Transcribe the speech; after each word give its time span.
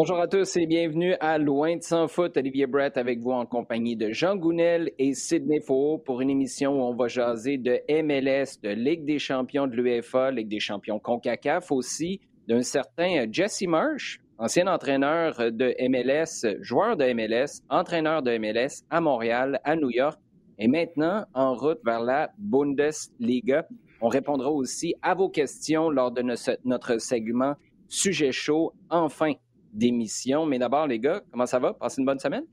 Bonjour 0.00 0.20
à 0.20 0.28
tous 0.28 0.56
et 0.56 0.66
bienvenue 0.66 1.16
à 1.18 1.38
Loin 1.38 1.74
de 1.74 1.82
sans 1.82 2.06
foot. 2.06 2.36
Olivier 2.36 2.68
Brett 2.68 2.96
avec 2.96 3.18
vous 3.18 3.32
en 3.32 3.46
compagnie 3.46 3.96
de 3.96 4.12
Jean 4.12 4.36
Gounel 4.36 4.92
et 4.96 5.12
Sidney 5.12 5.60
Faux 5.60 5.98
pour 5.98 6.20
une 6.20 6.30
émission 6.30 6.78
où 6.78 6.84
on 6.84 6.94
va 6.94 7.08
jaser 7.08 7.58
de 7.58 7.80
MLS, 7.90 8.60
de 8.62 8.68
Ligue 8.68 9.04
des 9.04 9.18
champions 9.18 9.66
de 9.66 9.74
l'UEFA, 9.74 10.30
Ligue 10.30 10.46
des 10.46 10.60
champions 10.60 11.00
CONCACAF 11.00 11.72
aussi, 11.72 12.20
d'un 12.46 12.62
certain 12.62 13.26
Jesse 13.28 13.64
Marsh, 13.66 14.20
ancien 14.38 14.68
entraîneur 14.68 15.34
de 15.50 15.74
MLS, 15.88 16.46
joueur 16.60 16.96
de 16.96 17.12
MLS, 17.12 17.60
entraîneur 17.68 18.22
de 18.22 18.38
MLS 18.38 18.84
à 18.90 19.00
Montréal, 19.00 19.60
à 19.64 19.74
New 19.74 19.90
York 19.90 20.20
et 20.60 20.68
maintenant 20.68 21.24
en 21.34 21.54
route 21.56 21.80
vers 21.84 22.02
la 22.02 22.30
Bundesliga. 22.38 23.66
On 24.00 24.06
répondra 24.06 24.48
aussi 24.48 24.94
à 25.02 25.16
vos 25.16 25.28
questions 25.28 25.90
lors 25.90 26.12
de 26.12 26.22
notre 26.22 26.98
segment 26.98 27.56
Sujet 27.90 28.32
chaud, 28.32 28.74
enfin 28.90 29.32
d'émission. 29.72 30.46
Mais 30.46 30.58
d'abord, 30.58 30.86
les 30.86 30.98
gars, 30.98 31.22
comment 31.30 31.46
ça 31.46 31.58
va? 31.58 31.74
Passez 31.74 32.00
une 32.00 32.06
bonne 32.06 32.18
semaine? 32.18 32.44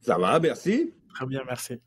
Ça 0.00 0.18
va, 0.18 0.38
merci. 0.38 0.92
Très 1.14 1.26
bien, 1.26 1.42
merci. 1.46 1.80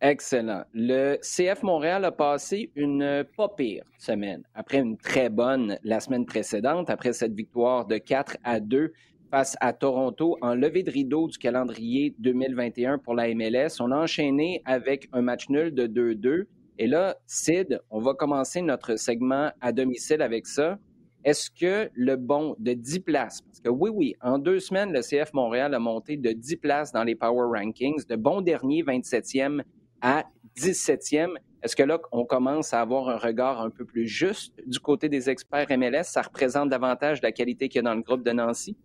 Excellent. 0.00 0.64
Le 0.74 1.16
CF 1.22 1.62
Montréal 1.62 2.04
a 2.04 2.12
passé 2.12 2.70
une 2.74 3.24
pas 3.36 3.48
pire 3.48 3.84
semaine 3.98 4.42
après 4.54 4.78
une 4.78 4.98
très 4.98 5.30
bonne 5.30 5.78
la 5.82 6.00
semaine 6.00 6.26
précédente, 6.26 6.90
après 6.90 7.12
cette 7.12 7.32
victoire 7.32 7.86
de 7.86 7.96
4 7.96 8.36
à 8.44 8.60
2 8.60 8.92
face 9.30 9.56
à 9.60 9.72
Toronto 9.72 10.36
en 10.42 10.54
levée 10.54 10.82
de 10.82 10.90
rideau 10.90 11.28
du 11.28 11.38
calendrier 11.38 12.14
2021 12.18 12.98
pour 12.98 13.14
la 13.14 13.34
MLS. 13.34 13.80
On 13.80 13.92
a 13.92 13.96
enchaîné 13.96 14.62
avec 14.64 15.08
un 15.12 15.22
match 15.22 15.48
nul 15.48 15.72
de 15.72 15.86
2-2. 15.86 16.44
Et 16.78 16.86
là, 16.86 17.16
Sid, 17.26 17.80
on 17.88 18.00
va 18.00 18.14
commencer 18.14 18.60
notre 18.62 18.96
segment 18.96 19.52
à 19.60 19.72
domicile 19.72 20.22
avec 20.22 20.46
ça. 20.46 20.78
Est-ce 21.24 21.50
que 21.50 21.90
le 21.94 22.16
bon 22.16 22.54
de 22.58 22.74
10 22.74 23.00
places, 23.00 23.40
parce 23.40 23.60
que 23.60 23.70
oui, 23.70 23.90
oui, 23.92 24.14
en 24.20 24.38
deux 24.38 24.60
semaines, 24.60 24.92
le 24.92 25.00
CF 25.00 25.32
Montréal 25.32 25.74
a 25.74 25.78
monté 25.78 26.18
de 26.18 26.32
10 26.32 26.56
places 26.58 26.92
dans 26.92 27.02
les 27.02 27.14
Power 27.14 27.58
Rankings, 27.58 28.04
de 28.06 28.16
bon 28.16 28.42
dernier 28.42 28.82
27e 28.82 29.62
à 30.02 30.24
17e. 30.56 31.34
Est-ce 31.62 31.74
que 31.74 31.82
là, 31.82 31.98
on 32.12 32.26
commence 32.26 32.74
à 32.74 32.82
avoir 32.82 33.08
un 33.08 33.16
regard 33.16 33.62
un 33.62 33.70
peu 33.70 33.86
plus 33.86 34.06
juste 34.06 34.52
du 34.66 34.78
côté 34.78 35.08
des 35.08 35.30
experts 35.30 35.68
MLS? 35.70 36.04
Ça 36.04 36.20
représente 36.20 36.68
davantage 36.68 37.22
la 37.22 37.32
qualité 37.32 37.70
qu'il 37.70 37.78
y 37.78 37.80
a 37.80 37.82
dans 37.82 37.94
le 37.94 38.02
groupe 38.02 38.22
de 38.22 38.32
Nancy? 38.32 38.76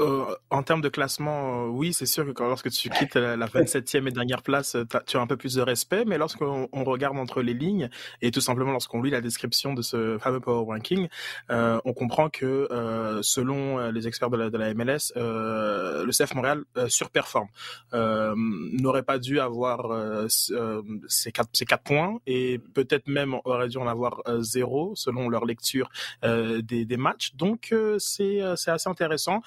Euh, 0.00 0.34
en 0.50 0.62
termes 0.62 0.80
de 0.80 0.88
classement, 0.88 1.66
euh, 1.66 1.68
oui, 1.68 1.92
c'est 1.92 2.06
sûr 2.06 2.24
que 2.24 2.32
quand, 2.32 2.48
lorsque 2.48 2.70
tu 2.70 2.90
quittes 2.90 3.14
la, 3.14 3.46
27e 3.46 4.08
et 4.08 4.10
dernière 4.10 4.42
place, 4.42 4.76
tu 5.06 5.16
as 5.16 5.20
un 5.20 5.26
peu 5.26 5.36
plus 5.36 5.54
de 5.54 5.62
respect. 5.62 6.04
Mais 6.04 6.18
lorsqu'on 6.18 6.68
on 6.72 6.84
regarde 6.84 7.16
entre 7.16 7.42
les 7.42 7.54
lignes 7.54 7.88
et 8.22 8.30
tout 8.30 8.40
simplement 8.40 8.72
lorsqu'on 8.72 9.02
lit 9.02 9.10
la 9.10 9.20
description 9.20 9.74
de 9.74 9.82
ce 9.82 10.18
fameux 10.18 10.40
Power 10.40 10.64
Ranking, 10.66 11.08
euh, 11.50 11.80
on 11.84 11.92
comprend 11.92 12.28
que 12.28 12.68
euh, 12.70 13.22
selon 13.22 13.78
euh, 13.78 13.92
les 13.92 14.08
experts 14.08 14.30
de 14.30 14.36
la, 14.36 14.50
de 14.50 14.58
la 14.58 14.74
MLS, 14.74 15.12
le 15.14 16.10
CF 16.10 16.34
Montréal 16.34 16.64
surperforme. 16.88 17.48
N'aurait 17.92 19.02
pas 19.02 19.18
dû 19.18 19.40
avoir 19.40 19.92
ces 20.28 21.32
quatre, 21.32 21.50
ces 21.52 21.64
quatre 21.64 21.84
points 21.84 22.18
et 22.26 22.58
peut-être 22.74 23.06
même 23.06 23.36
aurait 23.44 23.68
dû 23.68 23.78
en 23.78 23.86
avoir 23.86 24.22
zéro 24.40 24.94
selon 24.96 25.28
leur 25.28 25.44
lecture 25.44 25.90
des, 26.22 26.84
des 26.84 26.96
matchs. 26.96 27.34
Donc 27.34 27.74
c'est 27.98 28.40
assez 28.40 28.88
intéressant 28.88 29.42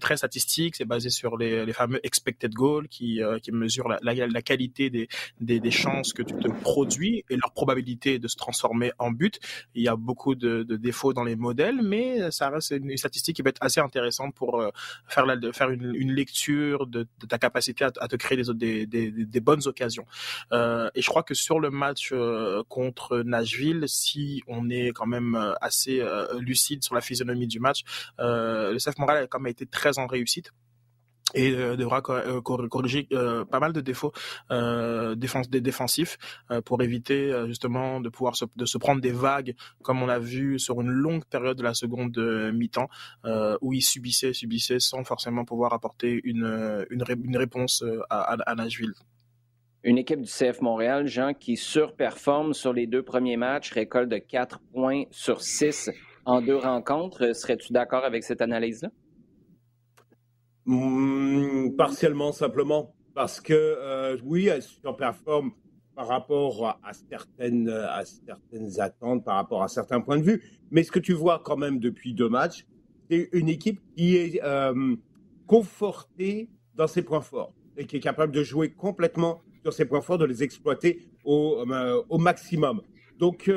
très 0.00 0.16
statistique, 0.16 0.76
c'est 0.76 0.84
basé 0.84 1.10
sur 1.10 1.36
les, 1.36 1.64
les, 1.64 1.72
fameux 1.72 2.00
expected 2.04 2.52
goals 2.52 2.88
qui, 2.88 3.22
euh, 3.22 3.38
qui 3.38 3.52
mesurent 3.52 3.88
la, 3.88 3.98
la, 4.02 4.26
la 4.26 4.42
qualité 4.42 4.90
des, 4.90 5.08
des, 5.40 5.60
des, 5.60 5.70
chances 5.70 6.12
que 6.12 6.22
tu 6.22 6.34
te 6.34 6.48
produis 6.48 7.24
et 7.30 7.36
leur 7.36 7.52
probabilité 7.52 8.18
de 8.18 8.28
se 8.28 8.36
transformer 8.36 8.92
en 8.98 9.10
but. 9.10 9.40
Il 9.74 9.82
y 9.82 9.88
a 9.88 9.96
beaucoup 9.96 10.34
de, 10.34 10.62
de 10.62 10.76
défauts 10.76 11.12
dans 11.12 11.24
les 11.24 11.36
modèles, 11.36 11.80
mais 11.82 12.30
ça 12.30 12.50
reste 12.50 12.70
une 12.72 12.96
statistique 12.96 13.36
qui 13.36 13.42
peut 13.42 13.50
être 13.50 13.62
assez 13.62 13.80
intéressante 13.80 14.34
pour 14.34 14.60
euh, 14.60 14.70
faire, 15.06 15.26
la, 15.26 15.36
faire 15.52 15.70
une, 15.70 15.94
une 15.94 16.12
lecture 16.12 16.86
de, 16.86 17.06
de, 17.20 17.26
ta 17.26 17.38
capacité 17.38 17.84
à, 17.84 17.92
à 18.00 18.08
te 18.08 18.16
créer 18.16 18.40
des, 18.42 18.86
des, 18.86 19.10
des, 19.10 19.40
bonnes 19.40 19.66
occasions. 19.66 20.06
Euh, 20.52 20.90
et 20.94 21.02
je 21.02 21.08
crois 21.08 21.22
que 21.22 21.34
sur 21.34 21.60
le 21.60 21.70
match 21.70 22.10
euh, 22.12 22.62
contre 22.68 23.18
Nashville, 23.18 23.84
si 23.86 24.42
on 24.46 24.70
est 24.70 24.90
quand 24.92 25.06
même 25.06 25.54
assez 25.60 26.02
lucide 26.38 26.82
sur 26.82 26.94
la 26.94 27.00
physionomie 27.00 27.46
du 27.46 27.60
match, 27.60 27.82
le 28.18 28.76
CF 28.78 28.98
Montréal 28.98 29.24
a 29.24 29.26
quand 29.26 29.40
même 29.40 29.53
été 29.54 29.66
très 29.66 29.98
en 29.98 30.06
réussite 30.06 30.52
et 31.34 31.52
euh, 31.52 31.76
devra 31.76 32.02
euh, 32.10 32.40
corriger 32.40 33.08
euh, 33.12 33.44
pas 33.44 33.60
mal 33.60 33.72
de 33.72 33.80
défauts 33.80 34.12
défense, 35.16 35.48
des 35.48 35.60
défensifs 35.60 36.18
pour 36.64 36.82
éviter 36.82 37.32
justement 37.46 38.00
de 38.00 38.08
pouvoir 38.08 38.36
se, 38.36 38.44
de 38.56 38.64
se 38.64 38.78
prendre 38.78 39.00
des 39.00 39.12
vagues 39.12 39.54
comme 39.82 40.02
on 40.02 40.06
l'a 40.06 40.18
vu 40.18 40.58
sur 40.58 40.80
une 40.80 40.90
longue 40.90 41.24
période 41.24 41.56
de 41.56 41.62
la 41.62 41.74
seconde 41.74 42.16
mi-temps 42.52 42.88
où 43.60 43.72
ils 43.72 43.82
subissaient 43.82 44.32
subissaient 44.32 44.80
sans 44.80 45.04
forcément 45.04 45.44
pouvoir 45.44 45.72
apporter 45.72 46.20
une 46.24 46.86
une, 46.90 47.04
une 47.24 47.36
réponse 47.36 47.84
à, 48.10 48.34
à, 48.34 48.54
Nashville. 48.54 48.92
Une 49.82 49.98
équipe 49.98 50.20
du 50.20 50.30
CF 50.30 50.60
Montréal, 50.60 51.06
Jean, 51.06 51.34
qui 51.34 51.56
surperforme 51.56 52.54
sur 52.54 52.72
les 52.72 52.86
deux 52.86 53.02
premiers 53.02 53.36
matchs, 53.36 53.72
récolte 53.72 54.08
de 54.08 54.18
4 54.18 54.60
points 54.72 55.04
sur 55.10 55.42
6 55.42 55.90
en 56.24 56.40
deux 56.40 56.56
rencontres. 56.56 57.34
Serais-tu 57.34 57.72
d'accord 57.72 58.04
avec 58.04 58.24
cette 58.24 58.40
analyse-là? 58.40 58.90
Mmh, 60.66 61.76
partiellement 61.76 62.32
simplement 62.32 62.94
parce 63.14 63.40
que 63.40 63.52
euh, 63.52 64.16
oui, 64.24 64.46
elle 64.46 64.62
surperforme 64.62 65.52
par 65.94 66.08
rapport 66.08 66.78
à, 66.82 66.92
certaines 66.92 67.68
à 67.68 68.04
certaines 68.04 68.80
attentes, 68.80 69.24
par 69.24 69.36
rapport 69.36 69.62
à 69.62 69.68
certains 69.68 70.00
points 70.00 70.18
de 70.18 70.22
vue. 70.24 70.42
Mais 70.70 70.82
ce 70.82 70.90
que 70.90 70.98
tu 70.98 71.12
vois 71.12 71.40
quand 71.44 71.56
même 71.56 71.78
depuis 71.78 72.14
deux 72.14 72.30
matchs, 72.30 72.66
c'est 73.10 73.28
une 73.32 73.48
équipe 73.48 73.80
qui 73.94 74.16
est 74.16 74.42
euh, 74.42 74.96
confortée 75.46 76.48
dans 76.74 76.86
ses 76.86 77.02
points 77.02 77.20
forts 77.20 77.52
et 77.76 77.84
qui 77.84 77.96
est 77.96 78.00
capable 78.00 78.32
de 78.32 78.42
jouer 78.42 78.72
complètement 78.72 79.42
sur 79.62 79.72
ses 79.72 79.84
points 79.84 80.00
forts, 80.00 80.18
de 80.18 80.24
les 80.24 80.42
exploiter 80.42 81.06
au, 81.24 81.62
euh, 81.70 82.02
au 82.08 82.18
maximum. 82.18 82.80
Donc 83.18 83.50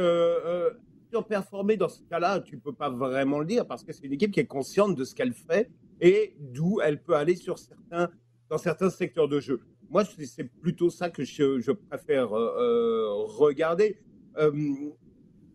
surperformer 1.09 1.78
dans 1.78 1.90
ce 1.90 2.01
cas-là, 2.03 2.41
tu 2.41 2.57
peux 2.59 2.73
pas 2.73 2.90
vraiment 2.90 3.40
le 3.40 3.46
dire 3.46 3.66
parce 3.66 3.84
que 3.84 3.94
c'est 3.94 4.06
une 4.06 4.13
équipe 4.13 4.31
qui 4.31 4.41
est 4.41 4.46
consciente 4.46 4.96
de 4.96 5.06
ce 5.06 5.16
qu'elle 5.16 5.34
fait 5.34 5.72
et 6.02 6.35
d'où 6.40 6.80
elle 6.81 7.02
peut 7.02 7.16
aller 7.16 7.35
sur 7.35 7.58
certains, 7.58 8.09
dans 8.50 8.58
certains 8.58 8.90
secteurs 8.90 9.28
de 9.28 9.40
jeu. 9.40 9.62
Moi, 9.90 10.03
c'est 10.06 10.44
plutôt 10.44 10.90
ça 10.90 11.09
que 11.09 11.24
je, 11.24 11.59
je 11.59 11.72
préfère 11.72 12.38
euh, 12.38 12.56
euh 12.59 13.13
regarder. 13.25 14.00
Euh, 14.38 14.52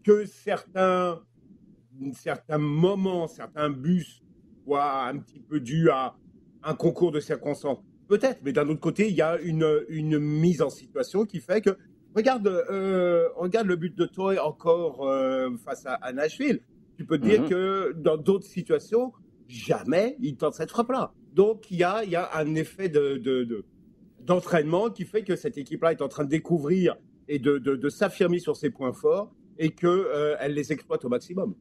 que 0.03 0.25
certains, 0.25 1.23
certains 2.13 2.59
moments, 2.59 3.27
certains 3.29 3.71
bus 3.71 4.23
soient 4.65 5.05
un 5.05 5.19
petit 5.19 5.41
peu 5.41 5.61
dus 5.61 5.91
à 5.91 6.17
un 6.63 6.75
concours 6.75 7.13
de 7.13 7.21
circonstances. 7.21 7.79
Peut-être, 8.09 8.41
mais 8.45 8.53
d'un 8.53 8.69
autre 8.69 8.81
côté, 8.81 9.09
il 9.09 9.15
y 9.15 9.23
a 9.23 9.39
une, 9.41 9.85
une 9.89 10.19
mise 10.19 10.61
en 10.61 10.71
situation 10.71 11.25
qui 11.25 11.41
fait 11.41 11.61
que, 11.61 11.77
regarde, 12.15 12.47
euh, 12.47 13.29
regarde 13.37 13.67
le 13.67 13.77
but 13.77 13.97
de 13.97 14.07
Toy 14.07 14.39
encore 14.39 15.07
euh, 15.07 15.51
face 15.65 15.87
à, 15.87 15.95
à, 15.95 16.13
Nashville. 16.13 16.61
Tu 16.97 17.07
peux 17.07 17.19
te 17.19 17.27
dire 17.27 17.45
mm-hmm. 17.45 17.49
que 17.49 17.93
dans 17.97 18.17
d'autres 18.17 18.47
situations, 18.47 19.13
jamais 19.49 20.17
il 20.21 20.37
tente 20.37 20.55
cette 20.55 20.71
frappe-là. 20.71 21.13
Donc, 21.33 21.71
il 21.71 21.79
y 21.79 21.85
a, 21.85 22.05
y 22.05 22.17
a 22.17 22.31
un 22.37 22.55
effet 22.55 22.89
de, 22.89 23.17
de, 23.17 23.65
d'entraînement 24.21 24.91
qui 24.91 25.05
fait 25.05 25.23
que 25.23 25.37
cette 25.37 25.59
équipe-là 25.59 25.93
est 25.93 26.03
en 26.03 26.09
train 26.09 26.25
de 26.25 26.29
découvrir 26.29 26.97
et 27.29 27.39
de, 27.39 27.59
de 27.59 27.89
s'affirmer 27.89 28.39
sur 28.39 28.57
ses 28.57 28.71
points 28.71 28.93
forts 28.93 29.35
et 29.59 29.71
qu'elle 29.71 29.91
euh, 29.91 30.49
les 30.49 30.73
exploite 30.73 31.05
au 31.05 31.09
maximum. 31.09 31.55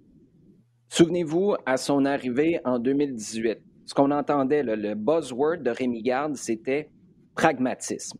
Souvenez-vous, 0.90 1.56
à 1.66 1.78
son 1.78 2.04
arrivée 2.06 2.60
en 2.66 2.80
2018, 2.80 3.60
ce 3.86 3.94
qu'on 3.94 4.12
entendait, 4.12 4.64
le 4.64 4.96
buzzword 4.96 5.60
de 5.60 5.70
Rémi 5.70 6.02
Garde, 6.02 6.36
c'était 6.36 6.90
pragmatisme. 7.36 8.18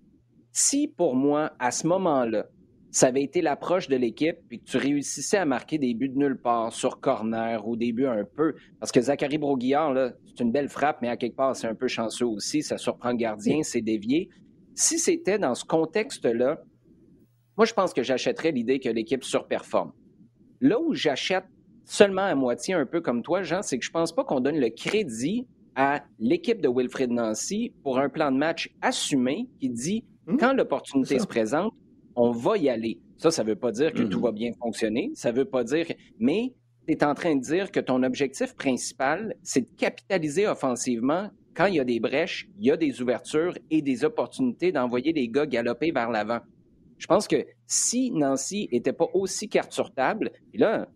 Si 0.52 0.88
pour 0.88 1.16
moi, 1.16 1.54
à 1.60 1.72
ce 1.72 1.88
moment-là, 1.88 2.48
ça 2.92 3.08
avait 3.08 3.24
été 3.24 3.42
l'approche 3.42 3.88
de 3.88 3.96
l'équipe, 3.96 4.36
puis 4.50 4.60
que 4.60 4.66
tu 4.66 4.78
réussissais 4.78 5.38
à 5.38 5.46
marquer 5.46 5.78
des 5.78 5.94
buts 5.94 6.10
de 6.10 6.18
nulle 6.18 6.38
part, 6.38 6.74
sur 6.74 7.00
corner 7.00 7.66
ou 7.66 7.78
des 7.78 7.94
buts 7.94 8.06
un 8.06 8.26
peu. 8.26 8.54
Parce 8.80 8.92
que 8.92 9.00
Zachary 9.00 9.38
Broguillard, 9.38 10.12
c'est 10.26 10.44
une 10.44 10.52
belle 10.52 10.68
frappe, 10.68 11.02
mais 11.02 11.08
à 11.08 11.16
quelque 11.16 11.38
part, 11.38 11.56
c'est 11.56 11.68
un 11.68 11.76
peu 11.76 11.88
chanceux 11.88 12.26
aussi. 12.26 12.62
Ça 12.62 12.78
surprend 12.78 13.12
le 13.12 13.18
gardien, 13.18 13.64
c'est 13.64 13.82
dévié. 13.82 14.30
Si 14.76 15.00
c'était 15.00 15.40
dans 15.40 15.56
ce 15.56 15.64
contexte-là, 15.64 16.62
moi, 17.58 17.66
je 17.66 17.74
pense 17.74 17.94
que 17.94 18.04
j'achèterais 18.04 18.52
l'idée 18.52 18.80
que 18.80 18.90
l'équipe 18.90 19.24
surperforme. 19.24 19.94
Là 20.60 20.80
où 20.80 20.94
j'achète 20.94 21.46
seulement 21.86 22.24
à 22.24 22.36
moitié, 22.36 22.74
un 22.74 22.86
peu 22.86 23.02
comme 23.02 23.24
toi, 23.24 23.42
Jean, 23.42 23.62
c'est 23.62 23.80
que 23.80 23.86
je 23.86 23.92
pense 23.92 24.14
pas 24.14 24.24
qu'on 24.24 24.42
donne 24.42 24.60
le 24.60 24.70
crédit 24.70 25.48
à 25.76 26.04
l'équipe 26.20 26.62
de 26.62 26.68
Wilfred 26.68 27.12
Nancy 27.12 27.74
pour 27.84 28.00
un 28.00 28.10
plan 28.10 28.32
de 28.32 28.38
match 28.38 28.70
assumé 28.82 29.48
qui 29.60 29.70
dit 29.70 30.06
hum, 30.28 30.38
quand 30.38 30.54
l'opportunité 30.54 31.20
se 31.20 31.28
présente, 31.28 31.74
on 32.16 32.32
va 32.32 32.58
y 32.58 32.70
aller. 32.70 33.00
Ça, 33.18 33.32
ça 33.32 33.44
ne 33.44 33.50
veut 33.50 33.56
pas 33.56 33.72
dire 33.72 33.94
que 33.94 34.04
tout 34.04 34.20
mm-hmm. 34.20 34.24
va 34.24 34.32
bien 34.32 34.52
fonctionner. 34.60 35.12
Ça 35.16 35.32
ne 35.32 35.38
veut 35.38 35.46
pas 35.46 35.64
dire. 35.64 35.86
Mais 36.20 36.54
tu 36.88 36.94
es 36.94 37.04
en 37.04 37.14
train 37.14 37.36
de 37.36 37.42
dire 37.42 37.72
que 37.72 37.80
ton 37.80 38.04
objectif 38.04 38.56
principal, 38.56 39.36
c'est 39.44 39.62
de 39.62 39.76
capitaliser 39.78 40.48
offensivement 40.48 41.30
quand 41.54 41.66
il 41.66 41.76
y 41.76 41.80
a 41.80 41.84
des 41.84 42.00
brèches, 42.00 42.48
il 42.58 42.66
y 42.66 42.72
a 42.72 42.78
des 42.78 43.02
ouvertures 43.02 43.58
et 43.70 43.82
des 43.82 44.06
opportunités 44.06 44.72
d'envoyer 44.72 45.12
les 45.12 45.28
gars 45.28 45.46
galoper 45.46 45.92
vers 45.92 46.10
l'avant. 46.10 46.40
Je 46.98 47.08
pense 47.08 47.28
que 47.28 47.46
si 47.66 48.12
Nancy 48.12 48.70
n'était 48.72 48.94
pas 48.94 49.08
aussi 49.14 49.50
carte 49.50 49.72
sur 49.72 49.94
table, 49.94 50.32
et 50.54 50.58
là, 50.58 50.88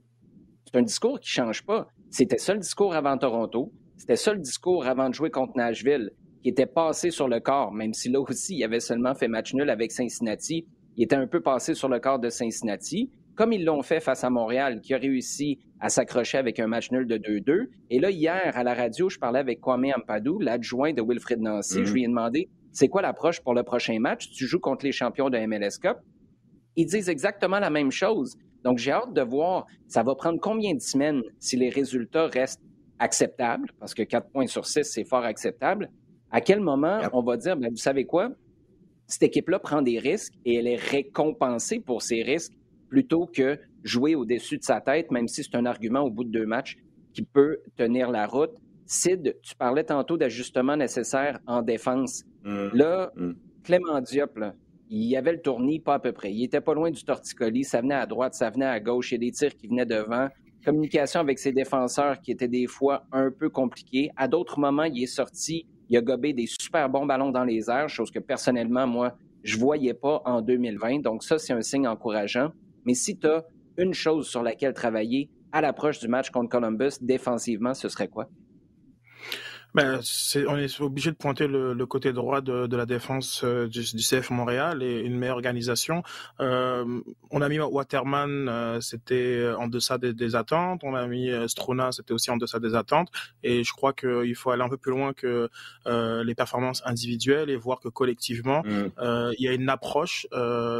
c'est 0.66 0.78
un 0.78 0.84
discours 0.84 1.20
qui 1.20 1.30
ne 1.30 1.46
change 1.46 1.66
pas. 1.66 1.88
C'était 2.10 2.38
ça 2.38 2.54
le 2.54 2.60
discours 2.60 2.96
avant 2.96 3.18
Toronto. 3.18 3.74
C'était 3.98 4.16
ça 4.16 4.34
le 4.34 4.40
discours 4.40 4.86
avant 4.86 5.10
de 5.10 5.14
jouer 5.14 5.30
contre 5.30 5.58
Nashville, 5.58 6.12
qui 6.42 6.50
était 6.50 6.68
passé 6.68 7.10
sur 7.10 7.28
le 7.28 7.40
corps, 7.40 7.74
même 7.74 7.94
si 7.94 8.10
là 8.10 8.22
aussi, 8.22 8.56
il 8.56 8.64
avait 8.64 8.80
seulement 8.80 9.16
fait 9.16 9.28
match 9.28 9.54
nul 9.54 9.70
avec 9.70 9.92
Cincinnati 9.92 10.68
il 10.98 11.04
était 11.04 11.16
un 11.16 11.28
peu 11.28 11.42
passé 11.42 11.74
sur 11.74 11.90
le 11.90 12.00
corps 12.00 12.20
de 12.20 12.30
Cincinnati, 12.30 13.12
comme 13.36 13.52
ils 13.52 13.66
l'ont 13.66 13.82
fait 13.82 14.00
face 14.00 14.24
à 14.24 14.30
Montréal, 14.30 14.80
qui 14.82 14.94
a 14.94 14.98
réussi 14.98 15.60
à 15.82 15.90
s'accrocher 15.90 16.38
avec 16.38 16.60
un 16.60 16.68
match 16.68 16.90
nul 16.92 17.06
de 17.06 17.18
2-2. 17.18 17.68
Et 17.90 18.00
là, 18.00 18.10
hier, 18.10 18.52
à 18.56 18.64
la 18.64 18.74
radio, 18.74 19.10
je 19.10 19.20
parlais 19.20 19.40
avec 19.40 19.60
Kwame 19.60 19.92
Ampadou, 19.96 20.40
l'adjoint 20.40 20.94
de 20.94 21.02
Wilfred 21.02 21.42
Nancy. 21.42 21.86
Je 21.86 21.92
lui 21.92 22.06
ai 22.06 22.08
demandé, 22.08 22.50
c'est 22.72 22.88
quoi 22.88 23.02
l'approche 23.02 23.42
pour 23.42 23.54
le 23.54 23.64
prochain 23.64 24.00
match? 24.00 24.30
Tu 24.32 24.46
joues 24.46 24.60
contre 24.60 24.86
les 24.86 24.94
champions 24.94 25.30
de 25.30 25.38
MLS 25.38 25.80
Cup? 25.82 25.98
Ils 26.78 26.86
disent 26.86 27.10
exactement 27.10 27.60
la 27.60 27.70
même 27.70 27.92
chose. 27.92 28.38
Donc, 28.64 28.78
j'ai 28.78 28.92
hâte 28.92 29.14
de 29.14 29.22
voir, 29.22 29.66
ça 29.88 30.02
va 30.02 30.16
prendre 30.16 30.40
combien 30.40 30.74
de 30.74 30.80
semaines 30.80 31.22
si 31.40 31.58
les 31.58 31.70
résultats 31.70 32.28
restent 32.28 32.62
acceptables, 33.00 33.70
parce 33.80 33.94
que 33.94 34.04
4 34.04 34.30
points 34.30 34.48
sur 34.48 34.66
6, 34.66 34.84
c'est 34.84 35.04
fort 35.04 35.26
acceptable. 35.26 35.90
À 36.32 36.40
quel 36.40 36.62
moment 36.62 37.02
on 37.12 37.22
va 37.22 37.36
dire, 37.36 37.58
ben, 37.58 37.70
vous 37.70 37.76
savez 37.76 38.06
quoi? 38.06 38.30
Cette 39.08 39.24
équipe-là 39.24 39.60
prend 39.60 39.82
des 39.82 40.00
risques 40.00 40.34
et 40.46 40.56
elle 40.56 40.68
est 40.68 40.76
récompensée 40.76 41.80
pour 41.80 42.02
ces 42.02 42.24
risques 42.24 42.54
plutôt 42.90 43.26
que 43.26 43.60
jouer 43.84 44.16
au-dessus 44.16 44.58
de 44.58 44.64
sa 44.64 44.82
tête, 44.82 45.12
même 45.12 45.28
si 45.28 45.44
c'est 45.44 45.56
un 45.56 45.66
argument 45.66 46.02
au 46.02 46.10
bout 46.10 46.24
de 46.24 46.32
deux 46.32 46.46
matchs 46.46 46.78
qui 47.14 47.22
peut 47.24 47.60
tenir 47.78 48.10
la 48.10 48.26
route. 48.26 48.56
Sid, 48.86 49.38
tu 49.42 49.56
parlais 49.56 49.84
tantôt 49.84 50.18
d'ajustements 50.18 50.78
nécessaires 50.78 51.40
en 51.48 51.62
défense. 51.62 52.24
Mmh. 52.44 52.68
Là, 52.74 53.12
mmh. 53.16 53.32
Clément 53.64 54.02
Diop, 54.02 54.40
il 54.90 55.04
y 55.06 55.18
avait 55.18 55.32
le 55.32 55.42
tournis 55.42 55.80
pas 55.80 55.96
à 55.96 56.00
peu 56.00 56.12
près. 56.12 56.32
Il 56.32 56.44
était 56.44 56.62
pas 56.62 56.74
loin 56.74 56.92
du 56.92 57.04
torticolis. 57.04 57.64
Ça 57.64 57.82
venait 57.82 57.96
à 57.96 58.06
droite, 58.06 58.36
ça 58.36 58.50
venait 58.50 58.66
à 58.66 58.80
gauche. 58.80 59.12
Il 59.12 59.16
y 59.16 59.18
a 59.18 59.20
des 59.20 59.32
tirs 59.32 59.56
qui 59.56 59.68
venaient 59.68 59.86
devant. 59.86 60.28
Communication 60.64 61.20
avec 61.20 61.40
ses 61.40 61.52
défenseurs 61.52 62.22
qui 62.22 62.32
étaient 62.32 62.48
des 62.48 62.68
fois 62.68 63.06
un 63.12 63.32
peu 63.32 63.50
compliquées. 63.50 64.12
À 64.16 64.28
d'autres 64.28 64.60
moments, 64.60 64.84
il 64.84 65.04
est 65.04 65.08
sorti 65.08 65.68
il 65.90 65.98
a 65.98 66.02
gobé 66.02 66.34
des 66.34 66.48
super 66.48 66.90
bons 66.90 67.06
ballons 67.06 67.32
dans 67.32 67.44
les 67.44 67.70
airs, 67.70 67.90
chose 67.90 68.12
que 68.12 68.20
personnellement, 68.20 68.88
moi, 68.88 69.18
je 69.44 69.56
ne 69.56 69.62
voyais 69.62 69.94
pas 69.94 70.22
en 70.26 70.42
2020. 70.42 71.00
Donc 71.00 71.24
ça, 71.24 71.38
c'est 71.38 71.54
un 71.54 71.62
signe 71.62 71.88
encourageant. 71.88 72.52
Mais 72.86 72.94
si 72.94 73.18
tu 73.18 73.28
as 73.28 73.44
une 73.78 73.94
chose 73.94 74.28
sur 74.28 74.42
laquelle 74.42 74.74
travailler 74.74 75.30
à 75.52 75.62
l'approche 75.62 76.00
du 76.00 76.08
match 76.08 76.30
contre 76.32 76.50
Columbus, 76.50 76.94
défensivement, 77.02 77.74
ce 77.74 77.90
serait 77.90 78.08
quoi? 78.08 78.28
Ben, 79.76 80.00
on 80.48 80.56
est 80.56 80.80
obligé 80.80 81.12
de 81.12 81.18
pointer 81.18 81.48
le, 81.48 81.86
côté 81.86 82.14
droit 82.14 82.40
de, 82.40 82.76
la 82.76 82.86
défense 82.86 83.42
euh, 83.44 83.68
du, 83.68 83.84
CF 83.84 84.30
Montréal 84.30 84.82
et 84.82 85.02
une 85.02 85.18
meilleure 85.18 85.36
organisation. 85.36 86.02
Euh, 86.40 87.02
on 87.30 87.42
a 87.42 87.50
mis 87.50 87.60
Waterman, 87.60 88.48
euh, 88.48 88.80
c'était 88.80 89.52
en 89.58 89.68
deçà 89.68 89.98
des, 89.98 90.36
attentes. 90.36 90.82
On 90.86 90.96
a 90.96 91.06
mis 91.08 91.30
Strona, 91.48 91.92
c'était 91.92 92.14
aussi 92.14 92.32
en 92.32 92.38
deçà 92.38 92.60
des 92.60 92.74
attentes. 92.74 93.10
Et 93.44 93.66
je 93.66 93.74
crois 93.74 93.92
qu'il 93.92 94.36
faut 94.36 94.52
aller 94.52 94.64
un 94.64 94.70
peu 94.70 94.78
plus 94.78 94.92
loin 94.92 95.12
que 95.12 95.50
les 95.86 96.36
performances 96.36 96.82
individuelles 96.86 97.50
et 97.50 97.58
voir 97.58 97.82
que 97.82 97.90
collectivement, 97.90 98.64
mmh. 98.64 99.34
il 99.38 99.44
y 99.44 99.50
a 99.50 99.54
une 99.54 99.68
approche 99.68 100.26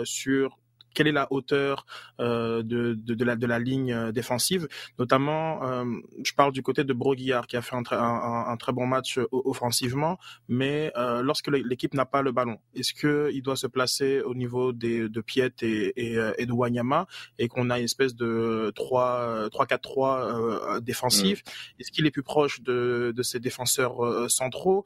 sur 0.06 0.58
quelle 0.96 1.08
est 1.08 1.12
la 1.12 1.32
hauteur 1.32 1.86
euh, 2.20 2.64
de, 2.64 2.96
de, 2.96 3.24
la, 3.24 3.36
de 3.36 3.46
la 3.46 3.60
ligne 3.60 3.94
euh, 3.94 4.12
défensive. 4.12 4.68
Notamment, 4.98 5.64
euh, 5.64 5.86
je 6.24 6.34
parle 6.34 6.54
du 6.54 6.64
côté 6.64 6.84
de 6.84 6.94
Broguillard 6.94 7.46
qui 7.46 7.56
a 7.58 7.62
fait 7.62 7.76
un, 7.76 7.84
un, 7.92 8.58
très 8.58 8.72
bon 8.72 8.88
match 8.88 9.20
offensivement, 9.32 10.18
mais 10.48 10.92
lorsque 10.96 11.50
l'équipe 11.50 11.94
n'a 11.94 12.06
pas 12.06 12.22
le 12.22 12.32
ballon, 12.32 12.58
est-ce 12.74 12.94
qu'il 12.94 13.44
doit 13.44 13.58
se 13.58 13.68
placer 13.68 14.22
au 14.22 14.34
niveau 14.34 14.72
des, 14.72 15.10
de 15.10 15.22
Piet 15.22 15.52
et, 15.62 15.92
et, 15.98 16.46
de 16.46 16.52
Wanyama 16.52 17.08
et 17.38 17.50
qu'on 17.50 17.70
a 17.70 17.80
une 17.80 17.86
espèce 17.86 18.16
de 18.16 18.72
3-4-3 18.78 20.82
défensif 20.82 21.44
mmh. 21.46 21.82
Est-ce 21.82 21.92
qu'il 21.92 22.06
est 22.06 22.12
plus 22.12 22.24
proche 22.24 22.62
de, 22.62 23.12
de 23.14 23.24
ses 23.24 23.42
défenseurs 23.42 24.32
centraux? 24.32 24.86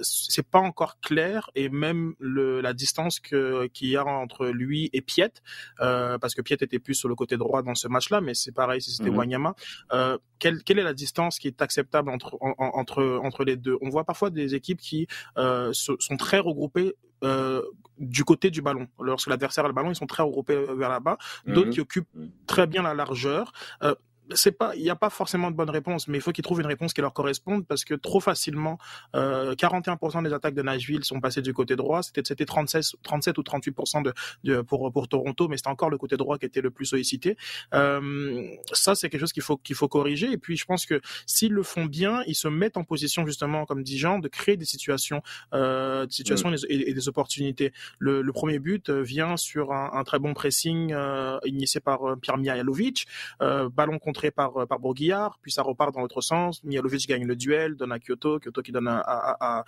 C'est 0.00 0.46
pas 0.46 0.60
encore 0.60 1.00
clair 1.00 1.48
et 1.54 1.70
même 1.70 2.14
le, 2.18 2.60
la 2.60 2.74
distance 2.74 3.18
qu'il 3.18 3.70
y 3.80 3.96
a 3.96 4.04
entre 4.04 4.48
lui 4.48 4.90
et 4.92 5.00
Piet 5.00 5.32
euh, 5.80 6.18
parce 6.18 6.34
que 6.34 6.42
Piet 6.42 6.56
était 6.60 6.78
plus 6.78 6.94
sur 6.94 7.08
le 7.08 7.14
côté 7.14 7.36
droit 7.36 7.62
dans 7.62 7.74
ce 7.74 7.88
match-là, 7.88 8.20
mais 8.20 8.34
c'est 8.34 8.52
pareil 8.52 8.80
si 8.80 8.90
c'était 8.90 9.10
mhm. 9.10 9.16
Wanyama. 9.16 9.54
Euh, 9.92 10.18
quelle, 10.38 10.62
quelle, 10.62 10.78
est 10.78 10.84
la 10.84 10.94
distance 10.94 11.38
qui 11.38 11.48
est 11.48 11.62
acceptable 11.62 12.10
entre, 12.10 12.36
entre, 12.40 13.20
entre 13.22 13.44
les 13.44 13.56
deux? 13.56 13.76
On 13.80 13.88
voit 13.88 14.04
parfois 14.04 14.30
des 14.30 14.54
équipes 14.54 14.80
qui 14.80 15.06
euh, 15.38 15.72
sont 15.72 16.16
très 16.16 16.38
regroupées 16.38 16.94
euh, 17.24 17.62
du 17.98 18.24
côté 18.24 18.50
du 18.50 18.60
ballon. 18.60 18.88
Lorsque 19.00 19.28
l'adversaire 19.28 19.64
a 19.64 19.68
le 19.68 19.72
ballon, 19.72 19.90
ils 19.90 19.96
sont 19.96 20.06
très 20.06 20.22
regroupés 20.22 20.66
vers 20.76 20.90
là-bas. 20.90 21.16
D'autres 21.46 21.68
mhm. 21.68 21.72
qui 21.72 21.80
occupent 21.80 22.14
mhm. 22.14 22.30
très 22.46 22.66
bien 22.66 22.82
la 22.82 22.92
largeur. 22.92 23.52
Euh, 23.82 23.94
c'est 24.34 24.52
pas, 24.52 24.74
il 24.76 24.82
n'y 24.82 24.90
a 24.90 24.96
pas 24.96 25.10
forcément 25.10 25.50
de 25.50 25.56
bonne 25.56 25.70
réponse, 25.70 26.08
mais 26.08 26.18
il 26.18 26.20
faut 26.20 26.32
qu'ils 26.32 26.44
trouvent 26.44 26.60
une 26.60 26.66
réponse 26.66 26.92
qui 26.92 27.00
leur 27.00 27.12
corresponde 27.12 27.66
parce 27.66 27.84
que 27.84 27.94
trop 27.94 28.20
facilement, 28.20 28.78
euh, 29.14 29.54
41% 29.54 30.22
des 30.22 30.32
attaques 30.32 30.54
de 30.54 30.62
Nashville 30.62 31.04
sont 31.04 31.20
passées 31.20 31.42
du 31.42 31.52
côté 31.52 31.76
droit. 31.76 32.02
C'était, 32.02 32.22
c'était 32.24 32.44
37, 32.44 32.84
37 33.02 33.38
ou 33.38 33.42
38% 33.42 34.02
de, 34.02 34.12
de, 34.44 34.60
pour, 34.62 34.92
pour 34.92 35.08
Toronto, 35.08 35.48
mais 35.48 35.56
c'était 35.56 35.70
encore 35.70 35.90
le 35.90 35.98
côté 35.98 36.16
droit 36.16 36.38
qui 36.38 36.46
était 36.46 36.60
le 36.60 36.70
plus 36.70 36.86
sollicité. 36.86 37.36
Euh, 37.74 38.48
ça, 38.72 38.94
c'est 38.94 39.08
quelque 39.08 39.20
chose 39.20 39.32
qu'il 39.32 39.42
faut, 39.42 39.56
qu'il 39.56 39.76
faut 39.76 39.88
corriger. 39.88 40.30
Et 40.32 40.38
puis, 40.38 40.56
je 40.56 40.64
pense 40.64 40.86
que 40.86 41.00
s'ils 41.26 41.52
le 41.52 41.62
font 41.62 41.84
bien, 41.84 42.22
ils 42.26 42.34
se 42.34 42.48
mettent 42.48 42.76
en 42.76 42.84
position, 42.84 43.26
justement, 43.26 43.66
comme 43.66 43.82
dit 43.82 43.98
Jean, 43.98 44.18
de 44.18 44.28
créer 44.28 44.56
des 44.56 44.64
situations, 44.64 45.22
euh, 45.54 46.06
des 46.06 46.12
situations 46.12 46.50
mm. 46.50 46.56
et, 46.68 46.94
des 46.94 47.08
opportunités. 47.08 47.72
Le, 47.98 48.22
le, 48.22 48.32
premier 48.32 48.58
but 48.58 48.88
euh, 48.88 49.02
vient 49.02 49.36
sur 49.36 49.72
un, 49.72 49.90
un 49.92 50.04
très 50.04 50.18
bon 50.18 50.34
pressing 50.34 50.92
euh, 50.92 51.38
initié 51.44 51.80
par 51.80 52.04
euh, 52.04 52.16
Pierre 52.16 52.38
Mihajlovic, 52.38 53.06
euh, 53.42 53.68
ballon 53.68 53.98
contre 53.98 54.15
par, 54.30 54.56
euh, 54.56 54.66
par 54.66 54.78
Bourguillard, 54.78 55.38
puis 55.42 55.52
ça 55.52 55.62
repart 55.62 55.94
dans 55.94 56.00
l'autre 56.00 56.20
sens. 56.20 56.62
Mialovic 56.64 57.06
gagne 57.08 57.26
le 57.26 57.36
duel, 57.36 57.76
donne 57.76 57.92
à 57.92 57.98
Kyoto, 57.98 58.38
Kyoto 58.38 58.62
qui 58.62 58.72
donne 58.72 58.88
à, 58.88 59.00
à, 59.00 59.64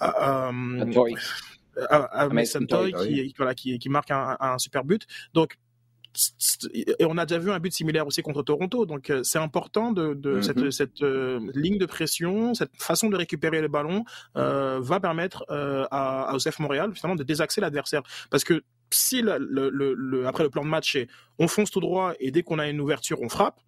à, 0.00 0.48
à 1.80 2.28
Mason 2.28 2.64
Toy, 2.66 2.92
qui, 2.92 3.34
voilà, 3.36 3.54
qui, 3.54 3.78
qui 3.78 3.88
marque 3.88 4.10
un, 4.10 4.36
un, 4.40 4.58
super 4.58 4.84
but. 4.84 5.06
Donc, 5.34 5.58
et 6.72 7.04
on 7.04 7.18
a 7.18 7.26
déjà 7.26 7.38
vu 7.38 7.50
un 7.50 7.58
but 7.58 7.72
similaire 7.72 8.06
aussi 8.06 8.22
contre 8.22 8.42
Toronto. 8.42 8.86
Donc 8.86 9.10
euh, 9.10 9.22
c'est 9.22 9.38
important 9.38 9.92
de, 9.92 10.14
de 10.14 10.38
mm-hmm. 10.38 10.42
cette, 10.42 10.70
cette 10.70 11.02
euh, 11.02 11.40
ligne 11.54 11.78
de 11.78 11.86
pression, 11.86 12.54
cette 12.54 12.76
façon 12.78 13.08
de 13.08 13.16
récupérer 13.16 13.60
le 13.60 13.68
ballon 13.68 14.04
euh, 14.36 14.78
va 14.80 15.00
permettre 15.00 15.44
euh, 15.50 15.84
à, 15.90 16.30
à 16.30 16.34
OCF 16.34 16.58
Montréal 16.58 16.92
finalement 16.94 17.16
de 17.16 17.24
désaxer 17.24 17.60
l'adversaire. 17.60 18.02
Parce 18.30 18.44
que 18.44 18.62
si 18.90 19.20
le, 19.20 19.38
le, 19.38 19.94
le, 19.94 20.26
après 20.26 20.44
le 20.44 20.50
plan 20.50 20.62
de 20.62 20.68
match 20.68 20.96
est 20.96 21.08
on 21.38 21.48
fonce 21.48 21.70
tout 21.70 21.80
droit 21.80 22.14
et 22.20 22.30
dès 22.30 22.42
qu'on 22.42 22.58
a 22.58 22.68
une 22.68 22.80
ouverture 22.80 23.20
on 23.20 23.28
frappe, 23.28 23.60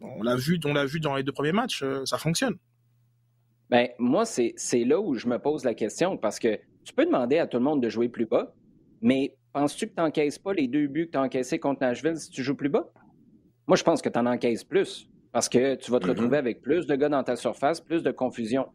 on 0.00 0.22
l'a 0.22 0.36
vu, 0.36 0.60
on 0.64 0.74
l'a 0.74 0.84
vu 0.84 1.00
dans 1.00 1.16
les 1.16 1.22
deux 1.22 1.32
premiers 1.32 1.52
matchs, 1.52 1.82
euh, 1.82 2.04
ça 2.04 2.18
fonctionne. 2.18 2.56
Ben, 3.70 3.88
moi, 3.98 4.24
c'est 4.26 4.84
là 4.84 5.00
où 5.00 5.14
je 5.14 5.26
me 5.26 5.38
pose 5.38 5.64
la 5.64 5.74
question 5.74 6.16
parce 6.16 6.38
que 6.38 6.60
tu 6.84 6.92
peux 6.92 7.06
demander 7.06 7.38
à 7.38 7.46
tout 7.46 7.56
le 7.56 7.64
monde 7.64 7.82
de 7.82 7.88
jouer 7.88 8.08
plus 8.08 8.26
bas, 8.26 8.54
mais 9.00 9.36
penses-tu 9.54 9.86
que 9.86 9.94
tu 9.94 10.02
n'encaisses 10.02 10.38
pas 10.38 10.52
les 10.52 10.68
deux 10.68 10.86
buts 10.86 11.06
que 11.06 11.12
tu 11.12 11.18
as 11.18 11.22
encaissés 11.22 11.58
contre 11.58 11.80
Nashville 11.80 12.16
si 12.16 12.28
tu 12.28 12.42
joues 12.42 12.56
plus 12.56 12.68
bas? 12.68 12.90
Moi, 13.66 13.76
je 13.76 13.82
pense 13.82 14.02
que 14.02 14.10
tu 14.10 14.18
en 14.18 14.26
encaisses 14.26 14.64
plus 14.64 15.08
parce 15.32 15.48
que 15.48 15.76
tu 15.76 15.90
vas 15.90 15.98
te 15.98 16.04
mm-hmm. 16.04 16.08
retrouver 16.10 16.36
avec 16.36 16.60
plus 16.60 16.86
de 16.86 16.94
gars 16.94 17.08
dans 17.08 17.24
ta 17.24 17.36
surface, 17.36 17.80
plus 17.80 18.02
de 18.02 18.10
confusion. 18.10 18.66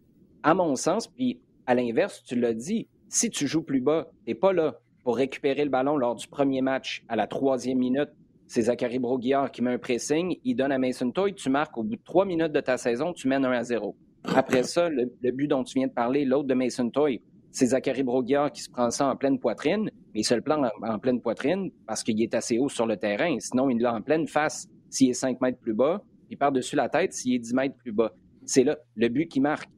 À 0.41 0.55
mon 0.55 0.75
sens, 0.75 1.07
puis 1.07 1.39
à 1.67 1.75
l'inverse, 1.75 2.23
tu 2.23 2.35
l'as 2.35 2.55
dit, 2.55 2.87
si 3.09 3.29
tu 3.29 3.45
joues 3.45 3.61
plus 3.61 3.81
bas, 3.81 4.09
tu 4.25 4.31
n'es 4.31 4.35
pas 4.35 4.53
là 4.53 4.79
pour 5.03 5.17
récupérer 5.17 5.63
le 5.63 5.69
ballon 5.69 5.95
lors 5.97 6.15
du 6.15 6.27
premier 6.27 6.61
match 6.61 7.03
à 7.07 7.15
la 7.15 7.27
troisième 7.27 7.77
minute 7.77 8.09
c'est 8.49 8.63
Zachary 8.63 8.97
Broguillard 8.97 9.51
qui 9.51 9.61
met 9.61 9.71
un 9.71 9.77
pressing, 9.77 10.35
il 10.43 10.55
donne 10.55 10.71
à 10.71 10.79
Mason 10.79 11.11
Toy, 11.11 11.35
tu 11.35 11.51
marques 11.51 11.77
au 11.77 11.83
bout 11.83 11.97
de 11.97 12.01
trois 12.03 12.25
minutes 12.25 12.51
de 12.51 12.59
ta 12.59 12.77
saison, 12.77 13.13
tu 13.13 13.27
mènes 13.27 13.45
1 13.45 13.51
à 13.51 13.63
0. 13.63 13.95
Après 14.23 14.63
ça, 14.63 14.89
le, 14.89 15.05
but 15.31 15.47
dont 15.47 15.63
tu 15.63 15.77
viens 15.77 15.85
de 15.85 15.93
parler, 15.93 16.25
l'autre 16.25 16.47
de 16.47 16.55
Mason 16.55 16.89
Toy, 16.89 17.21
c'est 17.51 17.67
Zachary 17.67 18.03
Broguillard 18.03 18.51
qui 18.51 18.61
se 18.61 18.69
prend 18.69 18.89
ça 18.91 19.07
en 19.07 19.15
pleine 19.15 19.39
poitrine, 19.39 19.89
mais 20.13 20.21
il 20.21 20.23
se 20.23 20.35
le 20.35 20.41
plante 20.41 20.65
en, 20.81 20.99
pleine 20.99 21.21
poitrine 21.21 21.71
parce 21.87 22.03
qu'il 22.03 22.21
est 22.21 22.33
assez 22.33 22.57
haut 22.57 22.69
sur 22.69 22.85
le 22.85 22.97
terrain. 22.97 23.37
Sinon, 23.39 23.69
il 23.69 23.79
l'a 23.79 23.93
en 23.93 24.01
pleine 24.01 24.27
face 24.27 24.67
s'il 24.89 25.09
est 25.09 25.13
5 25.13 25.41
mètres 25.41 25.59
plus 25.59 25.73
bas, 25.73 26.03
il 26.29 26.37
par-dessus 26.37 26.75
la 26.75 26.89
tête 26.89 27.13
s'il 27.13 27.35
est 27.35 27.39
10 27.39 27.53
mètres 27.53 27.75
plus 27.77 27.91
bas. 27.91 28.13
C'est 28.45 28.63
là 28.63 28.77
le 28.95 29.07
but 29.09 29.27
qui 29.27 29.39
marque. 29.39 29.69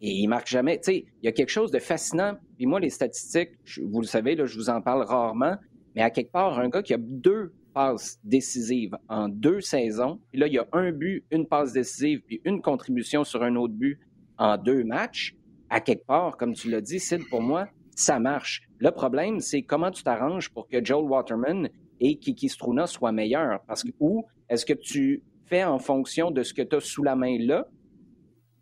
Et 0.00 0.12
il 0.12 0.28
marque 0.28 0.46
jamais. 0.46 0.78
Tu 0.78 0.84
sais, 0.84 1.04
il 1.22 1.26
y 1.26 1.28
a 1.28 1.32
quelque 1.32 1.50
chose 1.50 1.70
de 1.70 1.78
fascinant. 1.78 2.36
Puis 2.56 2.66
moi, 2.66 2.78
les 2.78 2.90
statistiques, 2.90 3.50
vous 3.82 4.00
le 4.00 4.06
savez, 4.06 4.36
là, 4.36 4.46
je 4.46 4.56
vous 4.56 4.70
en 4.70 4.80
parle 4.80 5.02
rarement, 5.02 5.56
mais 5.94 6.02
à 6.02 6.10
quelque 6.10 6.30
part, 6.30 6.58
un 6.58 6.68
gars 6.68 6.82
qui 6.82 6.94
a 6.94 6.98
deux 6.98 7.52
passes 7.74 8.18
décisives 8.24 8.96
en 9.08 9.28
deux 9.28 9.60
saisons, 9.60 10.20
puis 10.30 10.38
là, 10.40 10.46
il 10.46 10.52
y 10.52 10.58
a 10.58 10.66
un 10.72 10.92
but, 10.92 11.24
une 11.30 11.46
passe 11.46 11.72
décisive, 11.72 12.20
puis 12.26 12.40
une 12.44 12.62
contribution 12.62 13.24
sur 13.24 13.42
un 13.42 13.56
autre 13.56 13.74
but 13.74 13.98
en 14.36 14.56
deux 14.56 14.84
matchs, 14.84 15.34
à 15.70 15.80
quelque 15.80 16.06
part, 16.06 16.36
comme 16.36 16.54
tu 16.54 16.70
l'as 16.70 16.80
dit, 16.80 17.00
Sid, 17.00 17.28
pour 17.28 17.42
moi, 17.42 17.68
ça 17.94 18.18
marche. 18.18 18.62
Le 18.78 18.90
problème, 18.90 19.40
c'est 19.40 19.62
comment 19.62 19.90
tu 19.90 20.02
t'arranges 20.02 20.50
pour 20.50 20.68
que 20.68 20.84
Joel 20.84 21.04
Waterman 21.04 21.68
et 22.00 22.16
Kiki 22.16 22.48
Struna 22.48 22.86
soient 22.86 23.12
meilleurs. 23.12 23.60
Parce 23.66 23.82
que, 23.82 23.90
ou 23.98 24.24
est-ce 24.48 24.64
que 24.64 24.72
tu 24.72 25.22
fais 25.46 25.64
en 25.64 25.78
fonction 25.78 26.30
de 26.30 26.42
ce 26.42 26.54
que 26.54 26.62
tu 26.62 26.76
as 26.76 26.80
sous 26.80 27.02
la 27.02 27.16
main 27.16 27.36
là, 27.40 27.66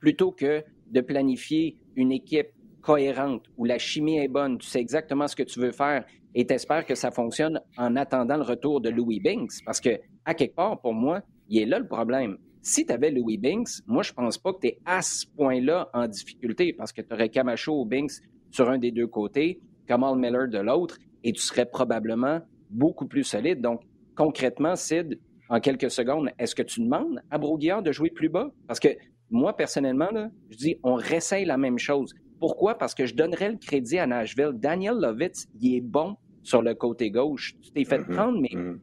plutôt 0.01 0.33
que 0.33 0.65
de 0.87 1.01
planifier 1.01 1.77
une 1.97 2.13
équipe 2.13 2.49
cohérente 2.81 3.45
où 3.57 3.65
la 3.65 3.79
chimie 3.79 4.19
est 4.19 4.29
bonne, 4.29 4.59
tu 4.59 4.67
sais 4.67 4.81
exactement 4.81 5.27
ce 5.27 5.35
que 5.35 5.43
tu 5.43 5.61
veux 5.61 5.73
faire 5.73 6.05
et 6.35 6.47
t'espères 6.47 6.87
que 6.87 6.95
ça 6.95 7.11
fonctionne 7.11 7.61
en 7.77 7.97
attendant 7.97 8.37
le 8.37 8.43
retour 8.43 8.81
de 8.81 8.91
Louis 8.91 9.21
Binks? 9.21 9.65
Parce 9.65 9.81
que, 9.81 9.99
à 10.25 10.35
quelque 10.35 10.55
part, 10.55 10.81
pour 10.81 10.95
moi, 10.95 11.23
il 11.49 11.61
est 11.61 11.67
là 11.67 11.79
le 11.79 11.87
problème. 11.87 12.39
Si 12.69 12.85
tu 12.85 12.93
avais 12.93 13.13
Louis 13.13 13.39
Binks, 13.39 13.81
moi, 13.87 14.03
je 14.03 14.13
pense 14.13 14.39
pas 14.39 14.53
que 14.53 14.59
tu 14.59 14.67
es 14.67 14.79
à 14.85 15.01
ce 15.01 15.25
point-là 15.37 15.89
en 15.95 16.09
difficulté 16.09 16.73
parce 16.73 16.93
que 16.93 17.01
tu 17.01 17.15
aurais 17.15 17.29
Camacho 17.29 17.81
ou 17.81 17.85
Binks 17.85 18.15
sur 18.51 18.69
un 18.69 18.77
des 18.77 18.91
deux 18.91 19.07
côtés, 19.07 19.61
Kamal 19.87 20.19
Miller 20.19 20.49
de 20.49 20.59
l'autre, 20.59 20.99
et 21.23 21.31
tu 21.31 21.41
serais 21.41 21.67
probablement 21.67 22.41
beaucoup 22.69 23.07
plus 23.07 23.23
solide. 23.23 23.61
Donc, 23.61 23.83
concrètement, 24.17 24.75
Sid, 24.75 25.21
en 25.49 25.61
quelques 25.61 25.93
secondes, 25.93 26.31
est-ce 26.41 26.57
que 26.57 26.63
tu 26.63 26.81
demandes 26.81 27.23
à 27.31 27.39
Broguillard 27.39 27.85
de 27.85 27.93
jouer 27.93 28.11
plus 28.11 28.29
bas? 28.29 28.51
Parce 28.67 28.81
que 28.81 28.89
moi, 29.31 29.57
personnellement, 29.57 30.11
là, 30.11 30.29
je 30.51 30.57
dis, 30.57 30.77
on 30.83 30.95
réessaye 30.95 31.45
la 31.45 31.59
même 31.59 31.79
chose. 31.79 32.15
Pourquoi? 32.41 32.77
Parce 32.77 32.97
que 32.97 33.07
je 33.07 33.15
donnerais 33.15 33.53
le 33.53 33.59
crédit 33.59 34.01
à 34.01 34.09
Nashville. 34.09 34.51
Daniel 34.55 34.97
Lovitz, 34.97 35.47
il 35.61 35.77
est 35.77 35.81
bon 35.81 36.17
sur 36.43 36.63
le 36.63 36.75
côté 36.75 37.13
gauche. 37.13 37.55
Tu 37.63 37.71
t'es 37.71 37.85
fait 37.85 37.99
mm-hmm. 37.99 38.13
prendre, 38.13 38.41
mais 38.41 38.49
mm-hmm. 38.49 38.79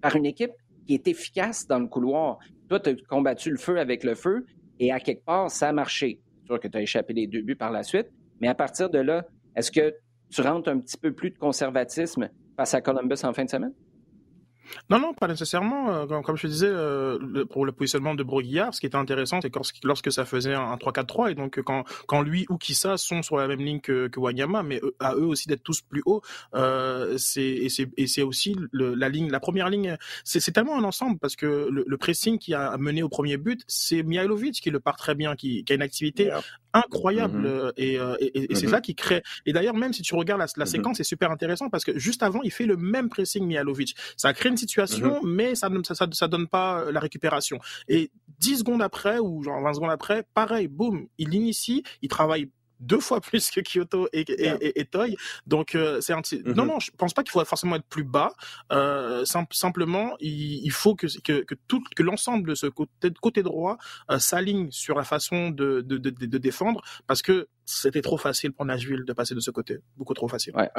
par 0.00 0.16
une 0.16 0.24
équipe 0.24 0.52
qui 0.86 0.94
est 0.94 1.06
efficace 1.06 1.66
dans 1.66 1.80
le 1.80 1.86
couloir. 1.86 2.38
Toi, 2.68 2.80
tu 2.80 2.90
as 2.90 2.94
combattu 3.08 3.50
le 3.50 3.58
feu 3.58 3.78
avec 3.78 4.02
le 4.04 4.14
feu 4.14 4.44
et 4.80 4.92
à 4.92 5.00
quelque 5.00 5.24
part, 5.24 5.50
ça 5.50 5.68
a 5.68 5.72
marché. 5.72 6.20
C'est 6.40 6.46
sûr 6.46 6.60
que 6.60 6.68
tu 6.68 6.76
as 6.76 6.82
échappé 6.82 7.12
les 7.12 7.26
deux 7.26 7.42
buts 7.42 7.56
par 7.56 7.70
la 7.70 7.82
suite, 7.82 8.08
mais 8.40 8.48
à 8.48 8.54
partir 8.54 8.90
de 8.90 8.98
là, 8.98 9.24
est-ce 9.54 9.70
que 9.70 9.94
tu 10.30 10.40
rentres 10.40 10.68
un 10.68 10.80
petit 10.80 10.96
peu 10.96 11.12
plus 11.12 11.30
de 11.30 11.38
conservatisme 11.38 12.28
face 12.56 12.74
à 12.74 12.80
Columbus 12.80 13.24
en 13.24 13.32
fin 13.32 13.44
de 13.44 13.50
semaine? 13.50 13.72
Non, 14.90 14.98
non, 14.98 15.14
pas 15.14 15.28
nécessairement. 15.28 15.92
Euh, 15.92 16.20
comme 16.22 16.36
je 16.36 16.46
disais, 16.46 16.68
euh, 16.68 17.44
pour 17.46 17.66
le 17.66 17.72
positionnement 17.72 18.14
de 18.14 18.22
Broguillard, 18.22 18.74
ce 18.74 18.80
qui 18.80 18.86
était 18.86 18.96
intéressant, 18.96 19.40
c'est 19.40 19.52
lorsque 19.84 20.12
ça 20.12 20.24
faisait 20.24 20.54
un 20.54 20.76
3-4-3, 20.76 21.30
et 21.30 21.34
donc 21.34 21.60
quand, 21.62 21.84
quand 22.06 22.22
lui 22.22 22.46
ou 22.48 22.56
Kissa 22.56 22.96
sont 22.96 23.22
sur 23.22 23.36
la 23.36 23.48
même 23.48 23.60
ligne 23.60 23.80
que, 23.80 24.08
que 24.08 24.20
Wanyama, 24.20 24.62
mais 24.62 24.80
à 25.00 25.14
eux 25.14 25.26
aussi 25.26 25.48
d'être 25.48 25.62
tous 25.62 25.80
plus 25.82 26.02
hauts, 26.06 26.22
euh, 26.54 27.16
c'est 27.18 27.68
et 27.96 28.06
c'est 28.06 28.22
aussi 28.22 28.56
la 28.72 29.08
ligne, 29.08 29.30
la 29.30 29.40
première 29.40 29.68
ligne. 29.68 29.96
C'est 30.24 30.52
tellement 30.52 30.78
un 30.78 30.84
ensemble 30.84 31.18
parce 31.18 31.36
que 31.36 31.68
le, 31.70 31.96
pressing 31.96 32.38
qui 32.38 32.54
a 32.54 32.76
mené 32.76 33.02
au 33.02 33.08
premier 33.08 33.36
but, 33.36 33.62
c'est 33.66 34.02
Mihailovic 34.02 34.60
qui 34.60 34.70
le 34.70 34.80
part 34.80 34.96
très 34.96 35.14
bien, 35.14 35.34
qui, 35.34 35.64
qui 35.64 35.72
a 35.72 35.76
une 35.76 35.82
activité 35.82 36.30
incroyable 36.76 37.46
mm-hmm. 37.46 37.72
et, 37.76 37.94
et, 37.94 38.54
c'est 38.54 38.66
mm-hmm. 38.66 38.70
ça 38.70 38.80
qui 38.80 38.94
crée. 38.94 39.22
Et 39.44 39.52
d'ailleurs, 39.52 39.74
même 39.74 39.92
si 39.92 40.02
tu 40.02 40.14
regardes 40.14 40.40
la, 40.40 40.46
la 40.56 40.64
mm-hmm. 40.64 40.68
séquence, 40.68 40.96
c'est 40.98 41.04
super 41.04 41.30
intéressant 41.30 41.68
parce 41.70 41.84
que 41.84 41.98
juste 41.98 42.22
avant, 42.22 42.42
il 42.42 42.50
fait 42.50 42.66
le 42.66 42.76
même 42.76 43.08
pressing 43.08 43.46
Mihailovic. 43.46 43.96
Ça 44.16 44.32
crée 44.32 44.48
une 44.48 44.56
situation, 44.56 45.20
mais 45.22 45.54
ça 45.54 45.68
ne 45.68 45.82
ça, 45.82 46.06
ça, 46.10 46.28
donne 46.28 46.46
pas 46.46 46.80
euh, 46.80 46.92
la 46.92 47.00
récupération. 47.00 47.58
Et 47.88 48.10
10 48.40 48.58
secondes 48.58 48.82
après, 48.82 49.18
ou 49.18 49.42
genre 49.42 49.60
20 49.62 49.74
secondes 49.74 49.90
après, 49.90 50.24
pareil, 50.34 50.68
boum, 50.68 51.06
il 51.18 51.34
initie, 51.34 51.82
il 52.02 52.08
travaille 52.08 52.50
deux 52.80 53.00
fois 53.00 53.20
plus 53.20 53.50
que 53.50 53.60
Kyoto 53.60 54.08
et, 54.12 54.20
et, 54.20 54.80
et, 54.80 54.84
Toy. 54.84 55.16
Donc 55.46 55.74
euh, 55.74 56.00
c'est 56.00 56.12
un 56.12 56.20
mhm. 56.20 56.52
non 56.54 56.66
non, 56.66 56.80
je 56.80 56.90
pense 56.96 57.14
pas 57.14 57.22
qu'il 57.22 57.32
faut 57.32 57.44
forcément 57.44 57.76
être 57.76 57.86
plus 57.86 58.04
bas. 58.04 58.32
Euh, 58.72 59.24
simplement, 59.24 60.16
il, 60.20 60.70
faut 60.70 60.94
que 60.94 61.06
que 61.22 61.42
que 61.42 61.54
tout 61.68 61.82
que 61.94 62.02
l'ensemble 62.02 62.50
de 62.50 62.54
ce 62.54 62.66
côté 62.66 63.10
côté 63.20 63.42
droit 63.42 63.78
euh, 64.10 64.18
s'aligne 64.18 64.70
sur 64.70 64.96
la 64.96 65.04
façon 65.04 65.50
de 65.50 65.80
de, 65.80 65.98
de 65.98 66.10
de, 66.10 66.38
défendre 66.38 66.82
parce 67.06 67.22
que 67.22 67.48
c'était 67.64 68.02
trop 68.02 68.16
facile 68.16 68.52
pour 68.52 68.64
Nashville 68.64 69.04
de 69.04 69.12
passer 69.12 69.34
de 69.34 69.40
ce 69.40 69.50
côté, 69.50 69.78
beaucoup 69.96 70.14
trop 70.14 70.28
facile. 70.28 70.54
Ouais, 70.56 70.70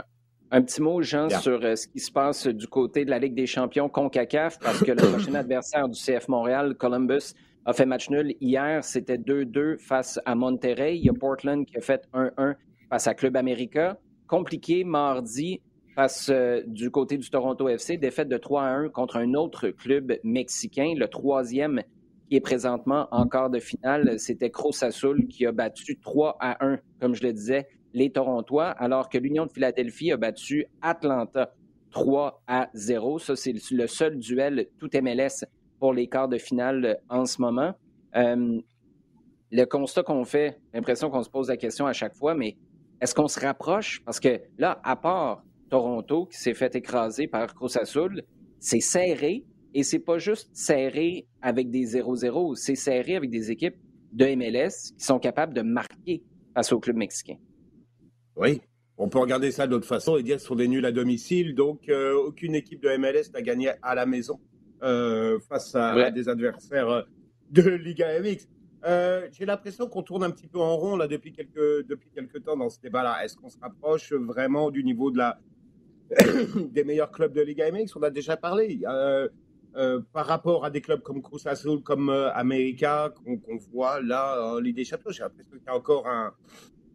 un 0.50 0.62
petit 0.62 0.82
mot, 0.82 1.02
Jean, 1.02 1.30
sur 1.30 1.60
euh, 1.64 1.76
ce 1.76 1.88
qui 1.88 2.00
se 2.00 2.12
passe 2.12 2.48
du 2.48 2.68
côté 2.68 3.04
de 3.04 3.10
la 3.10 3.20
Ligue 3.20 3.36
des 3.36 3.48
champions 3.48 3.90
CONCACAF, 3.90 4.60
parce 4.60 4.80
que 4.80 4.92
le 4.92 4.96
prochain 5.12 5.34
adversaire 5.36 5.90
du 5.90 6.00
CF 6.00 6.30
Montréal, 6.30 6.76
Columbus, 6.76 7.34
a 7.68 7.74
fait 7.74 7.86
match 7.86 8.10
nul. 8.10 8.34
Hier, 8.40 8.82
c'était 8.82 9.18
2-2 9.18 9.78
face 9.78 10.20
à 10.26 10.36
Monterrey. 10.36 10.98
Il 10.98 11.06
y 11.06 11.10
a 11.10 11.14
Portland 11.14 11.66
qui 11.66 11.78
a 11.78 11.82
fait 11.82 12.08
1-1 12.14 12.56
face 12.90 13.08
à 13.08 13.14
Club 13.14 13.36
America. 13.36 14.00
Compliqué 14.26 14.86
mardi 14.86 15.62
face 15.94 16.30
euh, 16.30 16.62
du 16.66 16.90
côté 16.92 17.18
du 17.18 17.30
Toronto 17.30 17.68
FC, 17.68 17.98
défaite 17.98 18.30
de 18.30 18.38
3-1 18.38 18.90
contre 18.90 19.18
un 19.18 19.34
autre 19.34 19.68
club 19.70 20.18
mexicain, 20.24 20.94
le 20.96 21.08
troisième 21.08 21.82
qui 22.30 22.38
est 22.38 22.42
présentement 22.42 23.10
en 23.12 23.28
quart 23.28 23.50
de 23.50 23.60
finale. 23.60 24.18
C'était 24.18 24.50
Cruz 24.50 24.82
Azul 24.82 25.28
qui 25.28 25.46
a 25.46 25.52
battu 25.52 25.98
3 26.00 26.38
1, 26.40 26.78
comme 27.02 27.16
je 27.16 27.24
le 27.24 27.34
disais, 27.34 27.68
les 27.94 28.12
Torontois, 28.12 28.68
alors 28.68 29.10
que 29.10 29.18
l'Union 29.18 29.46
de 29.46 29.52
Philadelphie 29.52 30.12
a 30.14 30.18
battu 30.18 30.68
Atlanta 30.82 31.54
3 31.92 32.44
à 32.48 32.70
0. 32.76 33.20
Ça, 33.20 33.36
c'est 33.36 33.54
le 33.72 33.88
seul 33.88 34.18
duel 34.20 34.68
tout 34.80 34.90
MLS 35.02 35.46
pour 35.80 35.94
les 35.94 36.08
quarts 36.08 36.28
de 36.28 36.38
finale 36.38 37.00
en 37.10 37.26
ce 37.26 37.42
moment. 37.42 37.74
Euh, 38.16 38.60
le 39.52 39.66
constat 39.66 40.04
qu'on 40.04 40.26
fait, 40.26 40.60
l'impression 40.74 41.10
qu'on 41.10 41.24
se 41.24 41.30
pose 41.30 41.50
la 41.50 41.58
question 41.58 41.86
à 41.86 41.94
chaque 41.94 42.16
fois, 42.16 42.36
mais 42.36 42.58
est-ce 43.02 43.16
qu'on 43.16 43.28
se 43.28 43.40
rapproche? 43.40 44.02
Parce 44.04 44.20
que 44.20 44.42
là, 44.58 44.80
à 44.84 44.96
part 44.96 45.44
Toronto 45.70 46.26
qui 46.26 46.38
s'est 46.38 46.54
fait 46.54 46.76
écraser 46.76 47.28
par 47.28 47.54
Cruz 47.54 47.78
Azul, 47.80 48.24
c'est 48.60 48.80
serré 48.80 49.46
et 49.74 49.84
c'est 49.84 50.00
pas 50.00 50.18
juste 50.18 50.50
serré 50.54 51.28
avec 51.42 51.70
des 51.70 51.86
0-0, 51.86 52.56
c'est 52.56 52.76
serré 52.76 53.16
avec 53.16 53.30
des 53.30 53.52
équipes 53.52 53.78
de 54.14 54.26
MLS 54.36 54.94
qui 54.98 55.06
sont 55.06 55.20
capables 55.20 55.54
de 55.54 55.62
marquer 55.62 56.24
face 56.54 56.72
au 56.72 56.80
club 56.80 56.96
mexicain. 56.96 57.38
Oui, 58.36 58.62
on 58.98 59.10
peut 59.10 59.20
regarder 59.20 59.52
ça 59.52 59.68
d'autre 59.68 59.86
façon 59.86 60.18
et 60.18 60.24
dire 60.24 60.38
qu'ils 60.38 60.48
sont 60.48 60.56
des 60.56 60.68
nuls 60.68 60.86
à 60.86 60.92
domicile. 60.92 61.54
Donc, 61.54 61.88
euh, 61.90 62.14
aucune 62.16 62.56
équipe 62.56 62.82
de 62.82 62.98
MLS 62.98 63.32
n'a 63.34 63.42
gagné 63.42 63.72
à 63.82 63.94
la 63.94 64.06
maison 64.06 64.40
euh, 64.84 65.40
face 65.40 65.76
à, 65.76 66.12
des 66.12 66.30
adversaires 66.30 66.90
euh, 66.90 67.02
de 67.52 67.62
Liga 67.62 68.08
MX. 68.20 68.48
J'ai 69.32 69.46
l'impression 69.46 69.88
qu'on 69.88 70.04
tourne 70.04 70.24
un 70.24 70.30
petit 70.30 70.48
peu 70.48 70.60
en 70.60 70.76
rond 70.78 70.96
là 70.96 71.08
depuis 71.08 71.32
quelques, 71.32 71.88
depuis 71.88 72.10
quelques 72.14 72.44
temps 72.44 72.56
dans 72.56 72.70
ce 72.70 72.80
débat-là. 72.80 73.24
Est-ce 73.24 73.36
qu'on 73.38 73.50
se 73.50 73.60
rapproche 73.60 74.14
vraiment 74.14 74.72
du 74.72 74.84
niveau 74.84 75.12
de 75.12 75.18
la, 75.18 75.40
des 76.72 76.84
meilleurs 76.84 77.12
clubs 77.12 77.34
de 77.34 77.42
Liga 77.42 77.72
MX 77.72 77.96
On 77.96 78.04
a 78.04 78.10
déjà 78.10 78.38
parlé. 78.38 78.82
par 80.14 80.26
rapport 80.26 80.66
à 80.66 80.70
des 80.70 80.82
clubs 80.82 81.02
comme 81.02 81.22
Cruz 81.22 81.42
Azul, 81.46 81.82
comme 81.82 82.10
América, 82.10 83.14
qu'on 83.26 83.58
voit 83.72 84.02
là 84.02 84.54
en 84.54 84.60
Ligue 84.60 84.76
des 84.76 84.86
Champions, 84.86 85.12
j'ai 85.12 85.24
l'impression 85.24 85.52
qu'il 85.52 85.66
y 85.66 85.70
a 85.70 85.76
encore 85.76 86.08
un, 86.08 86.34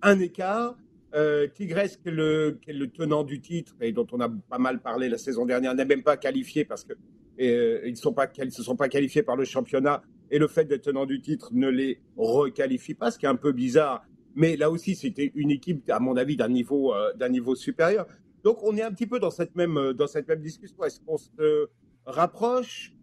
un 0.02 0.18
écart. 0.20 0.76
Euh, 1.14 1.46
Tigres, 1.46 1.98
qui 2.02 2.08
est, 2.08 2.12
le, 2.12 2.86
tenant 2.86 3.22
du 3.22 3.40
titre 3.40 3.74
et 3.82 3.92
dont 3.92 4.06
on 4.12 4.20
a 4.20 4.30
pas 4.30 4.58
mal 4.58 4.80
parlé 4.80 5.10
la 5.10 5.18
saison 5.18 5.44
dernière, 5.44 5.74
n'est 5.74 5.84
même 5.84 6.02
pas 6.02 6.16
qualifié 6.16 6.64
parce 6.64 6.84
que 6.84 6.94
euh, 7.40 7.80
ils 7.84 7.92
ne 7.92 8.50
se 8.50 8.62
sont 8.62 8.76
pas 8.76 8.88
qualifiés 8.88 9.22
par 9.22 9.36
le 9.36 9.44
championnat 9.44 10.02
et 10.30 10.38
le 10.38 10.48
fait 10.48 10.64
d'être 10.64 10.82
tenant 10.82 11.06
du 11.06 11.20
titre 11.20 11.50
ne 11.52 11.68
les 11.68 12.00
requalifie 12.16 12.94
pas, 12.94 13.10
ce 13.10 13.18
qui 13.18 13.26
est 13.26 13.28
un 13.28 13.36
peu 13.36 13.52
bizarre. 13.52 14.04
Mais 14.34 14.56
là 14.56 14.70
aussi, 14.70 14.94
c'était 14.94 15.30
une 15.34 15.50
équipe, 15.50 15.90
à 15.90 16.00
mon 16.00 16.16
avis, 16.16 16.36
d'un 16.36 16.48
niveau, 16.48 16.94
euh, 16.94 17.54
supérieur. 17.54 18.06
Donc, 18.42 18.62
on 18.62 18.76
est 18.76 18.82
un 18.82 18.90
petit 18.90 19.06
peu 19.06 19.18
dans 19.18 19.30
cette 19.30 19.54
même, 19.56 19.76
euh, 19.76 19.92
dans 19.92 20.06
cette 20.06 20.26
même 20.28 20.40
discussion. 20.40 20.82
Est-ce 20.84 21.00
qu'on 21.00 21.18
se 21.18 21.68
rapproche? 22.06 22.94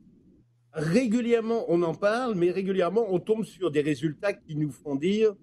Régulièrement, 0.73 1.65
on 1.67 1.81
en 1.81 1.95
parle, 1.95 2.35
mais 2.35 2.51
régulièrement, 2.51 3.05
on 3.09 3.19
tombe 3.19 3.43
sur 3.43 3.71
des 3.71 3.81
résultats 3.81 4.33
qui 4.33 4.55
nous 4.55 4.71
font 4.71 4.95
dire 4.95 5.33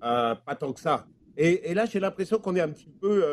pas 0.00 0.56
tant 0.58 0.72
que 0.72 0.80
ça. 0.80 1.06
Et, 1.36 1.74
là, 1.74 1.86
j'ai 1.86 1.98
l'impression 1.98 2.38
qu'on 2.38 2.54
est 2.54 2.60
un 2.60 2.68
petit 2.68 2.90
peu, 3.00 3.24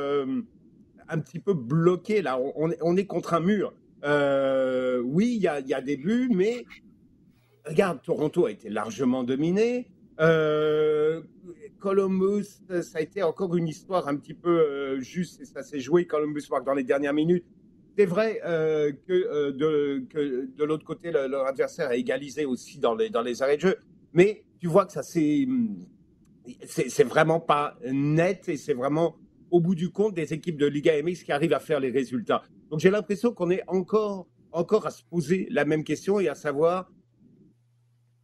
un 1.08 1.20
petit 1.20 1.40
peu 1.40 1.54
bloqué. 1.54 2.22
Là, 2.22 2.40
on, 2.56 2.98
est 2.98 3.06
contre 3.06 3.34
un 3.34 3.42
mur. 3.42 3.74
Euh, 4.04 5.00
oui, 5.00 5.34
il 5.36 5.42
y 5.42 5.48
a, 5.48 5.82
des 5.82 5.98
buts, 5.98 6.30
mais 6.34 6.66
regarde, 7.66 8.02
Toronto 8.04 8.46
a 8.46 8.52
été 8.52 8.70
largement 8.70 9.24
dominé. 9.24 9.88
Euh, 10.20 11.22
Columbus, 11.80 12.46
ça 12.82 13.00
a 13.00 13.02
été 13.02 13.24
encore 13.24 13.56
une 13.56 13.68
histoire 13.68 14.08
un 14.08 14.16
petit 14.16 14.34
peu 14.34 15.00
juste 15.00 15.42
et 15.42 15.46
ça 15.46 15.64
s'est 15.64 15.80
joué. 15.80 16.06
Columbus 16.06 16.44
marque 16.50 16.66
dans 16.66 16.74
les 16.74 16.84
dernières 16.84 17.14
minutes. 17.14 17.46
C'est 17.98 18.06
vrai 18.06 18.40
que, 19.08 19.52
de, 19.52 20.64
l'autre 20.64 20.86
côté, 20.86 21.12
leur 21.12 21.46
adversaire 21.46 21.90
a 21.90 21.96
égalisé 21.96 22.46
aussi 22.46 22.80
dans 22.80 22.96
les, 22.96 23.42
arrêts 23.42 23.58
de 23.58 23.62
jeu. 23.62 23.76
Mais 24.14 24.44
tu 24.60 24.68
vois 24.68 24.86
que 24.86 24.94
ça 24.94 25.04
c'est 25.04 25.48
vraiment 27.04 27.40
pas 27.40 27.78
net 27.86 28.50
et 28.50 28.58
c'est 28.58 28.74
vraiment 28.74 29.16
au 29.52 29.60
bout 29.60 29.76
du 29.76 29.92
compte 29.92 30.16
des 30.16 30.34
équipes 30.34 30.58
de 30.58 30.66
Liga 30.66 30.94
MX 31.02 31.24
qui 31.24 31.32
arrivent 31.32 31.54
à 31.54 31.60
faire 31.60 31.80
les 31.80 31.92
résultats. 31.92 32.44
Donc 32.74 32.80
j'ai 32.80 32.90
l'impression 32.90 33.32
qu'on 33.32 33.52
est 33.52 33.62
encore, 33.68 34.26
encore 34.52 34.88
à 34.88 34.90
se 34.90 35.04
poser 35.04 35.48
la 35.52 35.64
même 35.64 35.84
question 35.84 36.20
et 36.20 36.28
à 36.28 36.34
savoir 36.34 36.92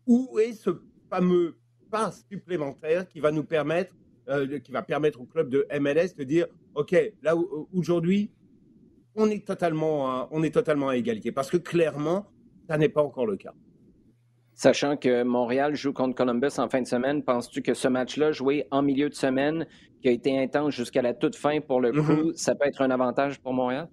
où 0.08 0.40
est 0.40 0.54
ce 0.54 0.72
fameux 1.08 1.60
pas 1.92 2.12
supplémentaire 2.12 3.08
qui 3.08 3.20
va 3.20 3.32
nous 3.32 3.44
permettre, 3.44 3.94
euh, 4.28 4.58
qui 4.58 4.72
va 4.72 4.82
permettre 4.82 5.22
au 5.22 5.26
club 5.26 5.50
de 5.50 5.68
MLS 5.80 6.16
de 6.18 6.24
dire, 6.24 6.48
OK, 6.74 6.96
là 7.22 7.36
aujourd'hui, 7.72 8.32
on 9.14 9.30
est 9.30 9.46
totalement, 9.46 10.28
on 10.32 10.42
est 10.42 10.50
totalement 10.50 10.90
à 10.90 10.98
égalité. 10.98 11.32
Parce 11.32 11.52
que 11.52 11.58
clairement, 11.58 12.26
ça 12.68 12.80
n'est 12.80 12.90
pas 12.90 13.04
encore 13.04 13.28
le 13.28 13.38
cas. 13.38 13.54
Sachant 14.56 14.98
que 14.98 15.22
Montréal 15.22 15.76
joue 15.76 15.94
contre 15.94 16.16
Columbus 16.16 16.58
en 16.58 16.70
fin 16.70 16.82
de 16.82 16.88
semaine, 16.88 17.22
penses-tu 17.22 17.62
que 17.62 17.76
ce 17.76 17.88
match-là, 17.88 18.32
joué 18.32 18.66
en 18.72 18.82
milieu 18.82 19.10
de 19.10 19.14
semaine, 19.14 19.68
qui 20.02 20.08
a 20.08 20.12
été 20.12 20.36
intense 20.40 20.74
jusqu'à 20.74 21.04
la 21.04 21.14
toute 21.14 21.36
fin 21.36 21.62
pour 21.62 21.80
le 21.82 21.92
mm-hmm. 21.92 22.06
coup, 22.22 22.34
ça 22.34 22.56
peut 22.56 22.66
être 22.66 22.82
un 22.82 22.90
avantage 22.90 23.40
pour 23.42 23.54
Montréal? 23.54 23.88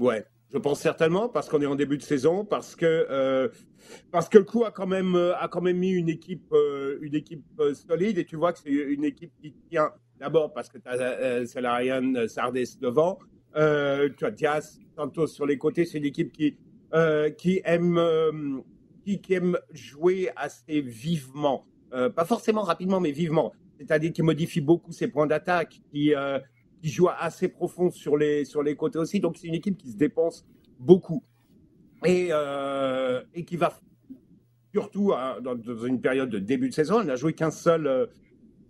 Ouais, 0.00 0.24
je 0.52 0.58
pense 0.58 0.80
certainement 0.80 1.28
parce 1.28 1.48
qu'on 1.48 1.62
est 1.62 1.66
en 1.66 1.76
début 1.76 1.96
de 1.96 2.02
saison, 2.02 2.44
parce 2.44 2.74
que 2.74 2.86
euh, 2.86 3.48
parce 4.10 4.28
que 4.28 4.38
le 4.38 4.44
coup 4.44 4.64
a 4.64 4.72
quand 4.72 4.88
même 4.88 5.14
euh, 5.14 5.36
a 5.36 5.46
quand 5.46 5.60
même 5.60 5.78
mis 5.78 5.90
une 5.90 6.08
équipe 6.08 6.52
euh, 6.52 6.98
une 7.02 7.14
équipe 7.14 7.44
solide. 7.74 8.18
Et 8.18 8.24
tu 8.24 8.34
vois 8.34 8.52
que 8.52 8.58
c'est 8.58 8.70
une 8.70 9.04
équipe 9.04 9.32
qui 9.40 9.54
tient 9.70 9.92
d'abord 10.18 10.52
parce 10.52 10.68
que 10.68 10.78
tu 10.78 10.88
as 10.88 11.46
Salarian 11.46 12.26
Sardes 12.26 12.58
devant, 12.80 13.20
tu 13.54 14.24
as 14.24 14.30
Diaz 14.32 14.80
Santos 14.96 15.28
sur 15.28 15.46
les 15.46 15.58
côtés, 15.58 15.84
c'est 15.84 15.98
une 15.98 16.06
équipe 16.06 16.32
qui 16.32 16.56
qui 17.38 17.60
aime 17.64 18.64
qui, 19.18 19.34
aime 19.34 19.58
jouer 19.72 20.30
assez 20.36 20.80
vivement, 20.80 21.66
euh, 21.92 22.10
pas 22.10 22.24
forcément 22.24 22.62
rapidement, 22.62 23.00
mais 23.00 23.12
vivement. 23.12 23.52
C'est-à-dire 23.78 24.12
qui 24.12 24.22
modifie 24.22 24.60
beaucoup 24.60 24.92
ses 24.92 25.08
points 25.08 25.26
d'attaque, 25.26 25.80
qui, 25.90 26.14
euh, 26.14 26.38
qui 26.80 26.88
joue 26.88 27.08
assez 27.08 27.48
profond 27.48 27.90
sur 27.90 28.16
les, 28.16 28.44
sur 28.44 28.62
les 28.62 28.76
côtés 28.76 28.98
aussi. 28.98 29.20
Donc 29.20 29.36
c'est 29.36 29.46
une 29.46 29.54
équipe 29.54 29.76
qui 29.76 29.90
se 29.90 29.96
dépense 29.96 30.46
beaucoup 30.78 31.22
et, 32.04 32.28
euh, 32.30 33.22
et 33.34 33.44
qui 33.44 33.56
va 33.56 33.78
surtout 34.72 35.12
hein, 35.12 35.38
dans, 35.42 35.56
une 35.84 36.00
période 36.00 36.30
de 36.30 36.38
début 36.38 36.68
de 36.68 36.74
saison. 36.74 37.00
Elle 37.00 37.08
n'a 37.08 37.16
joué 37.16 37.32
qu'un 37.32 37.50
seul, 37.50 38.08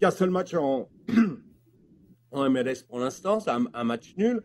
qu'un 0.01 0.11
seul 0.11 0.31
match 0.31 0.55
en, 0.55 0.89
MLS 2.33 2.83
pour 2.89 2.99
l'instant, 2.99 3.41
c'est 3.41 3.51
un, 3.51 3.85
match 3.85 4.15
nul. 4.17 4.43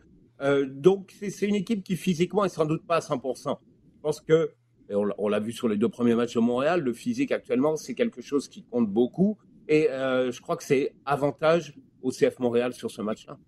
donc 0.66 1.14
c'est 1.18 1.46
une 1.46 1.54
équipe 1.54 1.82
qui 1.82 1.96
physiquement 1.96 2.44
est 2.44 2.50
sans 2.50 2.66
doute 2.66 2.86
pas 2.86 2.96
à 2.96 3.00
100%. 3.00 3.58
Je 3.94 4.00
pense 4.00 4.20
que 4.20 4.50
on, 4.90 5.28
l'a 5.28 5.40
vu 5.40 5.52
sur 5.52 5.68
les 5.68 5.76
deux 5.76 5.88
premiers 5.88 6.14
matchs 6.14 6.34
de 6.34 6.40
Montréal, 6.40 6.80
le 6.80 6.92
physique 6.92 7.32
actuellement, 7.32 7.76
c'est 7.76 7.94
quelque 7.94 8.22
chose 8.22 8.48
qui 8.48 8.62
compte 8.62 8.88
beaucoup. 8.88 9.38
Et 9.68 9.90
euh, 9.90 10.30
je 10.30 10.40
crois 10.40 10.56
que 10.56 10.62
c'est 10.62 10.94
avantage 11.04 11.74
au 12.02 12.10
CF 12.10 12.38
Montréal 12.38 12.72
sur 12.72 12.90
ce 12.90 13.02
match-là. 13.02 13.38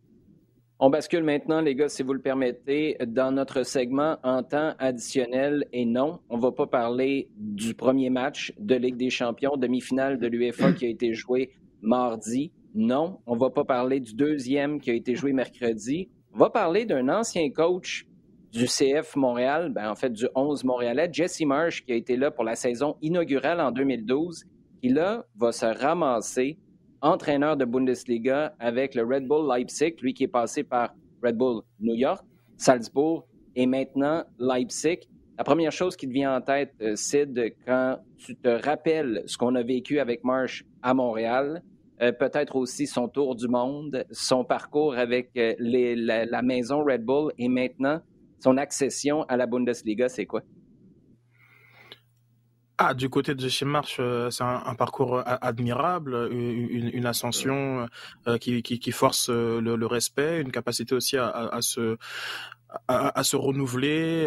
On 0.81 0.91
bascule 0.91 1.25
maintenant, 1.25 1.61
les 1.61 1.75
gars, 1.75 1.89
si 1.89 2.05
vous 2.05 2.13
le 2.13 2.21
permettez, 2.21 2.97
dans 3.05 3.33
notre 3.33 3.65
segment 3.65 4.17
en 4.23 4.45
temps 4.45 4.75
additionnel. 4.79 5.67
Et 5.73 5.85
non, 5.85 6.21
on 6.29 6.37
ne 6.37 6.43
va 6.43 6.53
pas 6.53 6.69
parler 6.69 7.31
du 7.37 7.75
premier 7.75 8.11
match 8.11 8.53
de 8.61 8.77
Ligue 8.77 8.97
des 8.97 9.11
champions, 9.11 9.57
demi-finale 9.57 10.21
de 10.21 10.29
l'UEFA 10.29 10.73
qui 10.73 10.87
a 10.87 10.89
été 10.89 11.15
joué 11.15 11.51
mardi. 11.83 12.53
Non, 12.77 13.19
on 13.27 13.35
ne 13.35 13.41
va 13.41 13.51
pas 13.51 13.65
parler 13.65 13.99
du 13.99 14.15
deuxième 14.15 14.81
qui 14.81 14.93
a 14.93 14.95
été 14.95 15.17
joué 15.17 15.33
mercredi. 15.33 16.11
On 16.33 16.39
va 16.39 16.49
parler 16.49 16.85
d'un 16.85 17.09
ancien 17.09 17.51
coach 17.51 18.07
du 18.53 18.67
CF 18.67 19.17
Montréal, 19.17 19.73
ben, 19.75 19.91
en 19.91 19.97
fait 19.97 20.13
du 20.13 20.29
11 20.37 20.63
montréalais, 20.63 21.09
Jesse 21.11 21.41
Marsh, 21.41 21.85
qui 21.85 21.91
a 21.91 21.97
été 21.97 22.17
là 22.17 22.31
pour 22.31 22.45
la 22.45 22.55
saison 22.55 22.97
inaugurale 23.03 23.61
en 23.61 23.73
2012, 23.73 24.45
qui 24.81 24.91
là 24.91 25.27
va 25.37 25.51
se 25.51 25.67
ramasser 25.67 26.57
entraîneur 27.01 27.57
de 27.57 27.65
Bundesliga 27.65 28.55
avec 28.59 28.95
le 28.95 29.05
Red 29.05 29.27
Bull 29.27 29.49
Leipzig, 29.49 29.95
lui 30.03 30.15
qui 30.15 30.25
est 30.25 30.29
passé 30.29 30.63
par 30.63 30.95
Red 31.23 31.37
Bull 31.37 31.63
New 31.81 31.95
York, 31.95 32.25
Salzbourg 32.57 33.27
et 33.55 33.67
maintenant 33.67 34.25
Leipzig. 34.39 35.01
La 35.37 35.45
première 35.45 35.73
chose 35.73 35.97
qui 35.97 36.09
te 36.09 36.13
vient 36.13 36.37
en 36.37 36.41
tête, 36.41 36.75
euh, 36.81 36.97
Sid, 36.97 37.55
quand 37.65 37.99
tu 38.17 38.35
te 38.35 38.49
rappelles 38.49 39.23
ce 39.27 39.37
qu'on 39.37 39.55
a 39.55 39.63
vécu 39.63 40.01
avec 40.01 40.25
Marsh 40.25 40.65
à 40.83 40.95
Montréal, 40.95 41.63
euh, 42.03 42.13
peut-être 42.13 42.57
aussi 42.57 42.87
son 42.87 43.09
tour 43.09 43.37
du 43.37 43.49
monde, 43.49 44.05
son 44.11 44.45
parcours 44.45 44.95
avec 44.95 45.31
euh, 45.37 45.55
la, 45.59 46.25
la, 46.25 46.43
maison 46.43 46.85
Red 46.85 47.05
Bull 47.05 47.33
et 47.39 47.49
maintenant 47.49 48.01
son 48.41 48.57
accession 48.57 49.23
à 49.25 49.37
la 49.37 49.47
Bundesliga, 49.47 50.09
c'est 50.09 50.27
quoi? 50.27 50.43
Ah, 52.81 52.95
du 52.95 53.11
côté 53.11 53.35
de 53.35 53.41
Jesse 53.41 53.63
March, 53.63 53.97
euh, 53.99 54.31
c'est 54.31 54.45
un, 54.45 54.75
parcours 54.77 55.19
euh, 55.19 55.23
admirable, 55.25 56.29
une, 56.31 57.07
ascension 57.07 57.89
euh, 58.29 58.39
qui, 58.39 58.63
qui, 58.63 58.93
force 58.93 59.31
le, 59.31 59.87
respect, 59.87 60.41
une 60.41 60.53
capacité 60.53 60.95
aussi 60.95 61.17
à, 61.17 61.59
se 61.61 61.97
à, 62.87 63.25
se 63.25 63.35
renouveler 63.35 64.27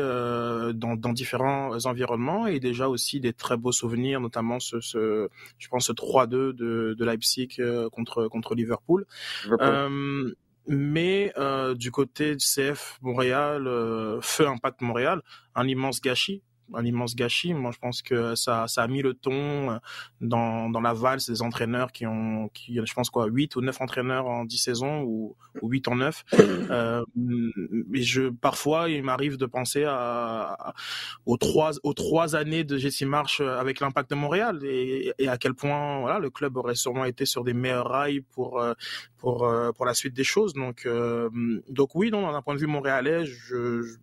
dans, 0.74 1.14
différents 1.14 1.86
environnements 1.86 2.48
et 2.48 2.60
déjà 2.60 2.90
aussi 2.90 3.20
des 3.20 3.34
très 3.34 3.56
beaux 3.56 3.72
souvenirs, 3.72 4.20
notamment 4.20 4.60
ce, 4.60 4.82
ce 4.82 5.30
je 5.58 5.68
pense 5.70 5.88
ce 5.88 5.94
3-2 5.94 6.28
de, 6.28 6.96
de 6.98 7.06
Leipzig 7.06 7.62
contre 7.92 8.28
contre 8.28 8.56
Liverpool. 8.56 9.06
Liverpool. 9.46 10.36
Mais 10.68 11.34
euh, 11.38 11.74
du 11.74 11.92
côté 11.92 12.36
du 12.36 12.46
CF 12.46 13.00
Montréal, 13.02 13.68
euh, 13.68 14.22
Feu 14.22 14.48
Impact 14.48 14.82
Montréal, 14.82 15.22
un 15.56 15.68
immense 15.68 16.02
gâchis 16.02 16.44
un 16.74 16.86
immense 16.86 17.16
gâchis. 17.16 17.54
Moi, 17.54 17.72
je 17.72 17.80
pense 17.80 18.02
que 18.02 18.36
ça, 18.36 18.68
ça 18.68 18.84
a 18.84 18.88
mis 18.88 19.02
le 19.02 19.14
ton 19.14 19.72
euh, 19.72 19.78
dans, 20.20 20.70
dans 20.70 20.82
la 20.82 20.94
valse 20.94 21.30
des 21.30 21.42
entraîneurs 21.42 21.92
qui 21.92 22.06
ont, 22.06 22.50
qui, 22.54 22.80
je 22.84 22.94
pense 22.94 23.10
quoi, 23.10 23.28
8 23.28 23.56
ou 23.56 23.62
9 23.62 23.82
entraîneurs 23.82 24.28
en 24.28 24.46
10 24.46 24.58
saisons 24.58 25.02
ou, 25.02 25.36
ou 25.62 25.70
8 25.70 25.88
en 25.88 25.96
9. 25.96 26.24
Euh, 26.72 27.04
et 27.94 28.04
je, 28.04 28.30
parfois, 28.30 28.90
il 28.90 29.04
m'arrive 29.04 29.38
de 29.38 29.46
penser 29.46 29.84
à, 29.86 30.74
aux 31.26 31.38
trois, 31.38 31.72
aux 31.84 31.94
trois 31.94 32.36
années 32.36 32.64
de 32.64 32.78
Jesse 32.78 33.02
March 33.02 33.42
avec 33.42 33.80
l'impact 33.80 34.12
de 34.12 34.16
Montréal 34.16 34.60
et, 34.64 35.14
et, 35.18 35.28
à 35.28 35.38
quel 35.38 35.54
point, 35.54 36.00
voilà, 36.00 36.20
le 36.20 36.30
club 36.30 36.56
aurait 36.58 36.76
sûrement 36.76 37.06
été 37.06 37.26
sur 37.26 37.44
des 37.44 37.54
meilleurs 37.54 37.90
rails 37.90 38.22
pour, 38.22 38.62
euh, 38.62 38.74
pour, 39.18 39.46
euh, 39.46 39.72
pour 39.72 39.86
la 39.86 39.94
suite 39.94 40.14
des 40.14 40.24
choses. 40.24 40.54
Donc, 40.54 40.88
donc 41.70 41.96
oui, 41.96 42.12
non, 42.12 42.32
d'un 42.32 42.42
point 42.42 42.56
de 42.56 42.60
vue 42.60 42.68
montréalais, 42.68 43.26
je, 43.26 43.82
je 43.82 43.98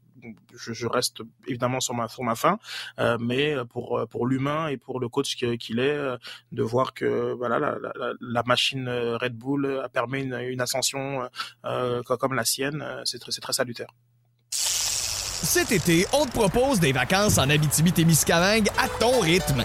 je, 0.54 0.86
reste 0.86 1.22
évidemment 1.46 1.80
sur 1.80 1.94
ma, 1.94 2.08
sur 2.08 2.24
fin, 2.36 2.58
euh, 2.98 3.16
mais 3.20 3.54
pour, 3.70 4.06
pour 4.10 4.26
l'humain 4.26 4.68
et 4.68 4.76
pour 4.76 5.00
le 5.00 5.08
coach 5.08 5.36
qu'il 5.36 5.78
est, 5.78 5.96
euh, 5.96 6.16
de 6.52 6.62
voir 6.62 6.94
que 6.94 7.32
voilà 7.32 7.76
la, 8.20 8.42
machine 8.44 8.88
Red 8.88 9.34
Bull 9.36 9.80
a 9.82 9.88
permis 9.88 10.22
une, 10.22 10.60
ascension 10.60 11.28
euh, 11.64 12.02
comme 12.02 12.34
la 12.34 12.44
sienne, 12.44 12.84
c'est 13.04 13.18
très, 13.18 13.32
très 13.32 13.52
salutaire. 13.52 13.88
Cet 14.50 15.70
été, 15.70 16.06
on 16.12 16.26
te 16.26 16.32
propose 16.32 16.80
des 16.80 16.92
vacances 16.92 17.38
en 17.38 17.48
Abitibi-Témiscamingue 17.48 18.68
à 18.76 18.88
ton 18.88 19.20
rythme. 19.20 19.64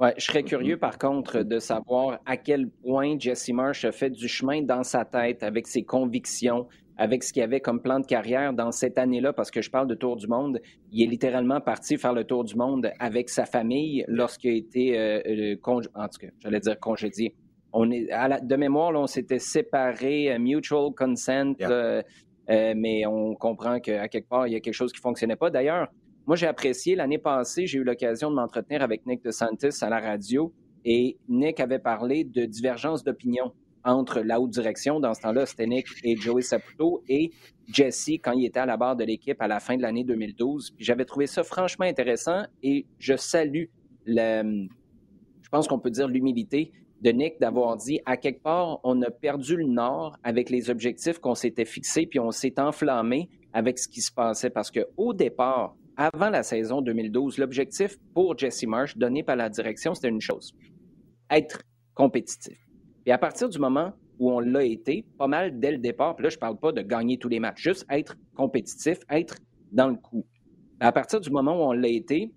Ouais, 0.00 0.14
je 0.16 0.24
serais 0.24 0.44
curieux, 0.44 0.78
par 0.78 0.96
contre, 0.96 1.42
de 1.42 1.58
savoir 1.58 2.20
à 2.24 2.38
quel 2.38 2.70
point 2.70 3.18
Jesse 3.18 3.50
Marsh 3.50 3.84
a 3.84 3.92
fait 3.92 4.08
du 4.08 4.28
chemin 4.28 4.62
dans 4.62 4.82
sa 4.82 5.04
tête 5.04 5.42
avec 5.42 5.66
ses 5.66 5.82
convictions, 5.82 6.66
avec 6.96 7.22
ce 7.22 7.34
qu'il 7.34 7.42
avait 7.42 7.60
comme 7.60 7.82
plan 7.82 8.00
de 8.00 8.06
carrière 8.06 8.54
dans 8.54 8.72
cette 8.72 8.96
année-là, 8.96 9.34
parce 9.34 9.50
que 9.50 9.60
je 9.60 9.70
parle 9.70 9.88
de 9.88 9.94
Tour 9.94 10.16
du 10.16 10.26
Monde. 10.26 10.58
Il 10.90 11.02
est 11.02 11.06
littéralement 11.06 11.60
parti 11.60 11.98
faire 11.98 12.14
le 12.14 12.24
Tour 12.24 12.44
du 12.44 12.56
Monde 12.56 12.90
avec 12.98 13.28
sa 13.28 13.44
famille 13.44 14.02
lorsqu'il 14.08 14.50
a 14.50 14.54
été, 14.54 14.98
euh, 14.98 15.20
euh 15.26 15.56
en 15.94 16.08
tout 16.08 16.18
cas, 16.18 16.28
j'allais 16.38 16.60
dire 16.60 16.80
congédié. 16.80 17.34
On 17.74 17.90
est, 17.90 18.10
à 18.10 18.26
la, 18.26 18.40
de 18.40 18.56
mémoire, 18.56 18.92
là, 18.92 19.00
on 19.00 19.06
s'était 19.06 19.38
séparés, 19.38 20.32
euh, 20.32 20.38
mutual 20.38 20.94
consent, 20.96 21.52
euh, 21.60 22.02
mais 22.48 23.04
on 23.04 23.34
comprend 23.34 23.80
qu'à 23.80 24.08
quelque 24.08 24.30
part, 24.30 24.46
il 24.46 24.54
y 24.54 24.56
a 24.56 24.60
quelque 24.60 24.72
chose 24.72 24.92
qui 24.92 24.98
ne 24.98 25.02
fonctionnait 25.02 25.36
pas. 25.36 25.50
D'ailleurs, 25.50 25.88
moi, 26.26 26.36
j'ai 26.36 26.46
apprécié. 26.46 26.94
L'année 26.94 27.18
passée, 27.18 27.66
j'ai 27.66 27.78
eu 27.78 27.84
l'occasion 27.84 28.30
de 28.30 28.36
m'entretenir 28.36 28.82
avec 28.82 29.06
Nick 29.06 29.24
DeSantis 29.24 29.82
à 29.82 29.88
la 29.88 30.00
radio 30.00 30.52
et 30.84 31.18
Nick 31.28 31.60
avait 31.60 31.78
parlé 31.78 32.24
de 32.24 32.44
divergence 32.44 33.04
d'opinion 33.04 33.52
entre 33.84 34.20
la 34.20 34.40
haute 34.40 34.50
direction, 34.50 35.00
dans 35.00 35.14
ce 35.14 35.22
temps-là, 35.22 35.46
c'était 35.46 35.66
Nick 35.66 35.86
et 36.04 36.16
Joey 36.16 36.42
Saputo, 36.42 37.02
et 37.08 37.30
Jesse 37.68 38.10
quand 38.22 38.32
il 38.32 38.44
était 38.44 38.60
à 38.60 38.66
la 38.66 38.76
barre 38.76 38.96
de 38.96 39.04
l'équipe 39.04 39.40
à 39.40 39.48
la 39.48 39.60
fin 39.60 39.76
de 39.76 39.82
l'année 39.82 40.04
2012. 40.04 40.72
Puis 40.76 40.84
j'avais 40.84 41.04
trouvé 41.04 41.26
ça 41.26 41.42
franchement 41.42 41.86
intéressant 41.86 42.42
et 42.62 42.86
je 42.98 43.16
salue 43.16 43.64
le, 44.04 44.68
je 45.42 45.48
pense 45.50 45.68
qu'on 45.68 45.78
peut 45.78 45.90
dire 45.90 46.08
l'humilité 46.08 46.72
de 47.00 47.10
Nick 47.10 47.40
d'avoir 47.40 47.76
dit 47.76 48.00
à 48.04 48.16
quelque 48.16 48.42
part, 48.42 48.80
on 48.84 49.00
a 49.02 49.10
perdu 49.10 49.56
le 49.56 49.64
nord 49.64 50.16
avec 50.22 50.50
les 50.50 50.68
objectifs 50.68 51.18
qu'on 51.18 51.34
s'était 51.34 51.64
fixés, 51.64 52.06
puis 52.06 52.20
on 52.20 52.30
s'est 52.30 52.60
enflammé 52.60 53.30
avec 53.52 53.78
ce 53.78 53.88
qui 53.88 54.00
se 54.00 54.12
passait. 54.12 54.50
Parce 54.50 54.70
qu'au 54.70 55.12
départ, 55.14 55.74
avant 56.00 56.30
la 56.30 56.42
saison 56.42 56.80
2012, 56.80 57.36
l'objectif 57.36 57.98
pour 58.14 58.38
Jesse 58.38 58.64
Marsh, 58.64 58.96
donné 58.96 59.22
par 59.22 59.36
la 59.36 59.50
direction, 59.50 59.94
c'était 59.94 60.08
une 60.08 60.22
chose 60.22 60.54
être 61.30 61.62
compétitif. 61.94 62.58
Et 63.04 63.12
à 63.12 63.18
partir 63.18 63.50
du 63.50 63.58
moment 63.58 63.92
où 64.18 64.32
on 64.32 64.40
l'a 64.40 64.64
été, 64.64 65.04
pas 65.18 65.26
mal 65.26 65.60
dès 65.60 65.72
le 65.72 65.78
départ, 65.78 66.16
puis 66.16 66.24
là, 66.24 66.30
je 66.30 66.36
ne 66.36 66.40
parle 66.40 66.58
pas 66.58 66.72
de 66.72 66.80
gagner 66.80 67.18
tous 67.18 67.28
les 67.28 67.38
matchs, 67.38 67.62
juste 67.62 67.86
être 67.90 68.16
compétitif, 68.34 68.98
être 69.10 69.36
dans 69.72 69.88
le 69.88 69.96
coup. 69.96 70.26
À 70.80 70.90
partir 70.90 71.20
du 71.20 71.30
moment 71.30 71.52
où 71.52 71.68
on 71.68 71.72
l'a 71.72 71.88
été, 71.88 72.32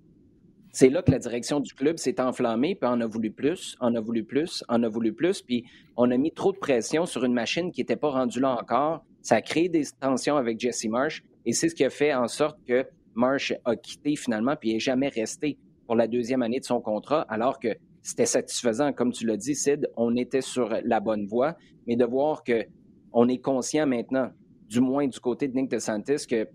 c'est 0.72 0.90
là 0.90 1.02
que 1.02 1.12
la 1.12 1.20
direction 1.20 1.62
du 1.62 1.74
club 1.74 1.98
s'est 1.98 2.20
enflammée, 2.20 2.76
puis 2.76 2.90
on 2.92 3.00
a 3.00 3.08
voulu 3.08 3.32
plus, 3.32 3.78
on 3.80 3.96
a 3.96 4.02
voulu 4.02 4.26
plus, 4.26 4.64
on 4.68 4.84
a 4.84 4.90
voulu 4.90 5.14
plus, 5.14 5.42
puis 5.42 5.64
on 5.96 6.12
a 6.12 6.18
mis 6.18 6.32
trop 6.32 6.52
de 6.52 6.58
pression 6.58 7.06
sur 7.06 7.24
une 7.24 7.34
machine 7.34 7.72
qui 7.72 7.80
n'était 7.80 7.96
pas 7.96 8.10
rendue 8.10 8.42
là 8.42 8.58
encore. 8.60 9.06
Ça 9.22 9.36
a 9.36 9.42
créé 9.42 9.70
des 9.70 9.84
tensions 10.02 10.36
avec 10.36 10.60
Jesse 10.60 10.86
Marsh, 10.86 11.24
et 11.46 11.54
c'est 11.54 11.70
ce 11.70 11.76
qui 11.76 11.86
a 11.86 11.90
fait 11.90 12.14
en 12.14 12.28
sorte 12.28 12.58
que 12.66 12.86
Marsh 13.16 13.54
a 13.66 13.76
quitté 13.76 14.16
finalement, 14.16 14.56
puis 14.56 14.74
n'est 14.74 14.80
jamais 14.80 15.10
resté 15.10 15.58
pour 15.86 15.96
la 15.96 16.08
deuxième 16.08 16.42
année 16.42 16.60
de 16.60 16.66
son 16.66 16.82
contrat, 16.82 17.22
alors 17.30 17.60
que 17.60 17.70
c'était 18.02 18.26
satisfaisant. 18.26 18.94
Comme 18.94 19.12
tu 19.12 19.26
l'as 19.26 19.38
dit, 19.38 19.56
Sid, 19.56 19.90
on 19.96 20.16
était 20.16 20.42
sur 20.42 20.70
la 20.84 21.00
bonne 21.00 21.26
voie, 21.26 21.56
mais 21.88 21.96
de 21.96 22.06
voir 22.06 22.44
que 22.44 22.66
on 23.14 23.28
est 23.28 23.38
conscient 23.38 23.86
maintenant, 23.86 24.32
du 24.68 24.82
moins 24.82 25.08
du 25.08 25.20
côté 25.20 25.48
de 25.48 25.54
Nick 25.54 25.70
DeSantis, 25.70 26.26
que 26.28 26.48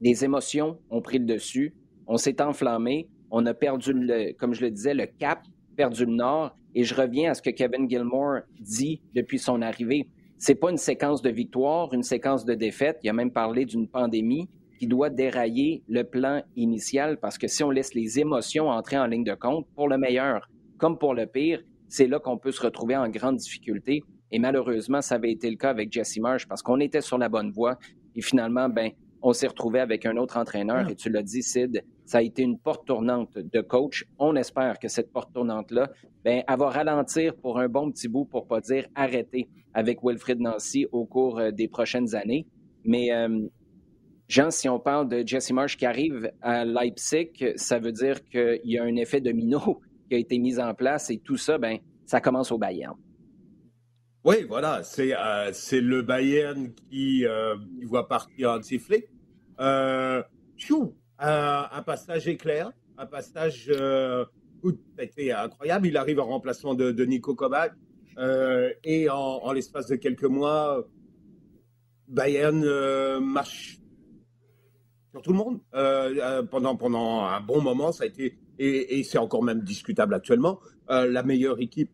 les 0.00 0.24
émotions 0.24 0.78
ont 0.90 1.00
pris 1.00 1.18
le 1.18 1.24
dessus, 1.24 1.74
on 2.06 2.16
s'est 2.16 2.40
enflammé, 2.42 3.08
on 3.30 3.46
a 3.46 3.54
perdu, 3.54 3.92
le, 3.94 4.32
comme 4.32 4.54
je 4.54 4.62
le 4.62 4.70
disais, 4.70 4.94
le 4.94 5.06
cap, 5.06 5.42
perdu 5.76 6.04
le 6.04 6.12
nord, 6.12 6.56
et 6.74 6.84
je 6.84 6.94
reviens 6.94 7.30
à 7.30 7.34
ce 7.34 7.42
que 7.42 7.50
Kevin 7.50 7.88
Gilmore 7.88 8.40
dit 8.58 9.00
depuis 9.14 9.38
son 9.38 9.62
arrivée. 9.62 10.08
C'est 10.38 10.54
pas 10.54 10.70
une 10.70 10.76
séquence 10.76 11.22
de 11.22 11.30
victoire, 11.30 11.92
une 11.92 12.02
séquence 12.02 12.44
de 12.44 12.54
défaite. 12.54 12.98
Il 13.02 13.10
a 13.10 13.12
même 13.12 13.30
parlé 13.30 13.64
d'une 13.64 13.88
pandémie 13.88 14.48
qui 14.80 14.86
doit 14.86 15.10
dérailler 15.10 15.82
le 15.88 16.04
plan 16.04 16.42
initial 16.56 17.18
parce 17.18 17.36
que 17.36 17.46
si 17.48 17.62
on 17.62 17.70
laisse 17.70 17.92
les 17.92 18.18
émotions 18.18 18.70
entrer 18.70 18.96
en 18.96 19.04
ligne 19.04 19.24
de 19.24 19.34
compte, 19.34 19.66
pour 19.74 19.88
le 19.88 19.98
meilleur 19.98 20.48
comme 20.78 20.96
pour 20.96 21.12
le 21.12 21.26
pire, 21.26 21.60
c'est 21.86 22.06
là 22.06 22.18
qu'on 22.18 22.38
peut 22.38 22.50
se 22.50 22.62
retrouver 22.62 22.96
en 22.96 23.06
grande 23.10 23.36
difficulté. 23.36 24.02
Et 24.32 24.38
malheureusement, 24.38 25.02
ça 25.02 25.16
avait 25.16 25.32
été 25.32 25.50
le 25.50 25.56
cas 25.56 25.68
avec 25.68 25.92
Jesse 25.92 26.18
Marsh 26.18 26.48
parce 26.48 26.62
qu'on 26.62 26.80
était 26.80 27.02
sur 27.02 27.18
la 27.18 27.28
bonne 27.28 27.50
voie. 27.50 27.78
Et 28.16 28.22
finalement, 28.22 28.70
ben, 28.70 28.92
on 29.20 29.34
s'est 29.34 29.48
retrouvé 29.48 29.80
avec 29.80 30.06
un 30.06 30.16
autre 30.16 30.38
entraîneur. 30.38 30.88
Et 30.88 30.94
tu 30.94 31.10
l'as 31.10 31.22
dit, 31.22 31.42
Sid, 31.42 31.84
ça 32.06 32.18
a 32.18 32.22
été 32.22 32.40
une 32.40 32.58
porte 32.58 32.86
tournante 32.86 33.36
de 33.36 33.60
coach. 33.60 34.06
On 34.18 34.34
espère 34.34 34.78
que 34.78 34.88
cette 34.88 35.12
porte 35.12 35.30
tournante-là, 35.34 35.90
ben, 36.24 36.42
elle 36.48 36.58
va 36.58 36.70
ralentir 36.70 37.36
pour 37.36 37.58
un 37.58 37.68
bon 37.68 37.90
petit 37.90 38.08
bout, 38.08 38.24
pour 38.24 38.46
pas 38.46 38.62
dire 38.62 38.86
arrêter 38.94 39.46
avec 39.74 39.98
Wilfrid 40.02 40.40
Nancy 40.40 40.86
au 40.90 41.04
cours 41.04 41.38
euh, 41.38 41.50
des 41.50 41.68
prochaines 41.68 42.14
années. 42.14 42.46
Mais 42.82 43.12
euh, 43.12 43.46
Jean, 44.30 44.52
si 44.52 44.68
on 44.68 44.78
parle 44.78 45.08
de 45.08 45.26
Jesse 45.26 45.50
Marsh 45.50 45.76
qui 45.76 45.84
arrive 45.84 46.30
à 46.40 46.64
Leipzig, 46.64 47.32
ça 47.56 47.80
veut 47.80 47.90
dire 47.90 48.24
qu'il 48.26 48.60
y 48.62 48.78
a 48.78 48.84
un 48.84 48.94
effet 48.94 49.20
domino 49.20 49.80
qui 50.08 50.14
a 50.14 50.18
été 50.18 50.38
mis 50.38 50.60
en 50.60 50.72
place 50.72 51.10
et 51.10 51.18
tout 51.18 51.36
ça, 51.36 51.58
ben, 51.58 51.78
ça 52.06 52.20
commence 52.20 52.52
au 52.52 52.58
Bayern. 52.58 52.94
Oui, 54.22 54.44
voilà, 54.48 54.84
c'est 54.84 55.16
euh, 55.16 55.50
le 55.72 56.02
Bayern 56.02 56.72
qui, 56.72 57.26
euh, 57.26 57.56
voit 57.86 58.06
partir 58.06 58.52
un 58.52 58.62
sifflet. 58.62 59.08
Euh, 59.58 60.22
un 61.18 61.82
passage 61.84 62.28
éclair, 62.28 62.70
un 62.98 63.06
passage 63.06 63.68
euh, 63.68 64.24
incroyable. 65.34 65.88
Il 65.88 65.96
arrive 65.96 66.20
en 66.20 66.26
remplacement 66.26 66.76
de, 66.76 67.04
Nico 67.04 67.34
Kovac 67.34 67.72
et 68.84 69.10
en, 69.10 69.16
en 69.16 69.52
l'espace 69.52 69.88
de 69.88 69.96
quelques 69.96 70.22
mois, 70.22 70.86
Bayern 72.06 73.18
marche 73.18 73.79
sur 75.10 75.22
tout 75.22 75.32
le 75.32 75.38
monde. 75.38 75.60
Euh, 75.74 76.14
euh, 76.20 76.42
pendant, 76.42 76.76
pendant 76.76 77.24
un 77.24 77.40
bon 77.40 77.60
moment, 77.60 77.92
ça 77.92 78.04
a 78.04 78.06
été, 78.06 78.38
et, 78.58 79.02
c'est 79.04 79.18
encore 79.18 79.42
même 79.42 79.62
discutable 79.62 80.14
actuellement, 80.14 80.60
euh, 80.90 81.10
la 81.10 81.22
meilleure 81.22 81.60
équipe 81.60 81.90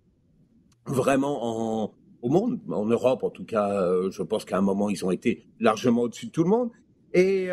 vraiment 0.86 1.84
en, 1.84 1.94
au 2.22 2.28
monde, 2.28 2.60
en 2.68 2.86
Europe 2.86 3.24
en 3.24 3.30
tout 3.30 3.44
cas. 3.44 3.70
je 4.10 4.22
pense 4.22 4.44
qu'à 4.44 4.58
un 4.58 4.62
moment, 4.62 4.88
ils 4.88 5.04
ont 5.04 5.10
été 5.10 5.46
largement 5.60 6.02
au-dessus 6.02 6.26
de 6.26 6.30
tout 6.30 6.44
le 6.44 6.50
monde. 6.50 6.70
Et, 7.12 7.48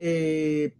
et 0.00 0.74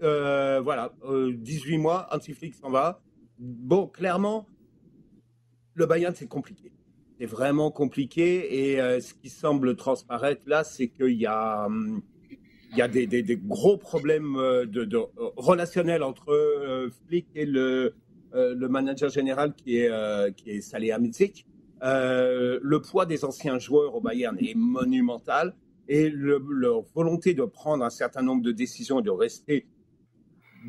voilà, 0.00 0.92
18 1.06 1.78
mois, 1.78 2.08
Antiflix 2.12 2.58
s'en 2.58 2.70
va. 2.70 3.00
Bon, 3.38 3.86
clairement, 3.86 4.46
le 5.74 5.86
Bayern, 5.86 6.14
c'est 6.14 6.26
compliqué. 6.26 6.72
C'est 7.18 7.26
vraiment 7.26 7.70
compliqué. 7.70 8.72
Et 8.72 9.00
ce 9.00 9.14
qui 9.14 9.30
semble 9.30 9.76
transparaître 9.76 10.42
là, 10.46 10.64
c'est 10.64 10.88
qu'il 10.88 11.20
y 11.20 11.26
a. 11.26 11.66
Hum, 11.66 12.02
il 12.72 12.78
y 12.78 12.82
a 12.82 12.88
des, 12.88 13.36
gros 13.36 13.76
problèmes 13.76 14.36
euh, 14.36 14.66
euh, 14.76 15.06
relationnels 15.36 16.02
entre 16.02 16.30
euh, 16.32 16.90
Flick 17.06 17.26
et 17.34 17.46
le, 17.46 17.94
manager 18.34 19.08
général 19.08 19.54
qui 19.54 19.78
est, 19.78 19.90
qui 20.36 20.50
est 20.50 20.74
le 21.80 22.78
poids 22.78 23.06
des 23.06 23.24
anciens 23.24 23.58
joueurs 23.58 23.94
au 23.94 24.00
Bayern 24.00 24.36
est 24.38 24.54
monumental 24.54 25.54
et 25.88 26.10
leur 26.10 26.82
volonté 26.94 27.32
de 27.32 27.44
prendre 27.44 27.84
un 27.84 27.90
certain 27.90 28.20
nombre 28.20 28.42
de 28.42 28.52
décisions 28.52 29.00
et 29.00 29.02
de 29.02 29.10
rester 29.10 29.66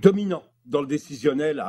dominant 0.02 0.44
dans 0.66 0.80
le 0.82 0.88
décisionnel 0.88 1.62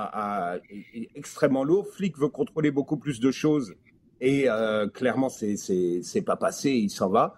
est, 0.94 1.10
extrêmement 1.16 1.64
lourd. 1.64 1.88
Flick 1.88 2.16
veut 2.16 2.28
contrôler 2.28 2.70
beaucoup 2.70 2.96
plus 2.96 3.18
de 3.18 3.32
choses 3.32 3.74
et 4.20 4.46
clairement, 4.94 5.28
c'est 5.28 6.24
pas 6.24 6.36
passé, 6.36 6.70
il 6.70 6.90
s'en 6.90 7.08
va. 7.08 7.34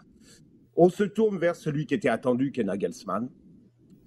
On 0.76 0.88
se 0.88 1.04
tourne 1.04 1.38
vers 1.38 1.56
celui 1.56 1.86
qui 1.86 1.94
était 1.94 2.08
attendu, 2.08 2.50
qui 2.50 2.60
est 2.60 2.64
Nagelsmann, 2.64 3.28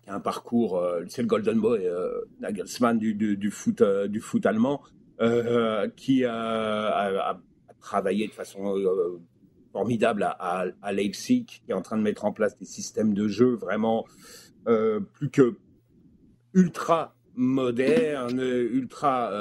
qui 0.01 0.09
a 0.09 0.15
un 0.15 0.19
parcours, 0.19 0.77
euh, 0.77 1.03
c'est 1.07 1.21
le 1.21 1.27
Golden 1.27 1.59
Boy, 1.59 1.85
euh, 1.85 2.21
Nagelsmann 2.39 2.97
du, 2.97 3.51
foot, 3.51 3.81
euh, 3.81 4.07
du 4.07 4.19
foot 4.19 4.45
allemand, 4.45 4.81
qui 5.95 6.25
a, 6.25 7.39
travaillé 7.79 8.27
de 8.27 8.33
façon 8.33 8.75
formidable 9.71 10.23
à, 10.23 10.91
Leipzig, 10.91 11.45
qui 11.45 11.71
est 11.71 11.73
en 11.73 11.81
train 11.81 11.97
de 11.97 12.01
mettre 12.01 12.25
en 12.25 12.33
place 12.33 12.57
des 12.57 12.65
systèmes 12.65 13.13
de 13.13 13.27
jeu 13.27 13.55
vraiment 13.55 14.05
plus 14.65 15.29
que 15.29 15.57
ultra 16.53 17.15
modernes, 17.35 18.41
ultra 18.41 19.31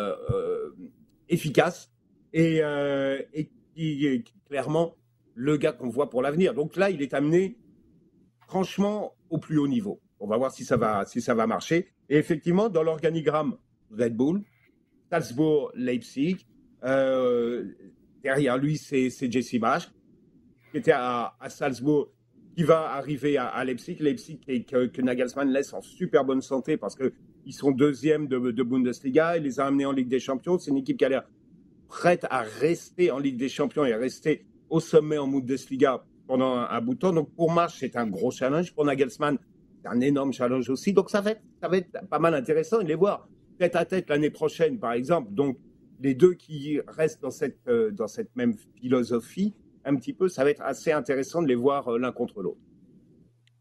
efficaces, 1.28 1.90
et, 2.34 2.58
et 2.58 3.50
qui, 3.74 4.22
qui 4.22 4.34
clairement 4.46 4.94
le 5.34 5.56
gars 5.56 5.72
qu'on 5.72 5.88
voit 5.88 6.10
pour 6.10 6.22
l'avenir. 6.22 6.54
Donc 6.54 6.76
là, 6.76 6.90
il 6.90 7.02
est 7.02 7.14
amené 7.14 7.58
franchement 8.46 9.14
au 9.30 9.38
plus 9.38 9.58
haut 9.58 9.68
niveau. 9.68 10.00
On 10.20 10.26
va 10.26 10.36
voir 10.36 10.52
si 10.52 10.64
ça 10.64 10.76
va, 10.76 11.04
si 11.06 11.20
ça 11.20 11.34
va 11.34 11.46
marcher. 11.46 11.88
Et 12.08 12.16
effectivement, 12.16 12.68
dans 12.68 12.82
l'organigramme 12.82 13.56
Red 13.90 14.16
Bull, 14.16 14.42
Salzbourg, 15.10 15.72
Leipzig, 15.74 16.46
euh, 16.84 17.64
derrière 18.22 18.58
lui, 18.58 18.78
c'est 18.78 19.10
Jesse 19.30 19.56
Bach, 19.56 19.90
qui 20.70 20.78
était 20.78 20.92
à, 20.94 21.36
Salzbourg, 21.48 22.10
qui 22.56 22.62
va 22.62 22.92
arriver 22.92 23.36
à, 23.36 23.64
Leipzig. 23.64 23.96
Leipzig 24.00 24.38
que, 24.38 24.86
que, 24.86 25.02
Nagelsmann 25.02 25.50
laisse 25.50 25.72
en 25.72 25.82
super 25.82 26.24
bonne 26.24 26.42
santé 26.42 26.76
parce 26.76 26.96
qu'ils 26.96 27.52
sont 27.52 27.72
deuxième 27.72 28.28
de, 28.28 28.38
de, 28.38 28.62
Bundesliga. 28.62 29.36
Il 29.36 29.44
les 29.44 29.60
a 29.60 29.66
amenés 29.66 29.86
en 29.86 29.92
Ligue 29.92 30.08
des 30.08 30.20
Champions. 30.20 30.58
C'est 30.58 30.70
une 30.70 30.78
équipe 30.78 30.98
qui 30.98 31.04
a 31.04 31.08
l'air 31.08 31.24
prête 31.88 32.26
à 32.30 32.42
rester 32.42 33.10
en 33.10 33.18
Ligue 33.18 33.36
des 33.36 33.48
Champions 33.48 33.84
et 33.84 33.92
à 33.92 33.98
rester 33.98 34.46
au 34.70 34.80
sommet 34.80 35.18
en 35.18 35.28
Bundesliga 35.28 36.04
pendant 36.26 36.56
un, 36.56 36.80
bout 36.80 36.94
de 36.94 36.98
temps. 36.98 37.12
Donc 37.12 37.34
pour 37.34 37.52
March, 37.52 37.76
c'est 37.78 37.96
un 37.96 38.06
gros 38.06 38.30
challenge. 38.30 38.74
Pour 38.74 38.84
Nagelsmann, 38.84 39.38
c'est 39.82 39.88
un 39.88 40.00
énorme 40.00 40.32
challenge 40.32 40.68
aussi. 40.70 40.92
Donc 40.92 41.10
ça 41.10 41.20
va 41.20 41.32
être, 41.32 42.08
pas 42.08 42.18
mal 42.18 42.34
intéressant 42.34 42.78
de 42.78 42.88
les 42.88 42.94
voir 42.94 43.28
tête 43.58 43.76
à 43.76 43.84
tête 43.84 44.08
l'année 44.08 44.30
prochaine, 44.30 44.78
par 44.78 44.92
exemple. 44.92 45.32
Donc 45.32 45.58
les 46.00 46.14
deux 46.14 46.34
qui 46.34 46.80
restent 46.88 47.22
dans 47.22 47.30
cette, 47.30 47.58
euh, 47.68 47.92
même 48.34 48.54
philosophie, 48.80 49.54
un 49.84 49.96
petit 49.96 50.12
peu, 50.12 50.28
ça 50.28 50.44
va 50.44 50.50
être 50.50 50.62
assez 50.62 50.92
intéressant 50.92 51.42
de 51.42 51.48
les 51.48 51.54
voir 51.54 51.88
euh, 51.88 51.98
l'un 51.98 52.12
contre 52.12 52.42
l'autre. 52.42 52.60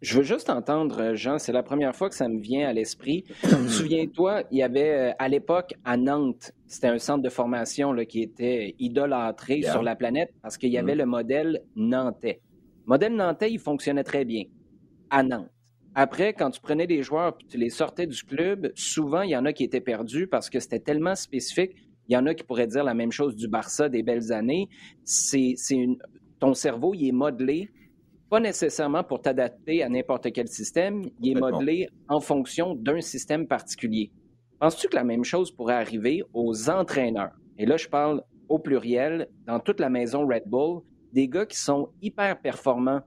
Je 0.04 0.18
veux 0.18 0.24
juste 0.24 0.50
entendre, 0.50 1.00
euh, 1.00 1.16
Jean, 1.16 1.40
c'est 1.40 1.54
la 1.54 1.64
première 1.64 1.96
fois 1.96 2.10
que 2.10 2.16
ça 2.16 2.28
me 2.28 2.38
vient 2.38 2.68
à 2.68 2.74
l'esprit. 2.74 3.24
Souviens-toi, 3.70 4.44
il 4.52 4.58
y 4.58 4.62
avait 4.62 4.90
euh, 4.90 5.12
à 5.18 5.30
l'époque 5.30 5.76
à 5.86 5.96
Nantes, 5.96 6.52
c'était 6.68 6.90
un 6.90 6.98
centre 6.98 7.24
de 7.24 7.30
formation 7.30 7.94
là, 7.94 8.04
qui 8.04 8.22
était 8.22 8.76
idolâtré 8.80 9.62
sur 9.62 9.82
la 9.82 9.96
planète 9.96 10.34
parce 10.42 10.58
qu'il 10.58 10.74
y 10.74 10.78
avait 10.78 10.96
mm. 10.96 10.98
le 10.98 11.06
modèle 11.06 11.62
nantais. 11.78 12.42
Le 12.86 12.90
modèle 12.90 13.16
nantais, 13.16 13.50
il 13.50 13.60
fonctionnait 13.60 14.04
très 14.04 14.26
bien 14.26 14.44
à 15.10 15.24
Nantes. 15.24 15.50
Après, 15.96 16.34
quand 16.34 16.52
tu 16.52 16.60
prenais 16.60 16.86
des 16.86 17.02
joueurs 17.02 17.38
et 17.40 17.46
tu 17.48 17.58
les 17.58 17.70
sortais 17.70 18.06
du 18.06 18.22
club, 18.24 18.74
souvent, 18.76 19.22
il 19.22 19.30
y 19.30 19.38
en 19.38 19.46
a 19.46 19.54
qui 19.54 19.64
étaient 19.64 19.80
perdus 19.80 20.28
parce 20.28 20.50
que 20.50 20.60
c'était 20.60 20.80
tellement 20.80 21.16
spécifique. 21.16 21.78
Il 22.10 22.14
y 22.14 22.18
en 22.18 22.26
a 22.26 22.34
qui 22.34 22.44
pourraient 22.44 22.68
dire 22.68 22.84
la 22.84 22.94
même 22.94 23.14
chose 23.14 23.38
du 23.38 23.48
Barça 23.48 23.88
des 23.88 24.04
belles 24.04 24.34
années. 24.34 24.68
C'est, 25.06 25.56
une... 25.70 25.96
Ton 26.40 26.54
cerveau, 26.54 26.94
il 26.94 27.08
est 27.08 27.14
modelé 27.14 27.70
pas 28.30 28.40
nécessairement 28.40 29.04
pour 29.04 29.22
t'adapter 29.22 29.84
à 29.84 29.90
n'importe 29.90 30.32
quel 30.32 30.48
système, 30.48 31.04
il 31.22 31.38
est 31.38 31.40
modelé 31.40 31.88
en 32.08 32.20
fonction 32.20 32.76
d'un 32.76 33.02
système 33.02 33.48
particulier. 33.48 34.12
Penses-tu 34.60 34.88
que 34.88 34.96
la 34.96 35.04
même 35.04 35.24
chose 35.24 35.52
pourrait 35.52 35.76
arriver 35.76 36.24
aux 36.34 36.70
entraîneurs? 36.70 37.34
Et 37.58 37.66
là, 37.66 37.78
je 37.78 37.88
parle 37.88 38.24
au 38.50 38.60
pluriel, 38.60 39.28
dans 39.46 39.60
toute 39.60 39.80
la 39.80 39.90
maison 39.90 40.26
Red 40.28 40.44
Bull, 40.46 40.82
des 41.12 41.28
gars 41.28 41.46
qui 41.46 41.58
sont 41.58 41.90
hyper 42.02 42.40
performants 42.40 43.02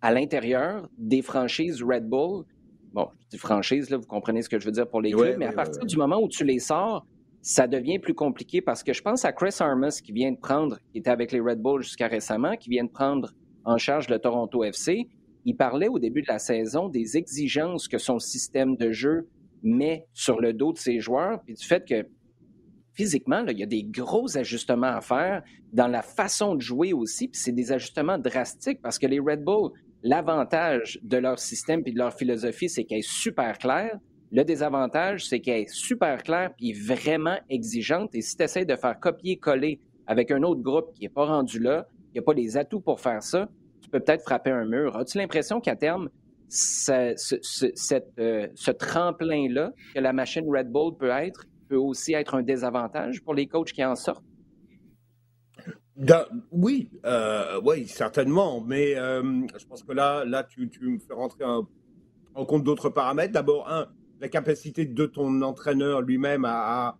à 0.00 0.12
l'intérieur 0.12 0.88
des 0.98 1.22
franchises 1.22 1.82
Red 1.82 2.08
Bull, 2.08 2.44
bon, 2.92 3.08
je 3.20 3.28
dis 3.28 3.38
franchise, 3.38 3.90
là, 3.90 3.98
vous 3.98 4.06
comprenez 4.06 4.42
ce 4.42 4.48
que 4.48 4.58
je 4.58 4.66
veux 4.66 4.72
dire 4.72 4.88
pour 4.88 5.00
les 5.00 5.12
clubs, 5.12 5.36
mais 5.38 5.46
à 5.46 5.52
partir 5.52 5.84
du 5.84 5.96
moment 5.96 6.20
où 6.20 6.28
tu 6.28 6.44
les 6.44 6.58
sors, 6.58 7.06
ça 7.42 7.66
devient 7.66 7.98
plus 7.98 8.14
compliqué 8.14 8.60
parce 8.60 8.82
que 8.82 8.92
je 8.92 9.02
pense 9.02 9.24
à 9.24 9.32
Chris 9.32 9.54
Armas 9.60 10.00
qui 10.02 10.12
vient 10.12 10.32
de 10.32 10.38
prendre, 10.38 10.78
qui 10.92 10.98
était 10.98 11.10
avec 11.10 11.32
les 11.32 11.40
Red 11.40 11.60
Bulls 11.60 11.82
jusqu'à 11.82 12.06
récemment, 12.06 12.56
qui 12.56 12.68
vient 12.68 12.84
de 12.84 12.90
prendre 12.90 13.32
en 13.64 13.78
charge 13.78 14.08
le 14.08 14.18
Toronto 14.18 14.64
FC. 14.64 15.08
Il 15.44 15.56
parlait 15.56 15.88
au 15.88 15.98
début 15.98 16.22
de 16.22 16.28
la 16.28 16.38
saison 16.38 16.88
des 16.88 17.16
exigences 17.16 17.88
que 17.88 17.98
son 17.98 18.18
système 18.18 18.76
de 18.76 18.92
jeu 18.92 19.28
met 19.62 20.06
sur 20.12 20.40
le 20.40 20.52
dos 20.52 20.72
de 20.72 20.78
ses 20.78 21.00
joueurs, 21.00 21.40
puis 21.42 21.54
du 21.54 21.64
fait 21.64 21.86
que 21.86 22.06
physiquement, 22.94 23.44
il 23.46 23.58
y 23.58 23.62
a 23.62 23.66
des 23.66 23.84
gros 23.84 24.36
ajustements 24.36 24.94
à 24.94 25.00
faire 25.00 25.42
dans 25.72 25.86
la 25.86 26.02
façon 26.02 26.54
de 26.54 26.60
jouer 26.60 26.92
aussi, 26.92 27.28
puis 27.28 27.40
c'est 27.40 27.52
des 27.52 27.72
ajustements 27.72 28.18
drastiques 28.18 28.82
parce 28.82 28.98
que 28.98 29.06
les 29.06 29.18
Red 29.20 29.44
Bulls, 29.44 29.70
l'avantage 30.02 30.98
de 31.02 31.16
leur 31.16 31.38
système 31.38 31.82
et 31.86 31.92
de 31.92 31.98
leur 31.98 32.14
philosophie, 32.14 32.68
c'est 32.68 32.84
qu'elle 32.84 32.98
est 32.98 33.08
super 33.08 33.58
claire. 33.58 33.98
Le 34.32 34.44
désavantage, 34.44 35.26
c'est 35.26 35.40
qu'elle 35.40 35.62
est 35.62 35.74
super 35.74 36.22
claire 36.22 36.52
puis 36.56 36.72
vraiment 36.72 37.38
exigeante. 37.48 38.14
Et 38.14 38.22
si 38.22 38.36
tu 38.36 38.42
essaies 38.42 38.64
de 38.64 38.76
faire 38.76 38.98
copier-coller 38.98 39.80
avec 40.06 40.30
un 40.30 40.42
autre 40.42 40.60
groupe 40.60 40.92
qui 40.94 41.02
n'est 41.02 41.08
pas 41.08 41.26
rendu 41.26 41.58
là, 41.58 41.86
qui 42.10 42.18
n'a 42.18 42.22
pas 42.22 42.34
les 42.34 42.56
atouts 42.56 42.80
pour 42.80 43.00
faire 43.00 43.22
ça, 43.22 43.48
tu 43.80 43.88
peux 43.90 44.00
peut-être 44.00 44.22
frapper 44.22 44.50
un 44.50 44.64
mur. 44.64 44.96
As-tu 44.96 45.18
l'impression 45.18 45.60
qu'à 45.60 45.76
terme, 45.76 46.08
ce, 46.48 47.14
euh, 48.18 48.46
ce 48.54 48.70
tremplin-là 48.70 49.72
que 49.94 50.00
la 50.00 50.12
machine 50.12 50.44
Red 50.48 50.70
Bull 50.70 50.96
peut 50.96 51.10
être, 51.10 51.44
peut 51.68 51.76
aussi 51.76 52.14
être 52.14 52.34
un 52.34 52.42
désavantage 52.42 53.22
pour 53.22 53.34
les 53.34 53.46
coachs 53.46 53.72
qui 53.72 53.84
en 53.84 53.94
sortent? 53.94 54.24
oui, 56.50 56.88
euh, 57.04 57.60
oui, 57.62 57.86
certainement. 57.86 58.62
Mais 58.62 58.96
euh, 58.96 59.22
je 59.58 59.66
pense 59.66 59.82
que 59.82 59.92
là, 59.92 60.24
là 60.24 60.44
tu, 60.44 60.70
me 60.80 60.98
fais 60.98 61.12
rentrer 61.12 61.44
en 61.44 62.46
compte 62.46 62.64
d'autres 62.64 62.88
paramètres. 62.88 63.34
D'abord, 63.34 63.68
un, 63.70 63.86
la 64.20 64.28
capacité 64.28 64.84
de 64.84 65.06
ton 65.06 65.42
entraîneur 65.42 66.02
lui-même 66.02 66.44
à, 66.46 66.98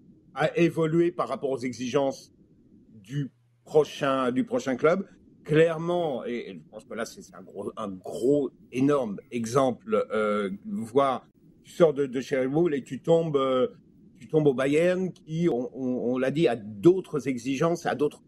évoluer 0.57 1.13
par 1.13 1.29
rapport 1.29 1.51
aux 1.51 1.59
exigences 1.59 2.33
du 2.95 3.31
prochain, 3.71 4.33
du 4.33 4.45
prochain 4.45 4.75
club. 4.75 5.07
Clairement, 5.45 6.25
et, 6.25 6.55
je 6.55 6.71
pense 6.71 6.85
que 6.85 6.95
là, 6.95 7.05
c'est 7.05 7.23
un 7.35 7.43
gros, 7.43 7.73
un 7.77 7.89
gros, 7.89 8.51
énorme 8.73 9.21
exemple, 9.31 10.07
euh, 10.13 10.51
voir, 10.67 11.25
tu 11.63 11.71
sors 11.71 11.95
de, 11.95 12.07
de 12.07 12.21
chez 12.21 12.45
et 12.73 12.83
tu 12.83 13.01
tombes, 13.01 13.37
euh, 13.37 13.69
tu 14.19 14.27
tombes 14.27 14.49
au 14.49 14.55
Bayern 14.55 15.13
qui, 15.13 15.49
on, 15.49 16.19
l'a 16.19 16.33
dit, 16.33 16.49
a 16.49 16.57
d'autres 16.57 17.29
exigences, 17.29 17.87
a 17.87 17.95
d'autres 17.95 18.23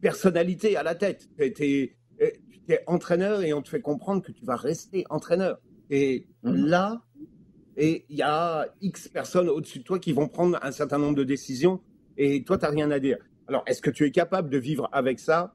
personnalités 0.00 0.76
à 0.76 0.84
la 0.84 0.94
tête. 0.94 1.28
Tu 1.36 1.96
es, 2.20 2.84
entraîneur 2.86 3.42
et 3.42 3.52
on 3.52 3.62
te 3.62 3.68
fait 3.68 3.82
comprendre 3.82 4.22
que 4.22 4.32
tu 4.32 4.44
vas 4.44 4.56
rester 4.56 5.04
entraîneur. 5.10 5.58
Et 5.90 6.28
mmh. 6.44 6.66
là, 6.66 7.02
et 7.76 8.06
il 8.08 8.16
y 8.16 8.22
a 8.22 8.68
X 8.80 9.08
personnes 9.08 9.48
au-dessus 9.48 9.80
de 9.80 9.84
toi 9.84 9.98
qui 9.98 10.12
vont 10.12 10.28
prendre 10.28 10.56
un 10.62 10.70
certain 10.70 10.98
nombre 10.98 11.16
de 11.16 11.24
décisions 11.24 11.80
et 12.16 12.44
toi, 12.44 12.58
tu 12.58 12.64
n'as 12.64 12.70
rien 12.70 12.90
à 12.92 13.00
dire. 13.00 13.18
Alors, 13.48 13.62
est-ce 13.66 13.82
que 13.82 13.90
tu 13.90 14.04
es 14.04 14.10
capable 14.10 14.50
de 14.50 14.58
vivre 14.58 14.88
avec 14.92 15.18
ça 15.18 15.54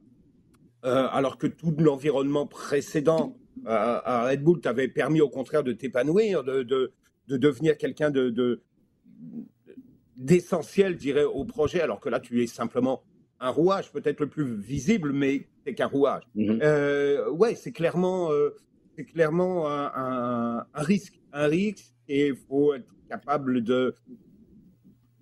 euh, 0.84 1.08
alors 1.12 1.36
que 1.36 1.46
tout 1.46 1.74
l'environnement 1.78 2.46
précédent 2.46 3.36
euh, 3.66 4.00
à 4.02 4.28
Red 4.28 4.42
Bull 4.42 4.60
t'avait 4.60 4.88
permis 4.88 5.20
au 5.20 5.28
contraire 5.28 5.62
de 5.62 5.72
t'épanouir, 5.72 6.42
de, 6.42 6.62
de, 6.62 6.92
de, 7.28 7.36
devenir 7.36 7.76
quelqu'un 7.76 8.10
de, 8.10 8.62
d'essentiel, 10.16 10.94
je 10.94 10.98
dirais, 10.98 11.24
au 11.24 11.44
projet, 11.44 11.80
alors 11.80 12.00
que 12.00 12.08
là, 12.08 12.20
tu 12.20 12.42
es 12.42 12.46
simplement 12.46 13.02
un 13.40 13.50
rouage, 13.50 13.90
peut-être 13.92 14.20
le 14.20 14.28
plus 14.28 14.54
visible, 14.56 15.12
mais 15.12 15.48
c'est 15.64 15.74
qu'un 15.74 15.86
rouage. 15.86 16.22
Mm-hmm. 16.36 16.60
Euh, 16.62 17.30
ouais, 17.30 17.54
c'est 17.54 17.72
clairement, 17.72 18.30
euh, 18.30 18.50
c'est 18.96 19.04
clairement 19.04 19.68
un, 19.68 20.64
un, 20.72 20.82
risque, 20.82 21.20
un 21.32 21.46
risque, 21.46 21.92
et 22.08 22.28
il 22.28 22.36
faut 22.36 22.74
être 22.74 22.86
capable 23.08 23.62
de 23.62 23.96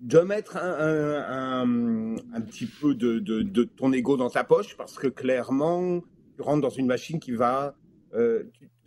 de 0.01 0.19
mettre 0.19 0.57
un, 0.57 2.15
un, 2.33 2.41
petit 2.41 2.65
peu 2.65 2.95
de, 2.95 3.63
ton 3.63 3.91
ego 3.91 4.17
dans 4.17 4.29
ta 4.29 4.43
poche 4.43 4.77
parce 4.77 4.97
que 4.97 5.07
clairement, 5.07 6.01
tu 6.35 6.41
rentres 6.41 6.61
dans 6.61 6.69
une 6.69 6.87
machine 6.87 7.19
qui 7.19 7.31
va, 7.31 7.75
euh, 8.13 8.43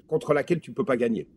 contre 0.06 0.32
laquelle 0.32 0.60
tu 0.60 0.70
ne 0.70 0.74
peux 0.74 0.84
pas 0.84 0.96
gagner. 0.96 1.28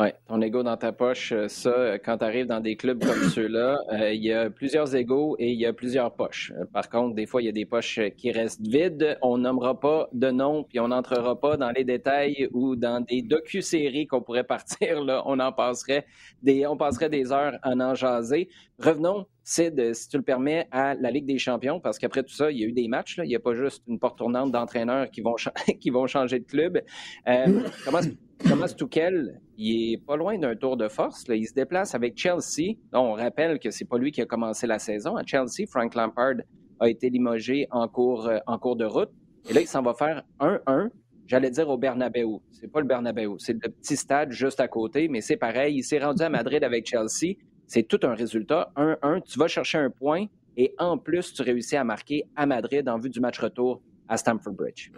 Oui, 0.00 0.06
ton 0.26 0.40
ego 0.40 0.62
dans 0.62 0.78
ta 0.78 0.92
poche, 0.92 1.32
euh, 1.32 1.46
ça, 1.48 1.68
euh, 1.68 1.98
quand 2.02 2.16
tu 2.16 2.24
arrives 2.24 2.46
dans 2.46 2.60
des 2.60 2.74
clubs 2.74 3.04
comme 3.04 3.22
ceux-là, 3.34 3.78
euh, 3.92 4.14
il 4.14 4.24
y 4.24 4.32
a 4.32 4.48
plusieurs 4.48 4.96
égos 4.96 5.36
et 5.38 5.50
il 5.50 5.60
y 5.60 5.66
a 5.66 5.74
plusieurs 5.74 6.14
poches. 6.14 6.54
Par 6.72 6.88
contre, 6.88 7.14
des 7.14 7.26
fois, 7.26 7.42
il 7.42 7.44
y 7.44 7.48
a 7.50 7.52
des 7.52 7.66
poches 7.66 8.00
qui 8.16 8.32
restent 8.32 8.66
vides. 8.66 9.18
On 9.20 9.36
nommera 9.36 9.78
pas 9.78 10.08
de 10.14 10.30
nom, 10.30 10.64
puis 10.64 10.80
on 10.80 10.88
n'entrera 10.88 11.38
pas 11.38 11.58
dans 11.58 11.70
les 11.70 11.84
détails 11.84 12.48
ou 12.52 12.76
dans 12.76 13.04
des 13.04 13.20
docu-séries 13.20 14.06
qu'on 14.06 14.22
pourrait 14.22 14.44
partir. 14.56 15.04
Là, 15.04 15.22
on 15.26 15.38
en 15.38 15.52
passerait 15.52 16.06
des, 16.42 16.66
on 16.66 16.78
passerait 16.78 17.10
des 17.10 17.30
heures 17.30 17.58
à 17.60 17.72
en 17.72 17.94
jaser. 17.94 18.48
Revenons, 18.78 19.26
Sid, 19.42 19.94
si 19.94 20.08
tu 20.08 20.16
le 20.16 20.22
permets, 20.22 20.68
à 20.70 20.94
la 20.94 21.10
Ligue 21.10 21.26
des 21.26 21.38
Champions, 21.38 21.80
parce 21.80 21.98
qu'après 21.98 22.22
tout 22.22 22.34
ça, 22.34 22.50
il 22.50 22.58
y 22.58 22.64
a 22.64 22.66
eu 22.66 22.72
des 22.72 22.88
matchs. 22.88 23.16
Là. 23.16 23.24
Il 23.24 23.28
n'y 23.28 23.36
a 23.36 23.40
pas 23.40 23.54
juste 23.54 23.82
une 23.86 23.98
porte 23.98 24.18
tournante 24.18 24.52
d'entraîneurs 24.52 25.10
qui 25.10 25.20
vont 25.20 25.34
qui 25.80 25.90
vont 25.90 26.06
changer 26.06 26.40
de 26.40 26.44
club. 26.44 26.80
comment 27.84 28.00
Thomas 28.46 28.68
Tuchel, 28.68 29.40
il 29.58 29.94
est 29.94 29.98
pas 29.98 30.16
loin 30.16 30.38
d'un 30.38 30.56
tour 30.56 30.76
de 30.76 30.88
force. 30.88 31.24
Il 31.28 31.46
se 31.46 31.52
déplace 31.52 31.94
avec 31.94 32.16
Chelsea. 32.16 32.76
on 32.92 33.12
rappelle 33.12 33.58
que 33.58 33.70
c'est 33.70 33.84
pas 33.84 33.98
lui 33.98 34.12
qui 34.12 34.22
a 34.22 34.26
commencé 34.26 34.66
la 34.66 34.78
saison. 34.78 35.16
À 35.16 35.24
Chelsea, 35.24 35.66
Frank 35.68 35.94
Lampard 35.94 36.36
a 36.80 36.88
été 36.88 37.10
limogé 37.10 37.66
en 37.70 37.86
cours, 37.86 38.26
euh, 38.26 38.38
en 38.46 38.58
cours 38.58 38.76
de 38.76 38.86
route. 38.86 39.10
Et 39.48 39.52
là, 39.52 39.60
il 39.60 39.66
s'en 39.66 39.82
va 39.82 39.94
faire 39.94 40.22
1-1. 40.40 40.88
J'allais 41.26 41.50
dire 41.50 41.68
au 41.68 41.76
Bernabeu. 41.76 42.40
C'est 42.50 42.72
pas 42.72 42.80
le 42.80 42.86
Bernabeu, 42.86 43.36
c'est 43.38 43.52
le 43.52 43.60
petit 43.60 43.96
stade 43.96 44.32
juste 44.32 44.58
à 44.58 44.68
côté, 44.68 45.06
mais 45.08 45.20
c'est 45.20 45.36
pareil. 45.36 45.76
Il 45.76 45.84
s'est 45.84 45.98
rendu 45.98 46.22
à 46.22 46.28
Madrid 46.28 46.64
avec 46.64 46.86
Chelsea. 46.86 47.36
C'est 47.72 47.84
tout 47.84 48.00
un 48.02 48.14
résultat. 48.14 48.72
1-1. 48.74 49.22
Tu 49.22 49.38
vas 49.38 49.46
chercher 49.46 49.78
un 49.78 49.90
point 49.90 50.26
et 50.56 50.74
en 50.78 50.98
plus, 50.98 51.32
tu 51.32 51.42
réussis 51.42 51.76
à 51.76 51.84
marquer 51.84 52.24
à 52.34 52.44
Madrid 52.44 52.88
en 52.88 52.98
vue 52.98 53.10
du 53.10 53.20
match 53.20 53.38
retour 53.38 53.80
à 54.08 54.16
Stamford 54.16 54.54
Bridge. 54.54 54.90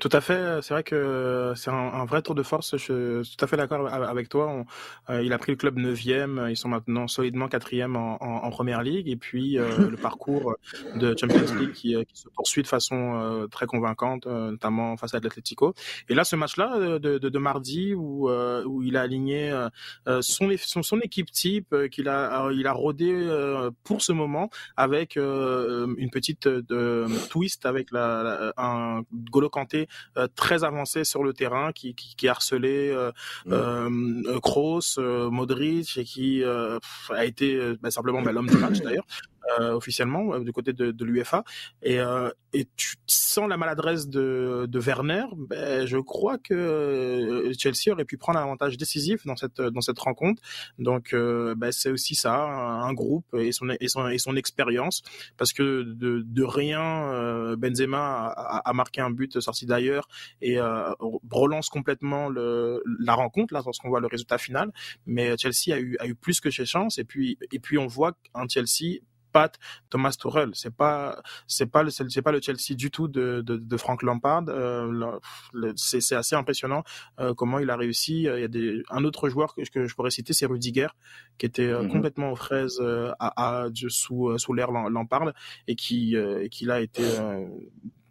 Tout 0.00 0.08
à 0.12 0.20
fait. 0.20 0.62
C'est 0.62 0.74
vrai 0.74 0.84
que 0.84 1.52
c'est 1.56 1.70
un, 1.70 2.04
vrai 2.04 2.22
tour 2.22 2.34
de 2.34 2.42
force. 2.44 2.76
Je 2.76 3.22
suis 3.22 3.36
tout 3.36 3.44
à 3.44 3.48
fait 3.48 3.56
d'accord 3.56 3.92
avec 3.92 4.28
toi. 4.28 4.64
Euh, 5.10 5.22
il 5.22 5.32
a 5.32 5.38
pris 5.38 5.52
le 5.52 5.56
club 5.56 5.76
9e. 5.76 6.48
Ils 6.50 6.56
sont 6.56 6.68
maintenant 6.68 7.08
solidement 7.08 7.48
quatrième 7.48 7.96
en, 7.96 8.22
en, 8.22 8.50
première 8.50 8.82
ligue. 8.82 9.08
Et 9.08 9.16
puis 9.16 9.58
euh, 9.58 9.66
le 9.90 9.96
parcours 9.96 10.54
de 10.94 11.16
Champions 11.18 11.54
League 11.58 11.72
qui, 11.72 11.96
euh, 11.96 12.04
qui 12.04 12.16
se 12.16 12.28
poursuit 12.28 12.62
de 12.62 12.68
façon 12.68 13.48
très 13.50 13.66
convaincante, 13.66 14.26
notamment 14.26 14.96
face 14.96 15.14
à 15.14 15.20
l'Atlético. 15.20 15.74
Et 16.08 16.14
là, 16.14 16.24
ce 16.24 16.36
match-là 16.36 16.98
de, 16.98 17.18
de, 17.18 17.28
de, 17.28 17.38
mardi 17.38 17.94
où, 17.94 18.30
où 18.30 18.82
il 18.82 18.96
a 18.96 19.02
aligné 19.02 19.52
son, 20.20 20.50
son, 20.58 20.82
son 20.82 21.00
équipe 21.00 21.30
type 21.30 21.74
qu'il 21.90 22.08
a 22.08 22.48
il 22.52 22.66
a 22.66 22.72
rodé 22.72 23.14
pour 23.84 24.02
ce 24.02 24.12
moment 24.12 24.50
avec 24.76 25.16
une 25.16 26.10
petite 26.12 26.48
twist 27.30 27.66
avec 27.66 27.90
la, 27.90 28.52
un 28.56 29.02
Golo 29.12 29.48
Kanté 29.48 29.87
euh, 29.87 29.87
très 30.34 30.64
avancé 30.64 31.04
sur 31.04 31.24
le 31.24 31.32
terrain, 31.32 31.72
qui, 31.72 31.94
qui, 31.94 32.14
qui 32.16 32.28
harcelait 32.28 32.90
euh, 32.90 33.12
euh, 33.48 34.40
Kroos, 34.40 34.98
Modric 34.98 35.96
et 35.96 36.04
qui 36.04 36.42
a 36.44 37.24
été 37.24 37.76
bah, 37.80 37.90
simplement 37.90 38.22
bah, 38.22 38.32
l'homme 38.32 38.48
du 38.48 38.56
match 38.56 38.80
d'ailleurs. 38.80 39.06
Euh, 39.58 39.72
officiellement 39.72 40.34
euh, 40.34 40.40
du 40.40 40.52
côté 40.52 40.72
de, 40.72 40.90
de 40.90 41.04
l'UFA 41.04 41.42
et, 41.82 42.00
euh, 42.00 42.30
et 42.52 42.66
tu 42.76 42.96
sens 43.06 43.48
la 43.48 43.56
maladresse 43.56 44.08
de, 44.08 44.66
de 44.68 44.78
Werner? 44.78 45.24
Ben, 45.36 45.86
je 45.86 45.96
crois 45.96 46.38
que 46.38 47.50
Chelsea 47.58 47.92
aurait 47.92 48.04
pu 48.04 48.18
prendre 48.18 48.38
un 48.38 48.42
avantage 48.42 48.76
décisif 48.76 49.24
dans 49.26 49.36
cette 49.36 49.60
dans 49.60 49.80
cette 49.80 49.98
rencontre. 49.98 50.42
Donc 50.78 51.14
ben, 51.14 51.72
c'est 51.72 51.90
aussi 51.90 52.14
ça 52.14 52.34
un, 52.34 52.92
groupe 52.92 53.26
et 53.34 53.52
son 53.52 53.68
et 53.80 53.88
son, 53.88 54.08
et 54.08 54.18
son 54.18 54.36
expérience. 54.36 55.02
Parce 55.36 55.52
que 55.52 55.82
de, 55.82 56.22
de 56.26 56.42
rien 56.44 57.54
Benzema 57.56 58.28
a, 58.28 58.68
a, 58.68 58.72
marqué 58.72 59.00
un 59.00 59.10
but 59.10 59.40
sorti 59.40 59.66
d'ailleurs 59.66 60.08
et 60.40 60.58
relance 61.30 61.68
complètement 61.68 62.28
le, 62.28 62.82
la 62.98 63.14
rencontre 63.14 63.54
là 63.54 63.62
lorsqu'on 63.64 63.88
voit 63.88 64.00
le 64.00 64.08
résultat 64.08 64.38
final. 64.38 64.72
Mais 65.06 65.36
Chelsea 65.36 65.74
a 65.74 65.78
eu 65.78 65.96
a 66.00 66.06
eu 66.06 66.14
plus 66.14 66.40
que 66.40 66.50
ses 66.50 66.66
chances. 66.66 66.98
Et 66.98 67.04
puis 67.04 67.38
et 67.52 67.58
puis 67.58 67.78
on 67.78 67.86
voit 67.86 68.16
un 68.34 68.48
Chelsea 68.48 69.00
Thomas 69.90 70.16
Tuchel. 70.18 70.50
C'est 70.54 70.74
pas 70.74 71.22
c'est 71.46 71.66
pas 71.66 71.82
le 71.82 71.90
c'est 71.90 72.22
pas 72.22 72.32
le 72.32 72.40
Chelsea 72.40 72.74
du 72.74 72.90
tout 72.90 73.08
de 73.08 73.42
de, 73.42 73.76
Frank 73.76 74.02
Lampard. 74.02 74.44
Euh, 74.48 75.18
c'est 75.76 76.14
assez 76.14 76.36
impressionnant 76.36 76.82
euh, 77.20 77.34
comment 77.34 77.58
il 77.58 77.70
a 77.70 77.76
réussi. 77.76 78.22
Il 78.22 78.40
y 78.40 78.44
a 78.44 78.48
des 78.48 78.82
un 78.90 79.04
autre 79.04 79.28
joueur 79.28 79.54
que, 79.54 79.86
je 79.86 79.94
pourrais 79.94 80.10
citer, 80.10 80.32
c'est 80.32 80.46
Rudiger, 80.46 80.88
qui 81.38 81.46
était 81.46 81.62
euh, 81.62 81.82
mm-hmm. 81.82 81.88
complètement 81.88 82.32
aux 82.32 82.36
fraises 82.36 82.80
à, 83.18 83.62
à, 83.62 83.68
sous 83.88 84.36
sous 84.38 84.52
l'ère 84.54 84.70
Lampard 84.70 85.32
et 85.66 85.76
qui 85.76 86.16
qui 86.50 86.64
l'a 86.64 86.80
été 86.80 87.02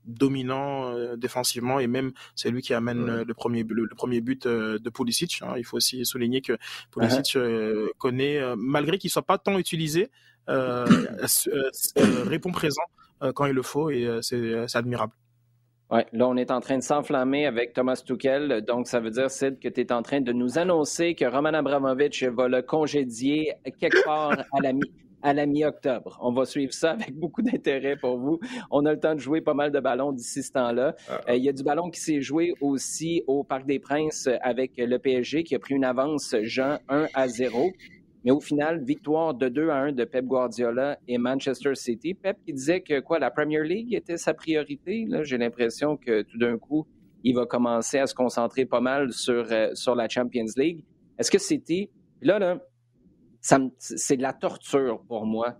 dominant 0.06 0.93
défensivement 1.17 1.82
et 1.82 1.88
même 1.88 2.13
c'est 2.34 2.49
lui 2.49 2.62
qui 2.62 2.73
amène 2.73 3.23
le 3.23 3.34
premier 3.34 3.65
le, 3.67 3.88
premier 3.89 4.21
but 4.21 4.47
de 4.47 4.89
Pulisic. 4.89 5.41
Hein. 5.41 5.56
Il 5.58 5.65
faut 5.65 5.77
aussi 5.77 6.06
souligner 6.06 6.41
que 6.41 6.58
Pulisic 6.91 7.38
connaît 7.97 8.41
malgré 8.56 8.97
qu'il 8.97 9.10
soit 9.10 9.25
pas 9.25 9.38
tant 9.38 9.58
utilisé, 9.58 10.03
euh, 10.03 10.06
euh, 10.06 10.10
euh, 10.10 10.37
répond 12.27 12.51
présent 12.51 12.81
quand 13.36 13.45
il 13.45 13.53
le 13.53 13.63
faut 13.63 13.89
et 13.89 14.07
c'est 14.21 14.75
admirable. 14.75 15.13
Oui, 15.89 16.01
là, 16.12 16.27
on 16.27 16.36
est 16.36 16.51
en 16.51 16.60
train 16.60 16.77
de 16.77 16.83
s'enflammer 16.83 17.45
avec 17.45 17.71
Thomas 17.71 18.01
Tuchel. 18.05 18.62
Donc, 18.67 18.88
ça 18.88 18.99
veut 18.99 19.10
dire, 19.10 19.31
Sid, 19.31 19.57
que 19.57 19.69
tu 19.69 19.79
es 19.79 19.93
en 19.93 20.01
train 20.01 20.19
de 20.19 20.33
nous 20.33 20.57
annoncer 20.57 21.15
que 21.15 21.23
Roman 21.23 21.53
Abramovich 21.53 22.23
va 22.23 22.49
le 22.49 22.62
congédier 22.62 23.53
quelque 23.79 24.03
part 24.03 24.31
à 24.51 24.62
la 24.62 24.73
mi 24.73 24.81
à 25.23 25.33
la 25.33 25.45
mi-octobre. 25.45 26.17
On 26.21 26.31
va 26.31 26.45
suivre 26.45 26.73
ça 26.73 26.91
avec 26.91 27.15
beaucoup 27.15 27.41
d'intérêt 27.41 27.95
pour 27.95 28.17
vous. 28.17 28.39
On 28.69 28.86
a 28.86 28.93
le 28.93 28.99
temps 28.99 29.15
de 29.15 29.19
jouer 29.19 29.41
pas 29.41 29.53
mal 29.53 29.71
de 29.71 29.79
ballons 29.79 30.12
d'ici 30.12 30.43
ce 30.43 30.51
temps-là. 30.51 30.95
Ah. 31.10 31.21
Euh, 31.29 31.36
il 31.36 31.43
y 31.43 31.49
a 31.49 31.53
du 31.53 31.63
ballon 31.63 31.89
qui 31.89 31.99
s'est 31.99 32.21
joué 32.21 32.53
aussi 32.62 33.23
au 33.27 33.43
Parc 33.43 33.65
des 33.65 33.79
Princes 33.79 34.29
avec 34.41 34.73
le 34.77 34.97
PSG 34.99 35.43
qui 35.43 35.55
a 35.55 35.60
pris 35.60 35.73
une 35.73 35.86
avance, 35.86 36.36
Jean, 36.43 36.77
1 36.89 37.07
à 37.13 37.27
0. 37.27 37.71
Mais 38.25 38.32
au 38.32 38.39
final, 38.39 38.84
victoire 38.84 39.34
de 39.34 39.47
2 39.47 39.69
à 39.69 39.77
1 39.77 39.91
de 39.93 40.03
Pep 40.03 40.25
Guardiola 40.25 40.97
et 41.08 41.17
Manchester 41.17 41.75
City. 41.75 42.13
Pep 42.13 42.38
qui 42.45 42.53
disait 42.53 42.82
que 42.82 42.99
quoi, 42.99 43.19
la 43.19 43.32
Premier 43.32 43.63
League 43.63 43.93
était 43.93 44.17
sa 44.17 44.34
priorité. 44.34 45.06
Là, 45.08 45.23
j'ai 45.23 45.38
l'impression 45.38 45.97
que 45.97 46.23
tout 46.23 46.38
d'un 46.38 46.58
coup, 46.58 46.88
il 47.23 47.36
va 47.36 47.45
commencer 47.45 47.99
à 47.99 48.08
se 48.08 48.15
concentrer 48.15 48.65
pas 48.65 48.82
mal 48.82 49.12
sur, 49.12 49.45
euh, 49.51 49.69
sur 49.73 49.95
la 49.95 50.10
Champions 50.10 50.45
League. 50.56 50.84
Est-ce 51.17 51.32
que 51.32 51.39
City, 51.39 51.89
là, 52.21 52.39
là, 52.39 52.60
c'est 53.80 54.17
de 54.17 54.21
la 54.21 54.34
torture 54.34 55.01
pour 55.08 55.25
moi, 55.25 55.58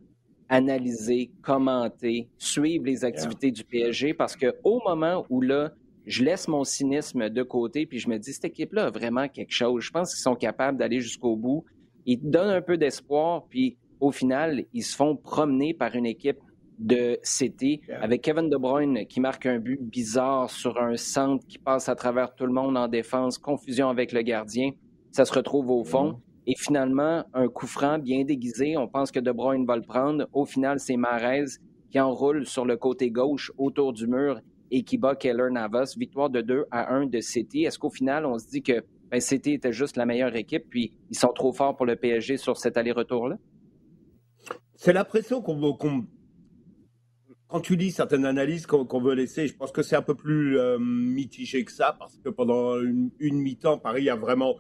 analyser, 0.50 1.32
commenter, 1.42 2.30
suivre 2.38 2.86
les 2.86 3.06
activités 3.06 3.52
du 3.52 3.64
PSG 3.64 4.14
parce 4.14 4.36
qu'au 4.36 4.82
moment 4.86 5.26
où 5.30 5.42
là, 5.42 5.72
je 6.06 6.24
laisse 6.24 6.48
mon 6.48 6.64
cynisme 6.64 7.30
de 7.30 7.44
côté 7.44 7.86
puis 7.86 8.00
je 8.00 8.10
me 8.10 8.18
dis, 8.18 8.34
cette 8.34 8.46
équipe-là 8.46 8.86
a 8.86 8.90
vraiment 8.92 9.28
quelque 9.28 9.52
chose. 9.52 9.84
Je 9.84 9.92
pense 9.92 10.14
qu'ils 10.14 10.22
sont 10.22 10.36
capables 10.36 10.78
d'aller 10.78 11.02
jusqu'au 11.02 11.36
bout. 11.36 11.66
Ils 12.08 12.18
donnent 12.18 12.50
un 12.50 12.62
peu 12.62 12.78
d'espoir, 12.78 13.46
puis 13.50 13.78
au 14.00 14.12
final, 14.12 14.64
ils 14.74 14.84
se 14.84 14.96
font 14.96 15.16
promener 15.16 15.74
par 15.74 15.94
une 15.96 16.06
équipe 16.06 16.40
de 16.80 17.20
City 17.22 17.82
avec 18.02 18.22
Kevin 18.22 18.50
De 18.50 18.56
Bruyne 18.56 19.06
qui 19.08 19.20
marque 19.20 19.46
un 19.46 19.60
but 19.60 19.82
bizarre 19.82 20.50
sur 20.50 20.80
un 20.80 20.96
centre 20.96 21.46
qui 21.48 21.58
passe 21.58 21.90
à 21.90 21.96
travers 21.96 22.34
tout 22.34 22.46
le 22.46 22.54
monde 22.54 22.78
en 22.78 22.88
défense, 22.88 23.38
confusion 23.38 23.90
avec 23.90 24.14
le 24.14 24.22
gardien. 24.22 24.72
Ça 25.12 25.26
se 25.26 25.34
retrouve 25.34 25.70
au 25.70 25.84
fond. 25.84 26.12
Mm-hmm. 26.12 26.20
Et 26.50 26.56
finalement, 26.56 27.26
un 27.34 27.50
coup 27.50 27.68
franc 27.68 28.00
bien 28.00 28.24
déguisé, 28.24 28.78
on 28.78 28.88
pense 28.88 29.12
que 29.12 29.20
De 29.20 29.32
Bruyne 29.34 29.66
va 29.66 29.76
le 29.76 29.82
prendre. 29.82 30.28
Au 30.32 30.46
final, 30.46 30.80
c'est 30.80 30.96
Marez 30.96 31.46
qui 31.92 32.00
enroule 32.00 32.46
sur 32.46 32.66
le 32.66 32.78
côté 32.78 33.12
gauche 33.12 33.52
autour 33.58 33.92
du 33.92 34.08
mur 34.08 34.40
et 34.72 34.84
qui 34.84 34.98
bat 34.98 35.16
Keller 35.16 35.50
Navas. 35.52 35.96
Victoire 35.98 36.30
de 36.30 36.40
2 36.40 36.66
à 36.72 36.94
1 36.94 37.08
de 37.08 37.20
City. 37.20 37.66
Est-ce 37.66 37.78
qu'au 37.78 37.90
final, 37.90 38.26
on 38.26 38.38
se 38.38 38.48
dit 38.48 38.62
que 38.62 38.82
ben, 39.10 39.20
City 39.20 39.54
était 39.54 39.74
juste 39.74 39.98
la 39.98 40.06
meilleure 40.06 40.36
équipe, 40.36 40.66
puis 40.70 40.94
ils 41.10 41.18
sont 41.18 41.34
trop 41.34 41.54
forts 41.54 41.76
pour 41.76 41.86
le 41.86 41.96
PSG 41.96 42.38
sur 42.38 42.58
cet 42.58 42.78
aller-retour-là? 42.78 43.38
C'est 44.76 44.94
l'impression 44.94 45.42
qu'on 45.42 45.60
quand 47.48 47.62
tu 47.62 47.78
lis 47.78 47.92
certaines 47.92 48.26
analyses 48.26 48.66
qu'on 48.66 49.02
veut 49.02 49.14
laisser, 49.14 49.48
je 49.48 49.56
pense 49.56 49.72
que 49.72 49.82
c'est 49.82 49.96
un 49.96 50.02
peu 50.02 50.16
plus 50.16 50.60
euh, 50.60 50.78
mitigé 50.80 51.64
que 51.64 51.72
ça, 51.72 51.96
parce 51.98 52.18
que 52.18 52.28
pendant 52.30 52.78
une, 52.82 53.10
une 53.20 53.40
mi-temps, 53.40 53.78
Paris 53.78 54.10
a 54.10 54.16
vraiment 54.16 54.56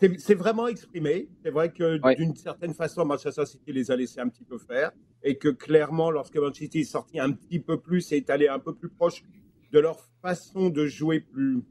c'est 0.00 0.34
vraiment 0.34 0.68
exprimé. 0.68 1.28
C'est 1.42 1.50
vrai 1.50 1.72
que 1.72 1.98
d'une 2.14 2.34
certaine 2.36 2.72
façon, 2.72 3.04
Manchester 3.04 3.46
City 3.46 3.72
les 3.72 3.90
a 3.90 3.96
laissés 3.96 4.20
un 4.20 4.28
petit 4.28 4.44
peu 4.44 4.58
faire 4.58 4.92
et 5.22 5.38
que 5.38 5.48
clairement, 5.48 6.10
lorsque 6.10 6.36
Manchester 6.36 6.64
City 6.64 6.80
est 6.80 6.84
sorti 6.84 7.18
un 7.18 7.32
petit 7.32 7.58
peu 7.58 7.80
plus 7.80 8.12
et 8.12 8.18
est 8.18 8.30
allé 8.30 8.48
un 8.48 8.60
peu 8.60 8.74
plus 8.74 8.88
proche 8.88 9.24
de 9.72 9.78
leur 9.80 10.00
façon 10.22 10.70
de 10.70 10.86
jouer 10.86 11.20
plus 11.20 11.62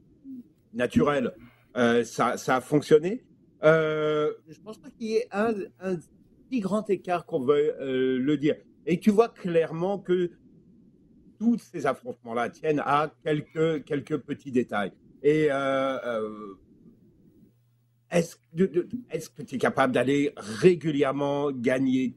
naturelle, 0.74 1.34
euh, 1.76 2.04
ça, 2.04 2.34
a 2.46 2.60
fonctionné. 2.60 3.24
Euh, 3.64 4.32
je 4.48 4.60
pense 4.60 4.78
pas 4.78 4.90
qu'il 4.90 5.08
y 5.08 5.16
ait 5.16 5.28
un, 5.32 5.54
si 6.50 6.60
grand 6.60 6.88
écart 6.90 7.26
qu'on 7.26 7.40
veut 7.40 7.74
euh, 7.80 8.18
le 8.18 8.36
dire. 8.36 8.56
Et 8.86 8.98
tu 8.98 9.10
vois 9.10 9.28
clairement 9.28 9.98
que 9.98 10.30
tous 11.38 11.58
ces 11.58 11.86
affrontements-là 11.86 12.50
tiennent 12.50 12.82
à 12.84 13.12
quelques, 13.22 13.84
quelques 13.84 14.18
petits 14.18 14.50
détails. 14.50 14.92
Et 15.22 15.48
euh, 15.50 16.54
est-ce 18.10 18.36
que 19.30 19.42
tu 19.42 19.56
es 19.56 19.58
capable 19.58 19.92
d'aller 19.92 20.32
régulièrement 20.36 21.52
gagner, 21.52 22.16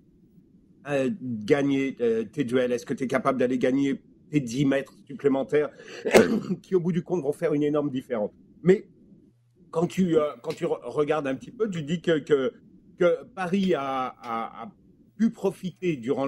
gagner 0.85 1.95
tes 2.31 2.43
duels? 2.43 2.71
Est-ce 2.71 2.85
que 2.85 2.93
tu 2.93 3.03
es 3.03 3.07
capable 3.07 3.39
d'aller 3.39 3.57
gagner 3.57 4.01
tes 4.31 4.39
10 4.39 4.65
mètres 4.65 4.95
supplémentaires 5.05 5.69
qui, 6.61 6.73
au 6.75 6.79
bout 6.79 6.93
du 6.93 7.03
compte, 7.03 7.21
vont 7.21 7.33
faire 7.33 7.53
une 7.53 7.63
énorme 7.63 7.89
différence? 7.89 8.31
Mais 8.63 8.85
quand 9.71 9.87
tu, 9.87 10.17
euh, 10.17 10.31
quand 10.43 10.53
tu 10.53 10.65
regardes 10.65 11.27
un 11.27 11.35
petit 11.35 11.51
peu, 11.51 11.69
tu 11.69 11.81
dis 11.83 12.01
que, 12.01 12.19
que, 12.19 12.53
Paris 13.33 13.73
a, 13.73 14.15
a, 14.21 14.71
pu 15.17 15.31
profiter 15.31 15.97
durant 15.97 16.27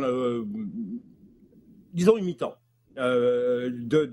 disons, 1.93 2.17
une 2.17 2.25
mi-temps 2.25 2.55
de, 2.97 4.11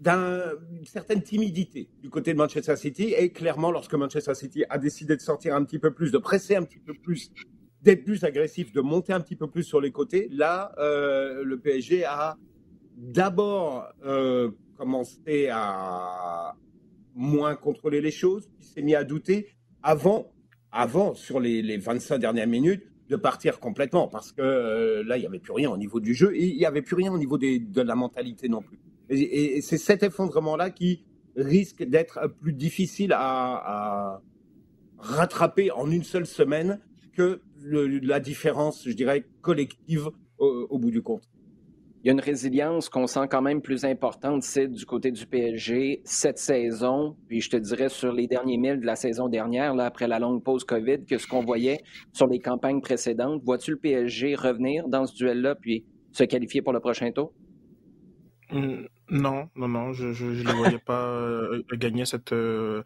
d'une 0.00 0.86
certaine 0.86 1.22
timidité 1.22 1.90
du 2.02 2.08
côté 2.08 2.32
de 2.32 2.38
Manchester 2.38 2.76
City. 2.76 3.14
Et 3.16 3.30
clairement, 3.30 3.70
lorsque 3.70 3.94
Manchester 3.94 4.34
City 4.34 4.64
a 4.70 4.78
décidé 4.78 5.16
de 5.16 5.20
sortir 5.20 5.54
un 5.54 5.64
petit 5.64 5.78
peu 5.78 5.92
plus, 5.92 6.10
de 6.10 6.18
presser 6.18 6.56
un 6.56 6.64
petit 6.64 6.78
peu 6.78 6.94
plus, 6.94 7.30
d'être 7.82 8.04
plus 8.04 8.24
agressif, 8.24 8.72
de 8.72 8.80
monter 8.80 9.12
un 9.12 9.20
petit 9.20 9.36
peu 9.36 9.46
plus 9.46 9.62
sur 9.62 9.80
les 9.80 9.92
côtés, 9.92 10.28
là, 10.30 10.72
euh, 10.78 11.44
le 11.44 11.58
PSG 11.58 12.04
a 12.04 12.38
d'abord 12.96 13.86
euh, 14.04 14.50
commencé 14.76 15.48
à 15.52 16.54
moins 17.14 17.54
contrôler 17.56 18.00
les 18.00 18.10
choses, 18.10 18.48
puis 18.56 18.64
s'est 18.64 18.82
mis 18.82 18.94
à 18.94 19.04
douter 19.04 19.48
avant, 19.82 20.32
avant 20.72 21.14
sur 21.14 21.40
les, 21.40 21.62
les 21.62 21.76
25 21.78 22.18
dernières 22.18 22.46
minutes, 22.46 22.84
de 23.10 23.16
partir 23.16 23.58
complètement 23.58 24.06
parce 24.06 24.32
que 24.32 24.40
euh, 24.40 25.02
là, 25.02 25.18
il 25.18 25.20
n'y 25.20 25.26
avait 25.26 25.40
plus 25.40 25.52
rien 25.52 25.68
au 25.68 25.76
niveau 25.76 25.98
du 26.00 26.14
jeu 26.14 26.34
et 26.34 26.46
il 26.46 26.56
n'y 26.56 26.64
avait 26.64 26.80
plus 26.80 26.94
rien 26.94 27.12
au 27.12 27.18
niveau 27.18 27.36
de 27.38 27.80
la 27.82 27.96
mentalité 27.96 28.48
non 28.48 28.62
plus. 28.62 28.78
Et, 29.10 29.60
c'est 29.60 29.78
cet 29.78 30.04
effondrement-là 30.04 30.70
qui 30.70 31.04
risque 31.36 31.82
d'être 31.82 32.28
plus 32.40 32.52
difficile 32.52 33.12
à, 33.12 34.22
rattraper 34.98 35.70
en 35.70 35.90
une 35.90 36.04
seule 36.04 36.26
semaine 36.26 36.78
que 37.14 37.40
la 37.64 38.20
différence, 38.20 38.86
je 38.86 38.92
dirais, 38.92 39.24
collective 39.40 40.10
au, 40.38 40.78
bout 40.78 40.90
du 40.90 41.02
compte. 41.02 41.28
Il 42.02 42.06
y 42.06 42.10
a 42.10 42.12
une 42.12 42.20
résilience 42.20 42.88
qu'on 42.88 43.06
sent 43.06 43.28
quand 43.30 43.42
même 43.42 43.60
plus 43.60 43.84
importante, 43.84 44.42
c'est 44.42 44.68
du 44.68 44.86
côté 44.86 45.10
du 45.10 45.26
PSG 45.26 46.00
cette 46.04 46.38
saison, 46.38 47.14
puis 47.28 47.42
je 47.42 47.50
te 47.50 47.58
dirais 47.58 47.90
sur 47.90 48.10
les 48.10 48.26
derniers 48.26 48.56
milles 48.56 48.80
de 48.80 48.86
la 48.86 48.96
saison 48.96 49.28
dernière, 49.28 49.78
après 49.78 50.08
la 50.08 50.18
longue 50.18 50.42
pause 50.42 50.64
COVID, 50.64 51.04
que 51.04 51.18
ce 51.18 51.26
qu'on 51.26 51.44
voyait 51.44 51.82
sur 52.14 52.26
les 52.26 52.38
campagnes 52.38 52.80
précédentes. 52.80 53.42
Vois-tu 53.44 53.72
le 53.72 53.76
PSG 53.76 54.34
revenir 54.34 54.88
dans 54.88 55.04
ce 55.04 55.14
duel-là, 55.14 55.54
puis 55.56 55.84
se 56.12 56.24
qualifier 56.24 56.62
pour 56.62 56.72
le 56.72 56.80
prochain 56.80 57.12
tour? 57.12 57.34
Mmh, 58.50 58.86
non, 59.10 59.48
non, 59.56 59.68
non, 59.68 59.92
je 59.92 60.24
les 60.24 60.52
voyais 60.52 60.78
pas 60.78 61.06
euh, 61.06 61.62
gagner 61.72 62.04
cette, 62.04 62.32
euh, 62.32 62.82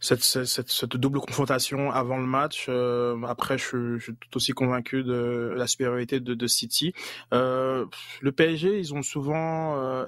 cette, 0.00 0.22
cette, 0.22 0.70
cette 0.70 0.96
double 0.96 1.20
confrontation 1.20 1.90
avant 1.90 2.18
le 2.18 2.26
match. 2.26 2.66
Euh, 2.68 3.20
après, 3.22 3.56
je, 3.56 3.96
je, 3.96 4.04
suis 4.04 4.14
tout 4.14 4.36
aussi 4.36 4.52
convaincu 4.52 5.02
de 5.02 5.54
la 5.56 5.66
supériorité 5.66 6.20
de, 6.20 6.34
de 6.34 6.46
City. 6.46 6.92
le 7.32 7.88
PSG, 8.30 8.78
ils 8.78 8.94
ont 8.94 9.02
souvent 9.02 10.04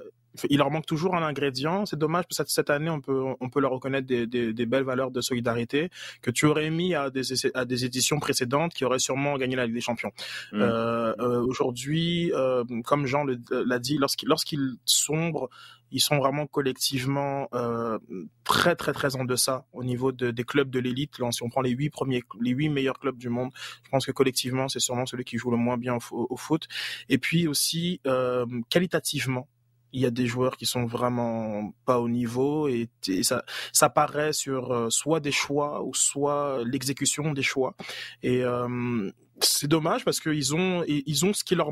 il 0.49 0.57
leur 0.57 0.71
manque 0.71 0.85
toujours 0.85 1.15
un 1.15 1.23
ingrédient. 1.23 1.85
C'est 1.85 1.99
dommage 1.99 2.25
parce 2.29 2.47
que 2.47 2.51
cette 2.51 2.69
année, 2.69 2.89
on 2.89 3.01
peut, 3.01 3.23
on 3.39 3.49
peut 3.49 3.59
leur 3.59 3.71
reconnaître 3.71 4.07
des, 4.07 4.27
des, 4.27 4.53
des, 4.53 4.65
belles 4.65 4.83
valeurs 4.83 5.11
de 5.11 5.21
solidarité 5.21 5.89
que 6.21 6.31
tu 6.31 6.45
aurais 6.45 6.69
mis 6.69 6.95
à 6.95 7.09
des, 7.09 7.21
à 7.53 7.65
des 7.65 7.85
éditions 7.85 8.19
précédentes 8.19 8.73
qui 8.73 8.85
auraient 8.85 8.99
sûrement 8.99 9.37
gagné 9.37 9.55
la 9.55 9.65
Ligue 9.65 9.75
des 9.75 9.81
Champions. 9.81 10.11
Mmh. 10.51 10.61
Euh, 10.61 11.13
euh, 11.19 11.45
Aujourd'hui, 11.47 12.31
euh, 12.33 12.63
comme 12.83 13.05
Jean 13.05 13.25
l'a 13.51 13.79
dit, 13.79 13.97
lorsqu'ils 13.97 14.27
lorsqu'ils 14.27 14.77
sombrent, 14.85 15.49
ils 15.91 16.01
sont 16.01 16.17
vraiment 16.17 16.47
collectivement 16.47 17.47
euh, 17.53 17.97
très 18.43 18.75
très 18.75 18.93
très 18.93 19.15
en 19.15 19.25
deçà 19.25 19.65
au 19.73 19.83
niveau 19.83 20.11
de, 20.11 20.31
des 20.31 20.43
clubs 20.43 20.69
de 20.69 20.79
l'élite. 20.79 21.15
Si 21.31 21.43
on 21.43 21.49
prend 21.49 21.61
les 21.61 21.71
huit 21.71 21.89
premiers, 21.89 22.23
les 22.41 22.51
huit 22.51 22.69
meilleurs 22.69 22.99
clubs 22.99 23.17
du 23.17 23.29
monde, 23.29 23.51
je 23.83 23.89
pense 23.89 24.05
que 24.05 24.11
collectivement 24.11 24.67
c'est 24.67 24.79
sûrement 24.79 25.05
celui 25.05 25.23
qui 25.23 25.37
joue 25.37 25.51
le 25.51 25.57
moins 25.57 25.77
bien 25.77 25.97
au, 26.11 26.27
au 26.29 26.37
foot. 26.37 26.67
Et 27.09 27.17
puis 27.17 27.47
aussi 27.47 28.01
euh, 28.05 28.45
qualitativement, 28.69 29.47
il 29.93 30.01
y 30.01 30.05
a 30.05 30.11
des 30.11 30.27
joueurs 30.27 30.57
qui 30.57 30.65
sont 30.65 30.85
vraiment 30.85 31.73
pas 31.85 31.99
au 31.99 32.09
niveau 32.09 32.67
et, 32.67 32.89
ça, 33.23 33.43
ça 33.71 33.89
paraît 33.89 34.33
sur 34.33 34.71
euh, 34.71 34.89
soit 34.89 35.19
des 35.19 35.31
choix 35.31 35.83
ou 35.83 35.93
soit 35.93 36.63
l'exécution 36.65 37.33
des 37.33 37.41
choix. 37.41 37.75
Et 38.23 38.43
euh, 38.43 39.11
c'est 39.39 39.67
dommage 39.67 40.03
parce 40.03 40.19
qu'ils 40.19 40.55
ont 40.55 40.83
ils 40.87 41.25
ont 41.25 41.33
ce 41.33 41.43
qui 41.43 41.55
leur, 41.55 41.69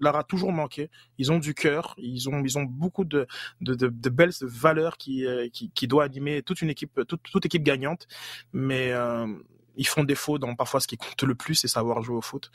leur 0.00 0.16
a 0.16 0.24
toujours 0.24 0.52
manqué. 0.52 0.90
Ils 1.18 1.32
ont 1.32 1.38
du 1.38 1.54
cœur, 1.54 1.94
ils 1.98 2.28
ont 2.28 2.42
ils 2.44 2.58
ont 2.58 2.64
beaucoup 2.64 3.04
de 3.04 3.26
de, 3.60 3.74
de, 3.74 4.08
belles 4.10 4.32
valeurs 4.42 4.98
qui, 4.98 5.24
euh, 5.24 5.48
qui 5.48 5.70
qui 5.70 5.88
doit 5.88 6.04
animer 6.04 6.42
toute 6.42 6.60
une 6.60 6.70
équipe 6.70 7.00
toute, 7.08 7.22
toute 7.22 7.46
équipe 7.46 7.62
gagnante, 7.62 8.06
mais 8.52 8.92
ils 9.76 9.86
font 9.86 10.04
défaut 10.04 10.38
dans 10.38 10.54
parfois 10.54 10.80
ce 10.80 10.86
qui 10.86 10.96
compte 10.96 11.22
le 11.22 11.34
plus, 11.34 11.54
c'est 11.54 11.68
savoir 11.68 12.02
jouer 12.02 12.16
au 12.16 12.22
foot. 12.22 12.50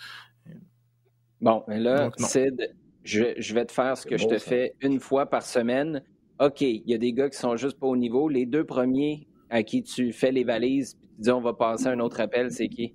Bon, 1.39 1.64
mais 1.68 1.80
là, 1.80 2.12
Sid, 2.18 2.76
je, 3.04 3.54
vais 3.54 3.66
te 3.66 3.72
faire 3.72 3.97
ce 3.97 4.06
que 4.06 4.18
je 4.18 4.28
te 4.28 4.38
fais 4.38 4.76
une 4.82 4.99
fois 4.99 5.26
par 5.26 5.43
semaine. 5.43 6.04
OK, 6.39 6.62
il 6.62 6.84
y 6.86 6.93
a 6.93 6.97
des 6.97 7.14
gars 7.14 7.30
qui 7.30 7.38
sont 7.38 7.56
juste 7.56 7.80
pas 7.80 7.88
au 7.88 7.97
niveau. 7.97 8.30
Les 8.30 8.45
deux 8.45 8.66
premiers 8.66 9.28
à 9.49 9.64
qui 9.64 9.84
tu 9.84 10.14
fais 10.14 10.32
les 10.32 10.43
valises, 10.43 10.95
puis 10.95 11.10
tu 11.10 11.22
dis 11.22 11.32
on 11.32 11.41
va 11.41 11.54
passer 11.54 11.88
un 11.88 11.99
autre 11.99 12.20
appel, 12.22 12.52
c'est 12.52 12.68
qui? 12.68 12.93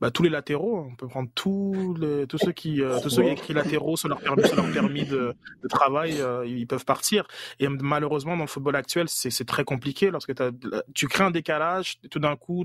Bah, 0.00 0.10
tous 0.10 0.22
les 0.22 0.30
latéraux. 0.30 0.86
On 0.90 0.94
peut 0.94 1.08
prendre 1.08 1.28
tous, 1.34 1.96
les, 2.00 2.26
tous 2.26 2.38
ceux 2.38 2.52
qui, 2.52 2.82
euh, 2.82 3.00
tous 3.00 3.10
ceux 3.10 3.22
qui 3.22 3.28
écrit 3.30 3.54
latéraux 3.54 3.96
sur 3.96 4.08
leur 4.08 4.20
permis, 4.20 4.46
sur 4.46 4.56
leur 4.56 4.70
permis 4.72 5.04
de, 5.04 5.34
de 5.62 5.68
travail, 5.68 6.20
euh, 6.20 6.46
ils 6.46 6.66
peuvent 6.66 6.84
partir. 6.84 7.26
Et 7.60 7.68
malheureusement, 7.68 8.36
dans 8.36 8.44
le 8.44 8.48
football 8.48 8.76
actuel, 8.76 9.06
c'est 9.08 9.46
très 9.46 9.64
compliqué 9.64 10.10
lorsque 10.10 10.32
tu 10.94 11.08
crées 11.08 11.24
un 11.24 11.30
décalage, 11.30 11.98
tout 12.10 12.18
d'un 12.18 12.36
coup, 12.36 12.64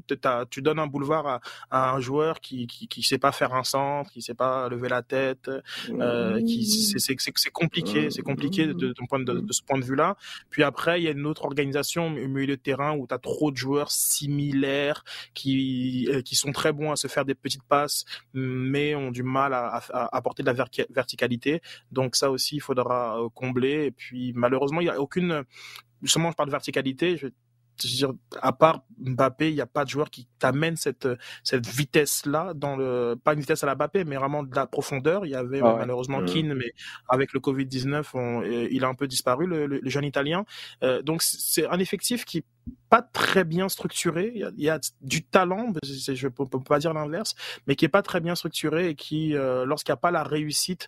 tu 0.49 0.61
donnes 0.61 0.79
un 0.79 0.87
boulevard 0.87 1.27
à, 1.27 1.41
à, 1.69 1.91
un 1.93 1.99
joueur 1.99 2.41
qui, 2.41 2.67
qui, 2.67 2.87
qui 2.87 3.03
sait 3.03 3.17
pas 3.17 3.31
faire 3.31 3.53
un 3.53 3.63
centre, 3.63 4.11
qui 4.11 4.21
sait 4.21 4.33
pas 4.33 4.69
lever 4.69 4.89
la 4.89 5.01
tête, 5.01 5.49
euh, 5.89 6.41
qui, 6.43 6.65
c'est 6.65 7.51
compliqué, 7.51 8.09
c'est 8.09 8.21
compliqué 8.21 8.67
de, 8.67 8.73
de, 8.73 8.93
de, 8.93 9.53
ce 9.53 9.61
point 9.61 9.79
de 9.79 9.85
vue-là. 9.85 10.17
Puis 10.49 10.63
après, 10.63 10.99
il 10.99 11.03
y 11.03 11.07
a 11.07 11.11
une 11.11 11.25
autre 11.25 11.45
organisation 11.45 12.07
au 12.07 12.27
milieu 12.27 12.47
de 12.47 12.55
terrain 12.55 12.95
où 12.95 13.07
tu 13.07 13.13
as 13.13 13.19
trop 13.19 13.51
de 13.51 13.57
joueurs 13.57 13.91
similaires 13.91 15.03
qui, 15.33 16.07
euh, 16.09 16.21
qui 16.21 16.35
sont 16.35 16.51
très 16.51 16.73
bons 16.73 16.91
à 16.91 16.95
se 16.95 17.07
faire 17.07 17.20
des 17.25 17.35
petites 17.35 17.63
passes, 17.63 18.05
mais 18.33 18.95
ont 18.95 19.11
du 19.11 19.23
mal 19.23 19.53
à, 19.53 19.81
apporter 20.11 20.43
de 20.43 20.51
la 20.51 20.65
verticalité. 20.89 21.61
Donc 21.91 22.15
ça 22.15 22.31
aussi, 22.31 22.57
il 22.57 22.61
faudra 22.61 23.19
euh, 23.19 23.29
combler. 23.29 23.85
Et 23.85 23.91
puis 23.91 24.33
malheureusement, 24.35 24.81
il 24.81 24.85
n'y 24.85 24.89
a 24.89 24.99
aucune... 24.99 25.43
Justement, 26.01 26.31
je 26.31 26.35
parle 26.35 26.49
de 26.49 26.51
verticalité. 26.51 27.17
Je 27.17 27.27
dire, 27.77 28.13
à 28.41 28.51
part 28.53 28.83
Mbappé, 28.99 29.49
il 29.49 29.55
n'y 29.55 29.61
a 29.61 29.65
pas 29.65 29.83
de 29.83 29.89
joueur 29.89 30.09
qui 30.09 30.27
t'amène 30.39 30.75
cette, 30.75 31.07
cette 31.43 31.67
vitesse-là, 31.67 32.53
dans 32.53 32.75
le, 32.75 33.15
pas 33.21 33.33
une 33.33 33.39
vitesse 33.39 33.63
à 33.63 33.67
la 33.67 33.75
Mbappé, 33.75 34.03
mais 34.05 34.15
vraiment 34.17 34.43
de 34.43 34.55
la 34.55 34.67
profondeur. 34.67 35.25
Il 35.25 35.29
y 35.29 35.35
avait 35.35 35.61
ah 35.63 35.75
malheureusement 35.77 36.21
mmh. 36.21 36.25
Keane, 36.25 36.53
mais 36.53 36.73
avec 37.07 37.33
le 37.33 37.39
Covid-19, 37.39 38.05
euh, 38.15 38.67
il 38.71 38.83
a 38.83 38.87
un 38.87 38.93
peu 38.93 39.07
disparu, 39.07 39.47
le, 39.47 39.81
jeune 39.83 40.05
Italien. 40.05 40.45
Euh, 40.83 41.01
donc 41.01 41.21
c'est 41.23 41.67
un 41.67 41.79
effectif 41.79 42.25
qui 42.25 42.43
pas 42.89 43.01
très 43.01 43.43
bien 43.43 43.69
structuré. 43.69 44.33
Il 44.35 44.63
y 44.63 44.69
a, 44.69 44.79
du 45.01 45.23
talent, 45.23 45.73
je 45.83 46.27
ne 46.27 46.29
peux, 46.29 46.45
pas 46.59 46.77
dire 46.77 46.93
l'inverse, 46.93 47.33
mais 47.65 47.75
qui 47.75 47.85
est 47.85 47.89
pas 47.89 48.03
très 48.03 48.19
bien 48.19 48.35
structuré 48.35 48.89
et 48.89 48.95
qui, 48.95 49.35
euh, 49.35 49.65
lorsqu'il 49.65 49.91
n'y 49.91 49.95
a 49.95 49.97
pas 49.97 50.11
la 50.11 50.23
réussite 50.23 50.87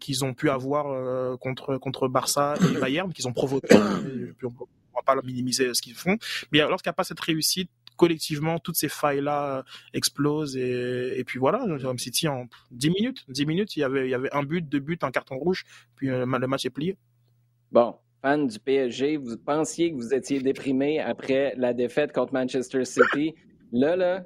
qu'ils 0.00 0.24
ont 0.24 0.32
pu 0.32 0.48
avoir 0.48 1.38
contre 1.38 1.76
contre 1.76 2.08
Barça 2.08 2.54
et 2.60 2.78
Bayern, 2.78 3.12
qu'ils 3.12 3.28
ont 3.28 3.32
provoqué, 3.32 3.68
on 4.94 5.00
va 5.00 5.14
pas 5.14 5.20
minimiser 5.22 5.72
ce 5.74 5.82
qu'ils 5.82 5.94
font. 5.94 6.16
Mais 6.52 6.58
lorsqu'il 6.60 6.88
n'y 6.88 6.94
a 6.94 6.94
pas 6.94 7.04
cette 7.04 7.20
réussite, 7.20 7.70
collectivement, 7.96 8.58
toutes 8.58 8.76
ces 8.76 8.88
failles-là 8.88 9.58
euh, 9.58 9.62
explosent 9.92 10.56
et, 10.56 11.22
puis 11.26 11.38
voilà, 11.38 11.64
Jérôme 11.78 11.98
City 11.98 12.28
en 12.28 12.46
10 12.72 12.90
minutes, 12.90 13.24
10 13.28 13.46
minutes, 13.46 13.76
il 13.76 13.80
y 13.80 13.82
avait, 13.84 14.06
il 14.06 14.10
y 14.10 14.14
avait 14.14 14.32
un 14.32 14.42
but, 14.42 14.68
deux 14.68 14.80
buts, 14.80 14.98
un 15.02 15.10
carton 15.10 15.36
rouge, 15.36 15.64
puis 15.96 16.10
euh, 16.10 16.26
le 16.26 16.46
match 16.46 16.64
est 16.64 16.70
plié. 16.70 16.96
Bon, 17.72 17.96
fan 18.22 18.46
du 18.46 18.58
PSG, 18.58 19.16
vous 19.16 19.36
pensiez 19.36 19.92
que 19.92 19.96
vous 19.96 20.14
étiez 20.14 20.40
déprimé 20.40 21.00
après 21.00 21.54
la 21.56 21.72
défaite 21.72 22.12
contre 22.12 22.32
Manchester 22.32 22.84
City. 22.84 23.34
Là, 23.72 23.96
là, 23.96 24.24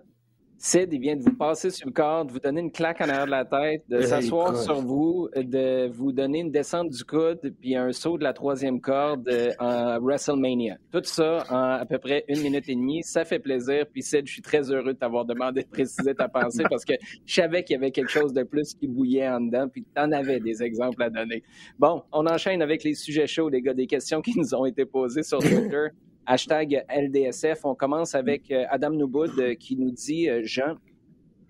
Sid, 0.60 0.92
il 0.92 1.00
vient 1.00 1.14
de 1.14 1.22
vous 1.22 1.36
passer 1.36 1.70
sur 1.70 1.86
le 1.86 1.92
corps, 1.92 2.24
de 2.24 2.32
vous 2.32 2.40
donner 2.40 2.60
une 2.60 2.72
claque 2.72 3.00
en 3.00 3.08
arrière 3.08 3.26
de 3.26 3.30
la 3.30 3.44
tête, 3.44 3.84
de 3.88 4.00
s'asseoir 4.00 4.56
sur 4.56 4.80
vous, 4.80 5.28
de 5.36 5.88
vous 5.88 6.10
donner 6.10 6.40
une 6.40 6.50
descente 6.50 6.90
du 6.90 7.04
coude, 7.04 7.54
puis 7.60 7.76
un 7.76 7.92
saut 7.92 8.18
de 8.18 8.24
la 8.24 8.32
troisième 8.32 8.80
corde 8.80 9.28
euh, 9.28 9.52
en 9.60 10.00
WrestleMania. 10.00 10.78
Tout 10.90 11.04
ça 11.04 11.44
en 11.48 11.78
à 11.80 11.86
peu 11.86 11.98
près 11.98 12.24
une 12.26 12.42
minute 12.42 12.68
et 12.68 12.74
demie. 12.74 13.04
Ça 13.04 13.24
fait 13.24 13.38
plaisir. 13.38 13.86
Puis 13.92 14.02
Sid, 14.02 14.26
je 14.26 14.32
suis 14.32 14.42
très 14.42 14.68
heureux 14.72 14.94
de 14.94 14.98
t'avoir 14.98 15.24
demandé 15.24 15.62
de 15.62 15.68
préciser 15.68 16.12
ta 16.12 16.28
pensée 16.28 16.64
parce 16.68 16.84
que 16.84 16.94
je 17.24 17.34
savais 17.34 17.62
qu'il 17.62 17.74
y 17.74 17.76
avait 17.76 17.92
quelque 17.92 18.10
chose 18.10 18.32
de 18.32 18.42
plus 18.42 18.74
qui 18.74 18.88
bouillait 18.88 19.28
en 19.28 19.40
dedans, 19.40 19.68
puis 19.68 19.84
tu 19.84 20.02
en 20.02 20.10
avais 20.10 20.40
des 20.40 20.64
exemples 20.64 21.04
à 21.04 21.10
donner. 21.10 21.44
Bon, 21.78 22.02
on 22.10 22.26
enchaîne 22.26 22.62
avec 22.62 22.82
les 22.82 22.94
sujets 22.94 23.28
chauds, 23.28 23.48
les 23.48 23.62
gars, 23.62 23.74
des 23.74 23.86
questions 23.86 24.20
qui 24.20 24.36
nous 24.36 24.52
ont 24.56 24.66
été 24.66 24.84
posées 24.84 25.22
sur 25.22 25.38
Twitter 25.38 25.88
hashtag 26.28 26.84
LDSF. 26.90 27.64
On 27.64 27.74
commence 27.74 28.14
avec 28.14 28.50
euh, 28.50 28.66
Adam 28.68 28.90
Nouboud 28.90 29.32
euh, 29.38 29.54
qui 29.54 29.76
nous 29.76 29.90
dit, 29.90 30.28
euh, 30.28 30.42
Jean, 30.44 30.76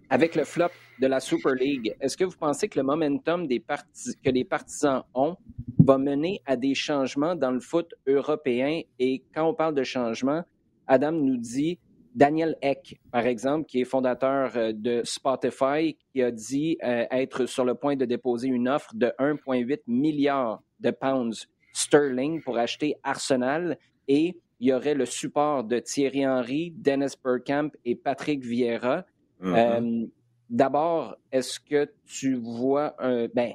avec 0.08 0.36
le 0.36 0.44
flop 0.44 0.70
de 1.00 1.06
la 1.08 1.18
Super 1.20 1.54
League, 1.54 1.94
est-ce 2.00 2.16
que 2.16 2.24
vous 2.24 2.36
pensez 2.38 2.68
que 2.68 2.78
le 2.78 2.84
momentum 2.86 3.46
que 3.48 4.30
les 4.30 4.44
partisans 4.44 5.02
ont 5.14 5.36
va 5.80 5.98
mener 5.98 6.40
à 6.46 6.56
des 6.56 6.74
changements 6.74 7.34
dans 7.34 7.50
le 7.50 7.60
foot 7.60 7.92
européen? 8.06 8.82
Et 8.98 9.24
quand 9.34 9.48
on 9.48 9.54
parle 9.54 9.74
de 9.74 9.82
changements, 9.82 10.44
Adam 10.86 11.12
nous 11.12 11.36
dit 11.36 11.78
Daniel 12.14 12.56
Eck, 12.62 13.00
par 13.10 13.26
exemple, 13.26 13.66
qui 13.66 13.80
est 13.80 13.84
fondateur 13.84 14.72
de 14.72 15.02
Spotify, 15.04 15.96
qui 16.10 16.22
a 16.22 16.30
dit 16.30 16.78
être 16.80 17.44
sur 17.44 17.64
le 17.66 17.74
point 17.74 17.96
de 17.96 18.06
déposer 18.06 18.48
une 18.48 18.68
offre 18.68 18.94
de 18.94 19.12
1,8 19.18 19.80
milliard 19.86 20.62
de 20.80 20.90
pounds 20.90 21.48
sterling 21.74 22.42
pour 22.42 22.56
acheter 22.56 22.94
Arsenal 23.02 23.76
et 24.08 24.38
il 24.60 24.68
y 24.68 24.72
aurait 24.72 24.94
le 24.94 25.06
support 25.06 25.64
de 25.64 25.78
Thierry 25.78 26.26
Henry, 26.26 26.72
Dennis 26.76 27.14
Burkamp 27.22 27.70
et 27.84 27.94
Patrick 27.94 28.44
Vieira. 28.44 29.04
Mm-hmm. 29.40 29.54
Euh, 29.56 30.06
d'abord, 30.50 31.16
est-ce 31.30 31.60
que 31.60 31.88
tu 32.06 32.34
vois 32.34 32.94
un. 32.98 33.28
Ben, 33.28 33.52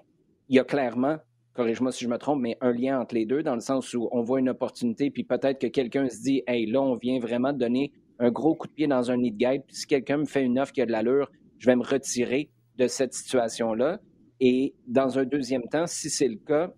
il 0.49 0.55
y 0.55 0.59
a 0.59 0.63
clairement, 0.63 1.17
corrige-moi 1.53 1.91
si 1.91 2.03
je 2.03 2.09
me 2.09 2.17
trompe, 2.17 2.41
mais 2.41 2.57
un 2.61 2.71
lien 2.71 2.99
entre 2.99 3.15
les 3.15 3.25
deux, 3.25 3.43
dans 3.43 3.55
le 3.55 3.61
sens 3.61 3.93
où 3.93 4.07
on 4.11 4.21
voit 4.21 4.39
une 4.39 4.49
opportunité, 4.49 5.09
puis 5.09 5.23
peut-être 5.23 5.59
que 5.59 5.67
quelqu'un 5.67 6.09
se 6.09 6.21
dit, 6.21 6.43
hey, 6.47 6.65
là, 6.65 6.81
on 6.81 6.95
vient 6.95 7.19
vraiment 7.19 7.53
donner 7.53 7.91
un 8.19 8.31
gros 8.31 8.55
coup 8.55 8.67
de 8.67 8.73
pied 8.73 8.87
dans 8.87 9.11
un 9.11 9.17
nid 9.17 9.31
de 9.31 9.37
guide, 9.37 9.63
puis 9.65 9.75
si 9.75 9.87
quelqu'un 9.87 10.17
me 10.17 10.25
fait 10.25 10.43
une 10.43 10.59
offre 10.59 10.71
qui 10.71 10.81
a 10.81 10.85
de 10.85 10.91
l'allure, 10.91 11.31
je 11.57 11.65
vais 11.65 11.75
me 11.75 11.83
retirer 11.83 12.49
de 12.77 12.87
cette 12.87 13.13
situation-là. 13.13 13.99
Et 14.39 14.75
dans 14.87 15.17
un 15.17 15.25
deuxième 15.25 15.63
temps, 15.63 15.87
si 15.87 16.09
c'est 16.09 16.27
le 16.27 16.35
cas, 16.35 16.73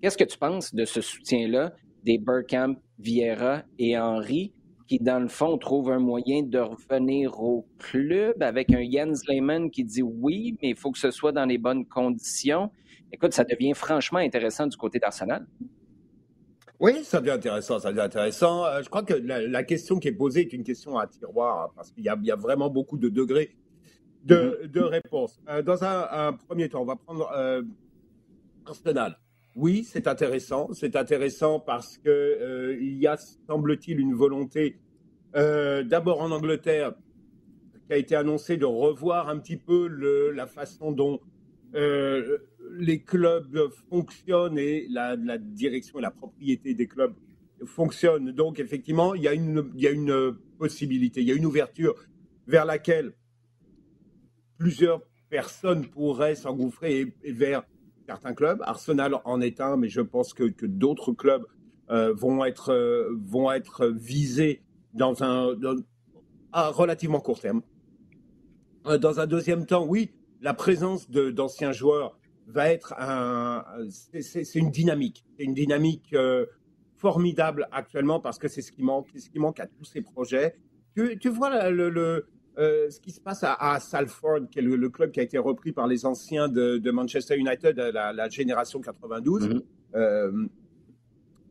qu'est-ce 0.00 0.16
que 0.16 0.24
tu 0.24 0.38
penses 0.38 0.74
de 0.74 0.84
ce 0.84 1.00
soutien-là 1.00 1.72
des 2.02 2.18
Burkamp, 2.18 2.76
Vieira 2.98 3.62
et 3.78 3.98
Henry, 3.98 4.52
qui, 4.86 4.98
dans 4.98 5.18
le 5.18 5.28
fond, 5.28 5.58
trouvent 5.58 5.90
un 5.90 5.98
moyen 5.98 6.42
de 6.42 6.58
revenir 6.58 7.40
au 7.40 7.66
club 7.78 8.42
avec 8.42 8.72
un 8.72 8.88
Jens 8.88 9.26
Lehmann 9.28 9.70
qui 9.70 9.84
dit 9.84 10.02
oui, 10.02 10.56
mais 10.62 10.70
il 10.70 10.76
faut 10.76 10.92
que 10.92 10.98
ce 10.98 11.10
soit 11.10 11.32
dans 11.32 11.44
les 11.44 11.58
bonnes 11.58 11.86
conditions. 11.86 12.70
Écoute, 13.12 13.32
ça 13.32 13.44
devient 13.44 13.74
franchement 13.74 14.18
intéressant 14.18 14.66
du 14.66 14.76
côté 14.76 14.98
d'Arsenal. 14.98 15.46
Oui, 16.78 17.04
ça 17.04 17.20
devient 17.20 17.32
intéressant, 17.32 17.78
ça 17.78 17.90
devient 17.90 18.02
intéressant. 18.02 18.66
Euh, 18.66 18.82
je 18.82 18.88
crois 18.88 19.02
que 19.02 19.14
la, 19.14 19.64
question 19.64 19.98
qui 19.98 20.08
est 20.08 20.12
posée 20.12 20.42
est 20.42 20.52
une 20.52 20.62
question 20.64 20.98
à 20.98 21.06
tiroir, 21.06 21.64
hein, 21.64 21.72
parce 21.74 21.90
qu'il 21.90 22.04
y, 22.04 22.08
a 22.08 22.36
vraiment 22.36 22.68
beaucoup 22.68 22.98
de 22.98 23.08
degrés 23.08 23.56
de, 24.24 24.60
mm-hmm. 24.64 24.80
réponses. 24.84 25.40
Euh, 25.48 25.62
dans 25.62 25.84
un, 25.84 26.34
premier 26.34 26.68
temps, 26.68 26.82
on 26.82 26.86
va 26.86 26.96
prendre 26.96 27.30
euh, 27.34 27.62
Arsenal. 28.66 29.16
Oui, 29.56 29.84
c'est 29.84 30.06
intéressant. 30.06 30.68
C'est 30.74 30.96
intéressant 30.96 31.60
parce 31.60 31.96
que 31.96 32.10
euh, 32.10 32.76
y 32.78 33.06
a, 33.06 33.16
semble-t-il, 33.16 33.98
une 33.98 34.12
volonté, 34.12 34.76
euh, 35.34 35.82
d'abord 35.82 36.20
en 36.20 36.30
Angleterre, 36.30 36.92
qui 37.86 37.94
a 37.94 37.96
été 37.96 38.14
annoncée 38.14 38.58
de 38.58 38.66
revoir 38.66 39.30
un 39.30 39.38
petit 39.38 39.56
peu 39.56 39.86
la 40.34 40.46
façon 40.46 40.92
dont 40.92 41.20
euh, 41.74 42.36
les 42.72 43.00
clubs 43.00 43.70
fonctionnent 43.88 44.58
et 44.58 44.86
la, 44.90 45.16
direction 45.38 46.00
et 46.00 46.02
la 46.02 46.10
propriété 46.10 46.74
des 46.74 46.86
clubs 46.86 47.14
fonctionnent. 47.64 48.32
Donc, 48.32 48.60
effectivement, 48.60 49.14
il 49.14 49.22
y 49.22 49.28
a 49.28 49.32
une, 49.32 50.36
possibilité, 50.58 51.22
il 51.22 51.28
y 51.28 51.32
a 51.32 51.34
une 51.34 51.46
ouverture 51.46 51.94
vers 52.46 52.66
laquelle 52.66 53.14
plusieurs 54.58 55.00
personnes 55.30 55.86
pourraient 55.86 56.34
s'engouffrer 56.34 57.14
vers 57.24 57.62
certains 58.06 58.34
clubs. 58.34 58.62
Arsenal 58.62 59.16
en 59.24 59.40
est 59.40 59.60
un, 59.60 59.76
mais 59.76 59.88
je 59.88 60.00
pense 60.00 60.32
que, 60.32 60.44
d'autres 60.66 61.12
clubs 61.12 61.44
euh, 61.90 62.12
vont, 62.14 62.44
être, 62.44 62.72
euh, 62.72 63.16
vont 63.24 63.50
être 63.52 63.86
visés 63.86 64.62
dans 64.94 65.22
un, 65.22 65.54
à 66.52 66.68
relativement 66.68 67.20
court 67.20 67.40
terme. 67.40 67.62
Euh, 68.86 68.98
dans 68.98 69.20
un 69.20 69.26
deuxième 69.26 69.66
temps, 69.66 69.84
oui, 69.84 70.12
la 70.40 70.54
présence 70.54 71.10
d'anciens 71.10 71.72
joueurs 71.72 72.18
va 72.46 72.70
être 72.70 72.94
un. 72.98 73.64
C'est 74.20 74.54
une 74.54 74.70
dynamique. 74.70 75.24
C'est 75.36 75.44
une 75.44 75.54
dynamique 75.54 76.14
formidable 76.96 77.68
actuellement 77.72 78.20
parce 78.20 78.38
que 78.38 78.46
c'est 78.46 78.62
ce 78.62 78.70
qui 78.70 78.82
manque. 78.82 79.08
Ce 79.16 79.28
qui 79.28 79.40
manque 79.40 79.58
à 79.58 79.66
tous 79.66 79.84
ces 79.84 80.02
projets. 80.02 80.56
Tu 80.94 81.28
vois 81.28 81.70
le 81.70 82.26
euh, 82.58 82.88
ce 82.88 83.00
qui 83.00 83.10
se 83.10 83.20
passe 83.20 83.44
à, 83.44 83.78
Salford, 83.80 84.48
qui 84.50 84.60
est 84.60 84.62
le, 84.62 84.88
club 84.88 85.10
qui 85.10 85.20
a 85.20 85.22
été 85.22 85.36
repris 85.36 85.72
par 85.72 85.86
les 85.86 86.06
anciens 86.06 86.48
de, 86.48 86.90
Manchester 86.90 87.36
United, 87.36 87.76
la, 87.76 88.28
génération 88.30 88.80
92. 88.80 89.48
Mhm. 89.48 89.62
Euh, 89.94 90.46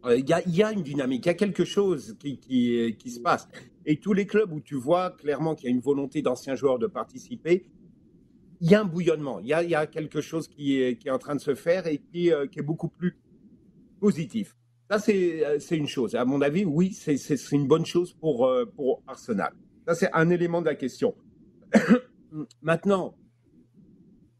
euh, 0.06 0.18
il 0.18 0.28
y, 0.28 0.64
a 0.64 0.72
une 0.72 0.84
dynamique, 0.84 1.26
il 1.26 1.30
y 1.30 1.32
a 1.32 1.36
quelque 1.36 1.66
chose 1.66 2.16
qui, 2.20 2.40
qui, 2.40 3.10
se 3.10 3.20
passe. 3.20 3.48
Et 3.86 3.98
tous 3.98 4.14
les 4.14 4.26
clubs 4.26 4.52
où 4.52 4.62
tu 4.62 4.76
vois 4.76 5.12
clairement 5.12 5.56
qu'il 5.56 5.70
y 5.70 5.72
a 5.72 5.76
une 5.76 5.82
volonté 5.82 6.22
d'anciens 6.22 6.56
joueurs 6.56 6.80
de 6.80 6.88
participer, 6.88 7.66
il 8.62 8.72
y 8.72 8.76
a 8.76 8.82
un 8.82 8.86
bouillonnement, 8.86 9.40
il 9.40 9.48
y 9.48 9.54
a, 9.54 9.88
quelque 9.88 10.22
chose 10.22 10.48
qui 10.48 10.80
est, 10.82 10.98
qui 10.98 11.08
est, 11.08 11.12
en 11.12 11.20
train 11.20 11.36
de 11.36 11.42
se 11.42 11.54
faire 11.56 11.86
et 11.88 11.98
qui, 11.98 12.32
qui 12.52 12.60
est 12.60 12.64
beaucoup 12.64 12.88
plus 12.88 13.18
positif. 14.00 14.56
Ça, 14.90 15.00
c'est 15.00 15.78
une 15.78 15.88
chose. 15.88 16.16
À 16.16 16.26
mon 16.26 16.42
avis, 16.42 16.66
oui, 16.66 16.94
c'est 16.94 17.52
une 17.52 17.68
bonne 17.68 17.86
chose 17.86 18.14
pour, 18.14 18.52
pour 18.76 19.02
Arsenal. 19.08 19.54
Ça, 19.88 19.96
c'est 19.96 20.12
un 20.14 20.30
élément 20.30 20.62
de 20.62 20.68
la 20.68 20.76
question. 20.76 21.16
Maintenant, 22.62 23.16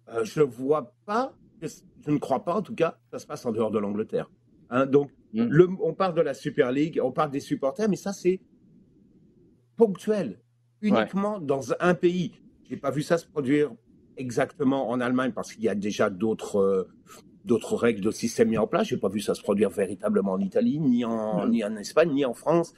euh, 0.10 0.24
je 0.24 0.42
ne 0.42 0.46
vois 0.46 0.94
pas, 1.06 1.34
je 1.62 2.12
ne 2.12 2.18
crois 2.18 2.44
pas 2.44 2.56
en 2.56 2.62
tout 2.62 2.76
cas, 2.76 3.00
ça 3.12 3.20
se 3.20 3.28
passe 3.28 3.46
en 3.46 3.52
dehors 3.52 3.72
de 3.72 3.80
l'Angleterre. 3.80 4.30
Hein. 4.70 4.86
donc, 4.86 5.12
mm. 5.34 5.78
on 5.82 5.94
parle 5.94 6.16
de 6.16 6.22
la 6.22 6.34
Super 6.34 6.72
League, 6.72 7.00
on 7.04 7.12
parle 7.12 7.32
des 7.32 7.40
supporters, 7.40 7.88
mais 7.90 7.96
ça, 7.96 8.14
c'est 8.14 8.42
ponctuel, 9.78 10.40
uniquement 10.82 11.40
dans 11.40 11.74
un 11.80 11.94
pays. 11.94 12.34
j'ai 12.70 12.78
pas 12.78 12.92
vu 12.92 13.02
ça 13.02 13.18
se 13.18 13.28
produire 13.28 13.72
exactement 14.18 14.90
en 14.90 15.02
Allemagne 15.02 15.34
parce 15.34 15.54
qu'il 15.54 15.64
y 15.64 15.70
a 15.70 15.76
déjà 15.76 16.10
d'autres 16.10 16.88
d'autres 17.46 17.76
règles 17.76 18.02
de 18.02 18.12
système 18.12 18.50
mis 18.50 18.58
en 18.58 18.68
place. 18.68 18.88
J'ai 18.88 18.98
pas 18.98 19.10
vu 19.10 19.22
ça 19.22 19.36
se 19.36 19.42
produire 19.42 19.70
véritablement 19.70 20.34
en 20.34 20.40
Italie, 20.40 20.80
ni 20.80 21.06
en, 21.06 21.48
ni 21.48 21.64
en 21.64 21.76
Espagne, 21.78 22.12
ni 22.12 22.26
en 22.26 22.34
France. 22.34 22.74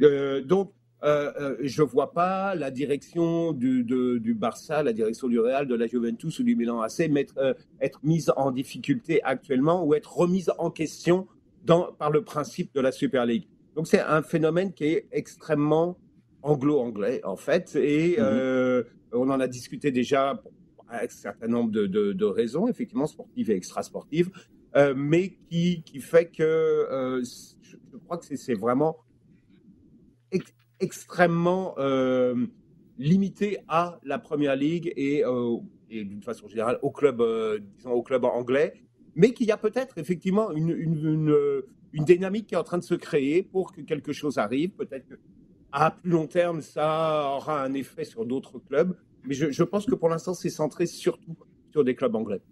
Euh, 0.00 0.42
donc, 0.42 0.72
euh, 1.02 1.32
euh, 1.40 1.56
je 1.60 1.82
vois 1.82 2.12
pas 2.12 2.54
la 2.54 2.70
direction 2.70 3.52
du, 3.52 3.82
de, 3.82 4.18
du 4.18 4.34
Barça, 4.34 4.82
la 4.82 4.92
direction 4.92 5.28
du 5.28 5.40
Real, 5.40 5.66
de 5.66 5.74
la 5.74 5.86
Juventus 5.86 6.38
ou 6.38 6.42
du 6.44 6.54
Milan 6.56 6.80
AC 6.80 7.08
mettre, 7.10 7.34
euh, 7.38 7.54
être 7.80 8.00
mise 8.04 8.32
en 8.36 8.50
difficulté 8.50 9.22
actuellement 9.22 9.84
ou 9.84 9.94
être 9.94 10.16
remise 10.16 10.52
en 10.58 10.70
question 10.70 11.26
dans, 11.64 11.92
par 11.92 12.10
le 12.10 12.22
principe 12.22 12.74
de 12.74 12.80
la 12.80 12.92
Super 12.92 13.26
League. 13.26 13.48
Donc 13.74 13.88
c'est 13.88 14.00
un 14.00 14.22
phénomène 14.22 14.72
qui 14.72 14.84
est 14.84 15.08
extrêmement 15.12 15.98
anglo-anglais 16.42 17.20
en 17.24 17.36
fait, 17.36 17.76
et 17.76 18.12
mm-hmm. 18.12 18.20
euh, 18.20 18.82
on 19.12 19.30
en 19.30 19.40
a 19.40 19.48
discuté 19.48 19.90
déjà 19.90 20.42
avec 20.88 21.10
un 21.10 21.14
certain 21.14 21.48
nombre 21.48 21.70
de, 21.70 21.86
de, 21.86 22.12
de 22.12 22.24
raisons, 22.24 22.68
effectivement 22.68 23.06
sportives 23.06 23.50
et 23.50 23.56
extrasportives, 23.56 24.30
euh, 24.76 24.94
mais 24.96 25.36
qui, 25.50 25.82
qui 25.82 26.00
fait 26.00 26.26
que 26.26 26.42
euh, 26.42 27.22
je, 27.62 27.96
crois 27.98 28.18
que 28.18 28.36
c'est 28.36 28.54
vraiment 28.54 28.96
extrêmement 30.82 31.74
euh, 31.78 32.34
limité 32.98 33.58
à 33.68 33.98
la 34.04 34.18
Première 34.18 34.56
Ligue 34.56 34.92
et, 34.96 35.24
euh, 35.24 35.56
d'une 35.88 36.22
façon 36.22 36.48
générale 36.48 36.78
au 36.82 36.90
club, 36.90 37.20
euh, 37.20 37.60
disons 37.76 37.92
au 37.92 38.02
club 38.02 38.24
anglais, 38.24 38.74
mais 39.14 39.32
qu'il 39.32 39.46
y 39.46 39.52
a 39.52 39.56
peut-être 39.56 39.96
effectivement 39.98 40.50
une, 40.50 41.62
dynamique 41.92 42.48
qui 42.48 42.54
est 42.54 42.58
en 42.58 42.64
train 42.64 42.78
de 42.78 42.82
se 42.84 42.94
créer 42.94 43.42
pour 43.42 43.72
que 43.72 43.82
quelque 43.82 44.12
chose 44.12 44.38
arrive. 44.38 44.70
Peut-être 44.70 45.06
qu'à 45.06 45.90
plus 45.90 46.10
long 46.10 46.26
terme, 46.26 46.60
ça 46.60 47.34
aura 47.36 47.62
un 47.62 47.74
effet 47.74 48.04
sur 48.04 48.26
d'autres 48.26 48.58
clubs, 48.58 48.96
mais 49.24 49.34
je, 49.34 49.62
pense 49.62 49.86
que 49.86 49.94
pour 49.94 50.08
l'instant, 50.08 50.34
c'est 50.34 50.50
centré 50.50 50.86
surtout 50.86 51.36
sur 51.70 51.84
des 51.84 51.94
clubs 51.94 52.14
anglais. 52.16 52.42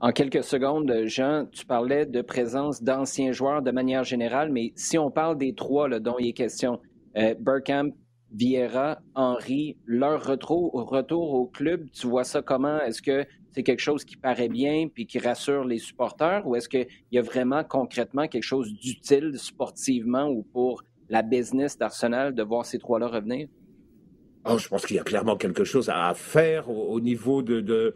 En 0.00 0.12
quelques 0.12 0.44
secondes, 0.44 0.92
Jean, 1.06 1.46
tu 1.50 1.64
parlais 1.64 2.04
de 2.04 2.20
présence 2.20 2.82
d'anciens 2.82 3.32
joueurs 3.32 3.62
de 3.62 3.70
manière 3.70 4.04
générale, 4.04 4.52
mais 4.52 4.72
si 4.76 4.98
on 4.98 5.10
parle 5.10 5.38
des 5.38 5.54
trois 5.54 5.88
dont 5.98 6.16
il 6.18 6.28
est 6.28 6.32
question, 6.34 6.78
euh, 7.16 7.34
Burkham, 7.38 7.92
Vieira, 8.32 9.00
Henry, 9.14 9.76
leur 9.86 10.24
retour, 10.26 10.74
au 10.74 11.46
club, 11.46 11.88
tu 11.92 12.06
vois 12.06 12.24
ça 12.24 12.42
comment? 12.42 12.80
Est-ce 12.80 13.00
que 13.00 13.26
c'est 13.52 13.62
quelque 13.62 13.80
chose 13.80 14.04
qui 14.04 14.16
paraît 14.16 14.48
bien 14.48 14.88
puis 14.92 15.06
qui 15.06 15.20
rassure 15.20 15.64
les 15.64 15.78
supporters 15.78 16.46
ou 16.46 16.56
est-ce 16.56 16.68
qu'il 16.68 16.88
y 17.12 17.18
a 17.18 17.22
vraiment 17.22 17.62
concrètement 17.62 18.26
quelque 18.26 18.42
chose 18.42 18.72
d'utile 18.74 19.38
sportivement 19.38 20.28
ou 20.28 20.42
pour 20.42 20.82
la 21.08 21.22
business 21.22 21.78
d'Arsenal 21.78 22.34
de 22.34 22.42
voir 22.42 22.66
ces 22.66 22.78
trois-là 22.78 23.06
revenir? 23.06 23.46
Oh, 24.46 24.58
je 24.58 24.68
pense 24.68 24.84
qu'il 24.84 24.96
y 24.96 24.98
a 24.98 25.04
clairement 25.04 25.36
quelque 25.36 25.64
chose 25.64 25.88
à 25.88 26.12
faire 26.14 26.68
au, 26.68 26.88
au 26.88 27.00
niveau 27.00 27.42
de, 27.42 27.94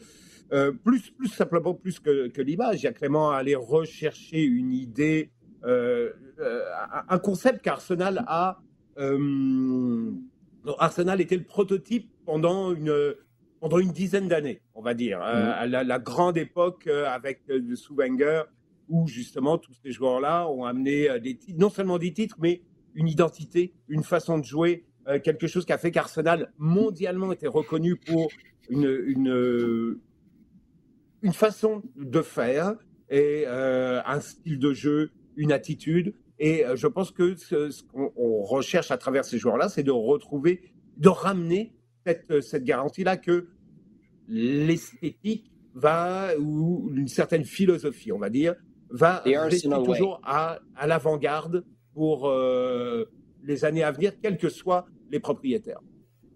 euh, 0.53 0.73
plus, 0.73 1.13
simplement 1.27 1.75
plus 1.75 2.01
que, 2.01 2.29
que 2.29 2.41
l'image. 2.41 2.81
Il 2.81 2.85
y 2.85 2.89
a 2.89 2.93
clairement 2.93 3.31
à 3.31 3.39
aller 3.39 3.55
rechercher 3.55 4.43
une 4.43 4.73
idée, 4.73 5.31
euh, 5.65 6.11
euh, 6.39 6.63
un 7.09 7.19
concept 7.19 7.63
qu'Arsenal 7.63 8.25
a 8.27 8.59
euh, 8.99 10.13
Arsenal 10.79 11.21
était 11.21 11.37
le 11.37 11.45
prototype 11.45 12.11
pendant 12.25 12.75
une, 12.75 13.15
pendant 13.61 13.79
une 13.79 13.93
dizaine 13.93 14.29
d'années, 14.29 14.61
on 14.75 14.83
va 14.83 14.95
dire. 14.95 15.19
Mmh. 15.19 15.67
la, 15.71 15.85
la, 15.85 15.99
grande 15.99 16.37
époque 16.37 16.87
euh, 16.87 17.07
avec 17.07 17.41
euh, 17.51 17.75
sous 17.75 17.97
où 18.89 19.07
justement 19.07 19.59
tous 19.59 19.75
ces 19.83 19.93
joueurs-là 19.93 20.49
ont 20.49 20.65
amené 20.65 21.21
des 21.21 21.37
titres, 21.37 21.59
non 21.59 21.71
seulement 21.71 21.99
des 21.99 22.13
titres, 22.13 22.37
mais 22.39 22.63
une 22.95 23.09
identité, 23.09 23.75
une 23.89 24.03
façon 24.03 24.39
de 24.39 24.45
jouer, 24.45 24.87
quelque 25.25 25.47
chose 25.47 25.65
qui 25.65 25.73
a 25.73 25.79
fait 25.79 25.91
qu'Arsenal 25.91 26.53
mondialement 26.59 27.33
était 27.33 27.47
reconnu 27.49 27.97
pour 27.97 28.29
une, 28.71 29.03
une, 29.07 29.99
une 31.23 31.33
façon 31.33 31.83
de 31.97 32.23
faire 32.23 32.75
et 33.11 33.45
euh, 33.47 34.01
un 34.05 34.21
style 34.21 34.59
de 34.59 34.73
jeu, 34.73 35.11
une 35.37 35.53
attitude. 35.53 36.15
Et 36.39 36.65
euh, 36.65 36.77
je 36.77 36.87
pense 36.87 37.11
que 37.11 37.35
ce, 37.35 37.71
ce 37.71 37.83
qu'on 37.83 38.43
recherche 38.43 38.91
à 38.91 38.99
travers 38.99 39.25
ces 39.25 39.39
joueurs-là, 39.39 39.69
c'est 39.69 39.83
de 39.83 39.91
retrouver, 39.91 40.63
de 40.97 41.09
ramener 41.09 41.75
cette, 42.07 42.41
cette 42.43 42.65
garantie-là 42.65 43.17
que 43.17 43.49
l'esthétique 44.29 45.53
va, 45.75 46.37
ou 46.39 46.91
une 46.95 47.09
certaine 47.09 47.45
philosophie, 47.45 48.13
on 48.13 48.19
va 48.19 48.31
dire, 48.31 48.55
va 48.91 49.23
rester 49.25 49.69
toujours 49.69 50.21
à, 50.25 50.61
à 50.77 50.87
l'avant-garde 50.87 51.65
pour 51.95 52.29
euh, 52.29 53.05
les 53.45 53.65
années 53.65 53.83
à 53.83 53.91
venir, 53.91 54.13
quels 54.21 54.39
que 54.39 54.49
soient 54.49 54.87
les 55.11 55.21
propriétaires. 55.21 55.81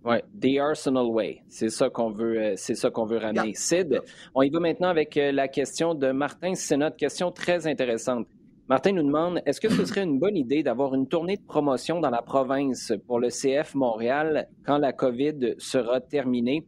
Oui, 0.04 0.16
The 0.40 0.58
Arsenal 0.58 1.06
Way. 1.06 1.42
C'est 1.48 1.68
ça 1.68 1.88
qu'on 1.88 2.10
veut, 2.10 2.38
euh, 2.40 2.54
c'est 2.56 2.74
ça 2.74 2.90
qu'on 2.90 3.06
veut 3.06 3.18
ramener. 3.18 3.50
Yeah. 3.50 3.54
Sid, 3.54 4.00
on 4.34 4.42
y 4.42 4.50
va 4.50 4.58
maintenant 4.58 4.88
avec 4.88 5.14
la 5.14 5.46
question 5.46 5.94
de 5.94 6.10
Martin. 6.10 6.54
C'est 6.54 6.76
notre 6.76 6.96
question 6.96 7.30
très 7.30 7.68
intéressante. 7.68 8.26
Martin 8.72 8.92
nous 8.92 9.02
demande 9.02 9.42
est-ce 9.44 9.60
que 9.60 9.68
ce 9.68 9.84
serait 9.84 10.02
une 10.02 10.18
bonne 10.18 10.34
idée 10.34 10.62
d'avoir 10.62 10.94
une 10.94 11.06
tournée 11.06 11.36
de 11.36 11.42
promotion 11.42 12.00
dans 12.00 12.08
la 12.08 12.22
province 12.22 12.94
pour 13.06 13.20
le 13.20 13.28
CF 13.28 13.74
Montréal 13.74 14.48
quand 14.64 14.78
la 14.78 14.94
COVID 14.94 15.56
sera 15.58 16.00
terminée? 16.00 16.64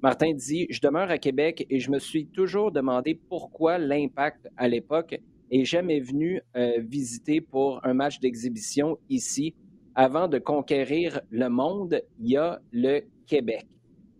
Martin 0.00 0.34
dit 0.34 0.68
Je 0.70 0.80
demeure 0.80 1.10
à 1.10 1.18
Québec 1.18 1.66
et 1.68 1.80
je 1.80 1.90
me 1.90 1.98
suis 1.98 2.26
toujours 2.26 2.70
demandé 2.70 3.20
pourquoi 3.28 3.76
l'impact 3.76 4.46
à 4.56 4.68
l'époque 4.68 5.18
est 5.50 5.64
jamais 5.64 5.98
venu 5.98 6.40
euh, 6.56 6.74
visiter 6.78 7.40
pour 7.40 7.84
un 7.84 7.92
match 7.92 8.20
d'exhibition 8.20 8.96
ici. 9.10 9.56
Avant 9.96 10.28
de 10.28 10.38
conquérir 10.38 11.20
le 11.32 11.48
monde, 11.48 12.00
il 12.20 12.30
y 12.30 12.36
a 12.36 12.60
le 12.70 13.00
Québec. 13.26 13.66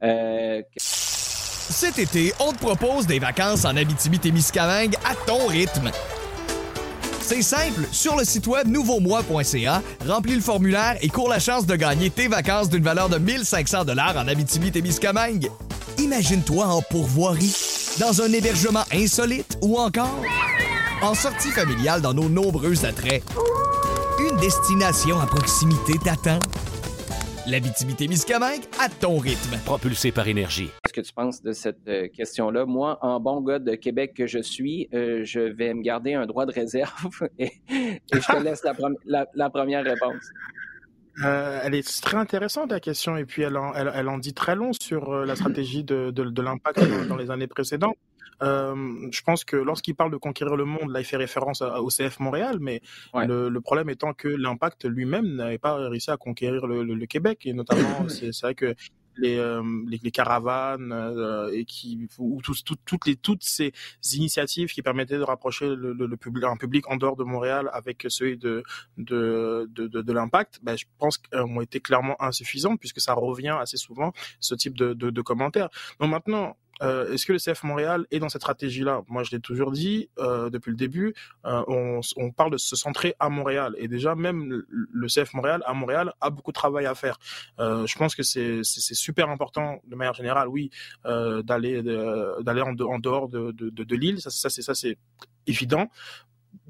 Euh... 0.03 0.61
Cet 0.77 2.01
été, 2.01 2.33
on 2.41 2.51
te 2.51 2.59
propose 2.59 3.07
des 3.07 3.21
vacances 3.21 3.65
en 3.65 3.77
Abitibi-Témiscamingue 3.77 4.97
à 5.05 5.15
ton 5.25 5.47
rythme. 5.47 5.93
C'est 7.29 7.43
simple, 7.43 7.83
sur 7.93 8.17
le 8.17 8.25
site 8.25 8.47
web 8.47 8.69
nouveaumois.ca, 8.69 9.83
remplis 10.07 10.35
le 10.35 10.41
formulaire 10.41 10.97
et 11.03 11.11
cours 11.11 11.29
la 11.29 11.39
chance 11.39 11.67
de 11.67 11.77
gagner 11.77 12.09
tes 12.09 12.27
vacances 12.27 12.71
d'une 12.71 12.83
valeur 12.83 13.11
de 13.11 13.19
1500 13.19 13.85
dollars 13.85 14.17
en 14.17 14.27
Abitibi-Témiscamingue. 14.27 15.51
Imagine-toi 15.99 16.65
en 16.65 16.81
pourvoirie, 16.81 17.55
dans 18.01 18.23
un 18.23 18.33
hébergement 18.33 18.85
insolite 18.95 19.59
ou 19.61 19.77
encore 19.77 20.23
en 21.03 21.13
sortie 21.15 21.51
familiale 21.51 22.01
dans 22.01 22.15
nos 22.15 22.31
nombreux 22.31 22.87
attraits. 22.87 23.23
Une 24.21 24.39
destination 24.39 25.21
à 25.21 25.27
proximité 25.27 25.99
t'attend. 26.03 26.39
L'Abitibi-Témiscamingue 27.49 28.65
à 28.79 28.91
ton 28.91 29.17
rythme. 29.17 29.57
Propulsé 29.65 30.13
par 30.13 30.29
énergie. 30.29 30.69
Qu'est-ce 30.85 30.93
que 30.93 31.01
tu 31.01 31.15
penses 31.15 31.43
de 31.43 31.53
cette 31.53 31.89
euh, 31.89 32.07
question-là? 32.09 32.67
Moi, 32.67 32.99
en 33.01 33.21
bon 33.21 33.41
gars 33.41 33.59
de 33.59 33.75
Québec 33.75 34.13
que 34.15 34.27
je 34.27 34.41
suis, 34.41 34.87
euh, 34.93 35.25
je 35.25 35.41
vais 35.41 35.73
me 35.73 35.81
garder 35.81 36.13
un 36.13 36.27
droit 36.27 36.45
de 36.45 36.53
réserve 36.53 37.27
et, 37.39 37.53
et 37.71 38.01
je 38.13 38.33
te 38.33 38.43
laisse 38.43 38.63
la, 38.65 38.75
la, 39.07 39.27
la 39.35 39.49
première 39.49 39.83
réponse. 39.83 40.31
Euh, 41.25 41.61
elle 41.65 41.75
est 41.75 42.03
très 42.03 42.17
intéressante 42.17 42.71
la 42.71 42.81
question 42.81 43.17
et 43.17 43.25
puis 43.25 43.43
elle 43.43 43.57
en, 43.57 43.75
elle, 43.75 43.91
elle 43.93 44.09
en 44.09 44.19
dit 44.19 44.35
très 44.35 44.55
long 44.55 44.71
sur 44.81 45.13
euh, 45.13 45.25
la 45.25 45.35
stratégie 45.35 45.83
de, 45.83 46.11
de, 46.11 46.25
de 46.25 46.43
l'impact 46.43 46.79
dans, 46.79 47.07
dans, 47.07 47.17
les 47.17 47.31
années 47.31 47.49
précédentes. 47.49 47.97
Euh, 48.43 49.09
je 49.11 49.23
pense 49.23 49.45
que 49.45 49.57
lorsqu'il 49.57 49.95
parle 49.95 50.11
de 50.11 50.17
conquérir 50.17 50.57
le 50.57 50.65
monde, 50.65 50.91
là 50.91 51.01
il 51.01 51.05
fait 51.05 51.17
référence 51.17 51.63
à, 51.63 51.83
au 51.83 51.89
CF 51.89 52.21
Montréal, 52.21 52.59
mais 52.61 52.81
ouais. 53.15 53.27
le, 53.27 53.49
le, 53.49 53.61
problème 53.61 53.91
étant 53.91 54.13
que 54.13 54.29
l'impact 54.29 54.85
lui-même 54.85 55.27
n'avait 55.37 55.59
pas 55.59 55.75
réussi 55.89 56.11
à 56.11 56.17
conquérir 56.17 56.67
le, 56.67 56.83
le, 56.83 56.95
le 56.95 57.07
Québec 57.07 57.43
et 57.47 57.53
notamment 57.53 58.09
c'est 58.09 58.41
vrai 58.41 58.55
que 58.55 58.75
les, 59.19 59.37
euh, 59.37 59.63
les, 59.89 59.99
les, 60.03 60.11
caravanes 60.11 60.93
euh, 60.93 61.51
et 61.53 61.65
qui 61.65 62.09
ou 62.19 62.41
tout, 62.41 62.55
tout, 62.65 62.77
toutes 62.85 63.07
les 63.07 63.17
toutes 63.17 63.43
ces 63.43 63.73
initiatives 64.15 64.69
qui 64.69 64.81
permettaient 64.81 65.19
de 65.19 65.23
rapprocher 65.23 65.67
le, 65.67 65.93
le, 65.93 66.07
le, 66.07 66.17
public 66.17 66.45
un 66.45 66.57
public 66.57 66.89
en 66.89 66.97
dehors 66.97 67.17
de 67.17 67.25
Montréal 67.25 67.69
avec 67.73 68.07
celui 68.09 68.39
de 68.39 68.63
de 68.97 69.69
de, 69.73 69.89
de, 69.89 70.03
de 70.03 70.13
l'impact 70.13 70.61
ben, 70.63 70.77
je 70.77 70.85
pense 70.99 71.21
ont 71.33 71.61
été 71.61 71.81
clairement 71.81 72.21
insuffisantes 72.23 72.79
puisque 72.79 73.01
ça 73.01 73.15
revient 73.15 73.57
assez 73.61 73.77
souvent 73.77 74.13
ce 74.41 74.55
type 74.55 74.77
de, 74.77 74.95
de, 74.95 75.11
de 75.11 75.23
commentaires 75.23 75.69
donc 75.99 76.11
maintenant 76.11 76.57
euh, 76.83 77.13
Est-ce 77.13 77.27
que 77.27 77.33
le 77.33 77.39
CF 77.39 77.63
Montréal 77.65 78.07
est 78.11 78.19
dans 78.19 78.29
cette 78.29 78.43
stratégie-là? 78.43 79.03
Moi, 79.09 79.23
je 79.23 79.31
l'ai 79.31 79.41
toujours 79.41 79.73
dit 79.73 80.11
euh, 80.19 80.51
depuis 80.51 80.71
le 80.71 80.77
début. 80.77 81.15
Euh, 81.45 81.63
on, 81.69 82.01
on, 82.17 82.31
parle 82.31 82.53
de 82.53 82.57
se 82.57 82.77
centrer 82.77 83.15
à 83.19 83.29
Montréal 83.29 83.75
et 83.79 83.89
déjà 83.89 84.15
même 84.15 84.63
le 84.71 85.07
CF 85.09 85.35
Montréal 85.35 85.63
à 85.67 85.75
Montréal 85.75 86.13
a 86.21 86.31
beaucoup 86.31 86.51
de 86.51 86.55
travail 86.55 86.87
à 86.87 86.95
faire. 86.95 87.19
Euh, 87.59 87.87
je 87.87 87.97
pense 87.97 88.15
que 88.15 88.23
c'est 88.23 88.63
super 88.63 89.31
important 89.31 89.81
de 89.87 89.97
manière 89.97 90.15
générale, 90.15 90.49
oui, 90.49 90.71
euh, 91.07 91.43
d'aller 91.43 91.83
d'aller 91.83 92.63
en, 92.63 92.77
en, 92.79 92.99
dehors 92.99 93.29
de, 93.29 93.53
de, 93.53 93.71
de, 93.71 93.85
de 93.85 93.97
l'île. 93.97 94.21
Ça, 94.21 94.31
ça 94.31 94.75
c'est 94.75 94.99
évident 95.47 95.91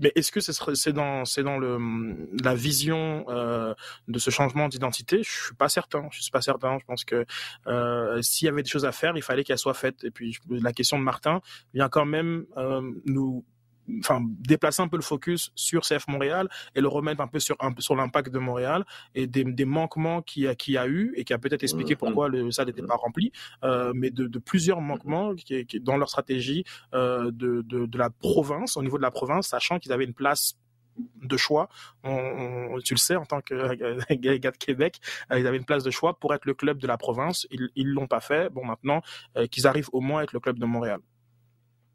mais 0.00 0.12
est-ce 0.14 0.32
que 0.32 0.40
c'est 0.40 0.92
dans, 0.92 1.22
dans 1.22 1.58
le, 1.58 2.28
la 2.42 2.54
vision 2.54 3.24
euh, 3.28 3.74
de 4.06 4.18
ce 4.18 4.30
changement 4.30 4.68
d'identité? 4.68 5.22
Je 5.22 5.30
suis 5.30 5.54
pas 5.54 5.68
certain. 5.68 6.08
Je 6.10 6.22
suis 6.22 6.30
pas 6.30 6.42
certain. 6.42 6.78
Je 6.78 6.84
pense 6.84 7.04
que 7.04 7.26
euh, 7.66 8.22
s'il 8.22 8.46
y 8.46 8.48
avait 8.48 8.62
des 8.62 8.68
choses 8.68 8.84
à 8.84 8.92
faire, 8.92 9.16
il 9.16 9.22
fallait 9.22 9.44
qu'elles 9.44 9.58
soient 9.58 9.74
faites. 9.74 10.04
Et 10.04 10.10
puis 10.10 10.38
la 10.48 10.72
question 10.72 10.98
de 10.98 11.04
Martin 11.04 11.40
vient 11.74 11.88
quand 11.88 12.06
même 12.06 12.46
euh, 12.56 12.82
nous 13.06 13.44
enfin, 14.00 14.20
déplacer 14.24 14.82
un 14.82 14.88
peu 14.88 14.96
le 14.96 15.02
focus 15.02 15.50
sur 15.54 15.82
CF 15.82 16.08
Montréal 16.08 16.48
et 16.74 16.80
le 16.80 16.88
remettre 16.88 17.20
un 17.20 17.26
peu 17.26 17.40
sur, 17.40 17.56
un 17.60 17.72
sur 17.78 17.96
l'impact 17.96 18.32
de 18.32 18.38
Montréal 18.38 18.84
et 19.14 19.26
des, 19.26 19.44
des 19.44 19.64
manquements 19.64 20.22
qu'il 20.22 20.44
y, 20.44 20.48
a, 20.48 20.54
qui 20.54 20.76
a 20.76 20.86
eu 20.86 21.12
et 21.16 21.24
qui 21.24 21.32
a 21.32 21.38
peut-être 21.38 21.62
expliqué 21.62 21.96
pourquoi 21.96 22.28
le 22.28 22.50
stade 22.50 22.68
n'était 22.68 22.82
pas 22.82 22.96
rempli, 22.96 23.32
euh, 23.64 23.92
mais 23.94 24.10
de, 24.10 24.26
de, 24.26 24.38
plusieurs 24.38 24.80
manquements 24.80 25.34
qui, 25.34 25.64
qui, 25.66 25.80
dans 25.80 25.96
leur 25.96 26.08
stratégie 26.08 26.64
euh, 26.94 27.30
de, 27.30 27.62
de, 27.62 27.86
de 27.86 27.98
la 27.98 28.10
province, 28.10 28.76
au 28.76 28.82
niveau 28.82 28.96
de 28.96 29.02
la 29.02 29.10
province, 29.10 29.48
sachant 29.48 29.78
qu'ils 29.78 29.92
avaient 29.92 30.04
une 30.04 30.14
place 30.14 30.56
de 31.22 31.36
choix. 31.36 31.68
On, 32.04 32.78
tu 32.84 32.94
le 32.94 32.98
sais, 32.98 33.16
en 33.16 33.24
tant 33.24 33.40
que 33.40 33.54
gars 34.14 34.50
de 34.50 34.56
Québec, 34.56 35.00
euh, 35.30 35.38
ils 35.38 35.46
avaient 35.46 35.56
une 35.56 35.64
place 35.64 35.84
de 35.84 35.90
choix 35.90 36.18
pour 36.18 36.34
être 36.34 36.44
le 36.44 36.54
club 36.54 36.78
de 36.78 36.86
la 36.86 36.96
province. 36.96 37.46
Ils 37.50 37.88
ne 37.88 37.92
l'ont 37.92 38.06
pas 38.06 38.20
fait. 38.20 38.50
Bon, 38.50 38.64
maintenant, 38.64 39.02
euh, 39.36 39.46
qu'ils 39.46 39.66
arrivent 39.66 39.90
au 39.92 40.00
moins 40.00 40.20
à 40.20 40.24
être 40.24 40.32
le 40.32 40.40
club 40.40 40.58
de 40.58 40.66
Montréal. 40.66 41.00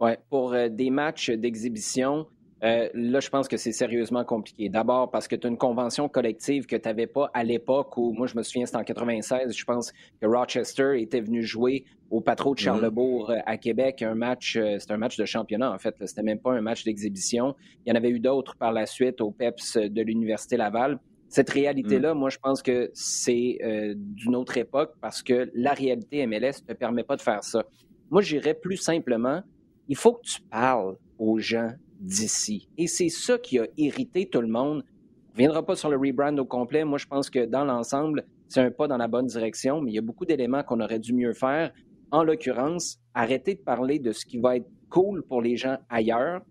Ouais, 0.04 0.20
pour 0.30 0.52
euh, 0.54 0.68
des 0.68 0.90
matchs 0.90 1.30
d'exhibition, 1.30 2.28
euh, 2.62 2.90
là, 2.94 3.22
je 3.22 3.30
pense 3.30 3.48
que 3.48 3.56
c'est 3.56 3.72
sérieusement 3.72 4.26
compliqué. 4.26 4.68
D'abord 4.68 5.10
parce 5.10 5.30
que 5.30 5.38
tu 5.38 5.48
as 5.48 5.50
une 5.50 5.58
convention 5.58 6.10
collective 6.10 6.66
que 6.66 6.76
tu 6.76 6.90
n'avais 6.90 7.08
pas 7.08 7.32
à 7.34 7.46
l'époque 7.46 7.96
où, 7.96 8.12
moi, 8.12 8.28
je 8.28 8.36
me 8.36 8.44
souviens, 8.44 8.66
c'était 8.66 8.80
en 8.80 8.84
96, 8.84 9.56
je 9.56 9.64
pense 9.64 9.94
que 10.20 10.28
Rochester 10.28 11.02
était 11.02 11.22
venu 11.22 11.42
jouer 11.42 11.86
au 12.10 12.20
Patro 12.20 12.54
de 12.54 12.60
mhm. 12.60 12.66
Charlebourg 12.66 13.30
euh, 13.30 13.38
à 13.46 13.56
Québec 13.56 14.02
un 14.02 14.14
match, 14.14 14.60
c'était 14.78 14.92
un 14.92 14.98
match 14.98 15.16
de 15.16 15.24
championnat, 15.24 15.72
en 15.72 15.78
fait. 15.78 15.96
C'était 16.06 16.22
même 16.22 16.40
pas 16.40 16.52
un 16.52 16.62
match 16.62 16.84
d'exhibition. 16.84 17.56
Il 17.86 17.90
y 17.90 17.94
en 17.94 17.96
avait 17.96 18.10
eu 18.10 18.20
d'autres 18.20 18.58
par 18.58 18.74
la 18.74 18.86
suite 18.86 19.22
au 19.22 19.32
PEPS 19.32 19.78
de 19.78 20.02
l'Université 20.02 20.58
Laval. 20.58 21.00
Cette 21.30 21.50
réalité-là, 21.50 22.14
mhm. 22.14 22.20
moi, 22.20 22.30
je 22.30 22.40
pense 22.40 22.62
que 22.62 22.92
c'est 22.94 23.58
d'une 23.96 24.36
autre 24.36 24.58
époque 24.58 24.96
parce 25.00 25.24
que 25.24 25.50
la 25.56 25.72
réalité 25.72 26.28
MLS 26.28 26.62
ne 26.68 26.74
te 26.74 26.78
permet 26.78 27.04
pas 27.04 27.16
de 27.16 27.22
faire 27.22 27.42
ça. 27.42 27.64
Moi, 28.12 28.22
j'irais 28.22 28.54
plus 28.54 28.78
simplement 28.78 29.42
il 29.88 29.96
faut 29.96 30.14
que 30.14 30.22
tu 30.24 30.42
parles 30.42 30.96
aux 31.18 31.40
gens 31.40 31.72
d'ici. 32.00 32.68
Et 32.78 32.88
c'est 32.88 33.10
ça 33.10 33.38
qui 33.38 33.60
a 33.60 33.68
irrité 33.78 34.28
tout 34.28 34.42
le 34.42 34.48
monde. 34.48 34.84
On 34.86 35.30
ne 35.30 35.32
reviendra 35.34 35.66
pas 35.66 35.76
sur 35.76 35.90
le 35.90 35.98
rebrand 35.98 36.38
au 36.38 36.46
complet. 36.46 36.84
Moi, 36.84 36.98
je 36.98 37.08
pense 37.08 37.30
que 37.30 37.46
dans 37.46 37.66
l'ensemble, 37.66 38.26
c'est 38.50 38.62
un 38.62 38.72
pas 38.72 38.88
dans 38.88 38.98
la 38.98 39.08
bonne 39.08 39.26
direction, 39.26 39.82
mais 39.82 39.92
il 39.92 39.96
y 39.96 40.00
a 40.00 40.02
beaucoup 40.02 40.26
d'éléments 40.26 40.64
qu'on 40.64 40.80
aurait 40.80 41.00
dû 41.00 41.14
mieux 41.14 41.34
faire. 41.34 41.72
En 42.12 42.24
l'occurrence, 42.24 43.00
arrêter 43.14 43.56
de 43.56 43.62
parler 43.62 44.00
de 44.00 44.12
ce 44.12 44.26
qui 44.26 44.38
va 44.38 44.58
être 44.58 44.70
cool 44.90 45.24
pour 45.24 45.42
les 45.42 45.58
gens 45.58 45.78
ailleurs 45.90 46.42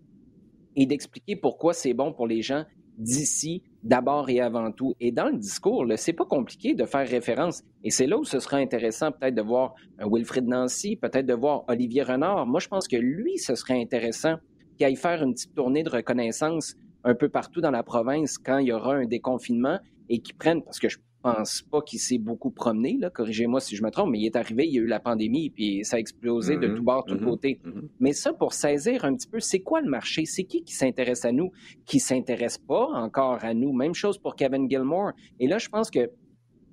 et 0.75 0.85
d'expliquer 0.85 1.35
pourquoi 1.35 1.73
c'est 1.73 1.93
bon 1.93 2.11
pour 2.11 2.27
les 2.27 2.41
gens 2.41 2.65
d'ici 2.97 3.63
d'abord 3.83 4.29
et 4.29 4.39
avant 4.39 4.71
tout. 4.71 4.93
Et 4.99 5.11
dans 5.11 5.27
le 5.27 5.37
discours, 5.37 5.85
c'est 5.97 6.13
pas 6.13 6.25
compliqué 6.25 6.73
de 6.73 6.85
faire 6.85 7.07
référence. 7.07 7.63
Et 7.83 7.89
c'est 7.89 8.07
là 8.07 8.17
où 8.17 8.23
ce 8.23 8.39
sera 8.39 8.57
intéressant 8.57 9.11
peut-être 9.11 9.35
de 9.35 9.41
voir 9.41 9.73
un 9.99 10.07
Wilfrid 10.09 10.47
Nancy, 10.47 10.95
peut-être 10.95 11.25
de 11.25 11.33
voir 11.33 11.63
Olivier 11.67 12.03
Renard. 12.03 12.45
Moi, 12.45 12.59
je 12.59 12.67
pense 12.67 12.87
que 12.87 12.95
lui, 12.95 13.37
ce 13.37 13.55
serait 13.55 13.79
intéressant 13.81 14.35
qu'il 14.77 14.85
aille 14.85 14.95
faire 14.95 15.23
une 15.23 15.33
petite 15.33 15.53
tournée 15.53 15.83
de 15.83 15.89
reconnaissance 15.89 16.75
un 17.03 17.15
peu 17.15 17.29
partout 17.29 17.61
dans 17.61 17.71
la 17.71 17.83
province 17.83 18.37
quand 18.37 18.59
il 18.59 18.67
y 18.67 18.71
aura 18.71 18.95
un 18.95 19.05
déconfinement 19.05 19.79
et 20.09 20.19
qu'il 20.19 20.35
prenne, 20.35 20.63
parce 20.63 20.79
que 20.79 20.89
je 20.89 20.97
pense 21.23 21.61
pas 21.61 21.81
qu'il 21.81 21.99
s'est 21.99 22.17
beaucoup 22.17 22.51
promené, 22.51 22.97
là, 22.99 23.09
corrigez-moi 23.09 23.61
si 23.61 23.75
je 23.75 23.83
me 23.83 23.89
trompe, 23.89 24.11
mais 24.11 24.19
il 24.19 24.25
est 24.25 24.35
arrivé, 24.35 24.67
il 24.67 24.73
y 24.73 24.77
a 24.77 24.81
eu 24.81 24.87
la 24.87 24.99
pandémie, 24.99 25.49
puis 25.49 25.83
ça 25.83 25.95
a 25.95 25.99
explosé 25.99 26.57
de 26.57 26.67
mm-hmm. 26.67 26.75
tous 26.75 26.83
bords, 26.83 27.05
tous 27.05 27.15
mm-hmm. 27.15 27.23
côtés. 27.23 27.59
Mm-hmm. 27.63 27.87
Mais 28.01 28.13
ça, 28.13 28.33
pour 28.33 28.53
saisir 28.53 29.05
un 29.05 29.15
petit 29.15 29.27
peu, 29.27 29.39
c'est 29.39 29.61
quoi 29.61 29.81
le 29.81 29.89
marché? 29.89 30.25
C'est 30.25 30.43
qui 30.43 30.63
qui 30.63 30.73
s'intéresse 30.73 31.25
à 31.25 31.31
nous, 31.31 31.51
qui 31.85 31.99
s'intéresse 31.99 32.57
pas 32.57 32.87
encore 32.87 33.43
à 33.43 33.53
nous? 33.53 33.73
Même 33.73 33.95
chose 33.95 34.17
pour 34.17 34.35
Kevin 34.35 34.69
Gilmore. 34.69 35.11
Et 35.39 35.47
là, 35.47 35.57
je 35.57 35.69
pense 35.69 35.89
que 35.89 36.11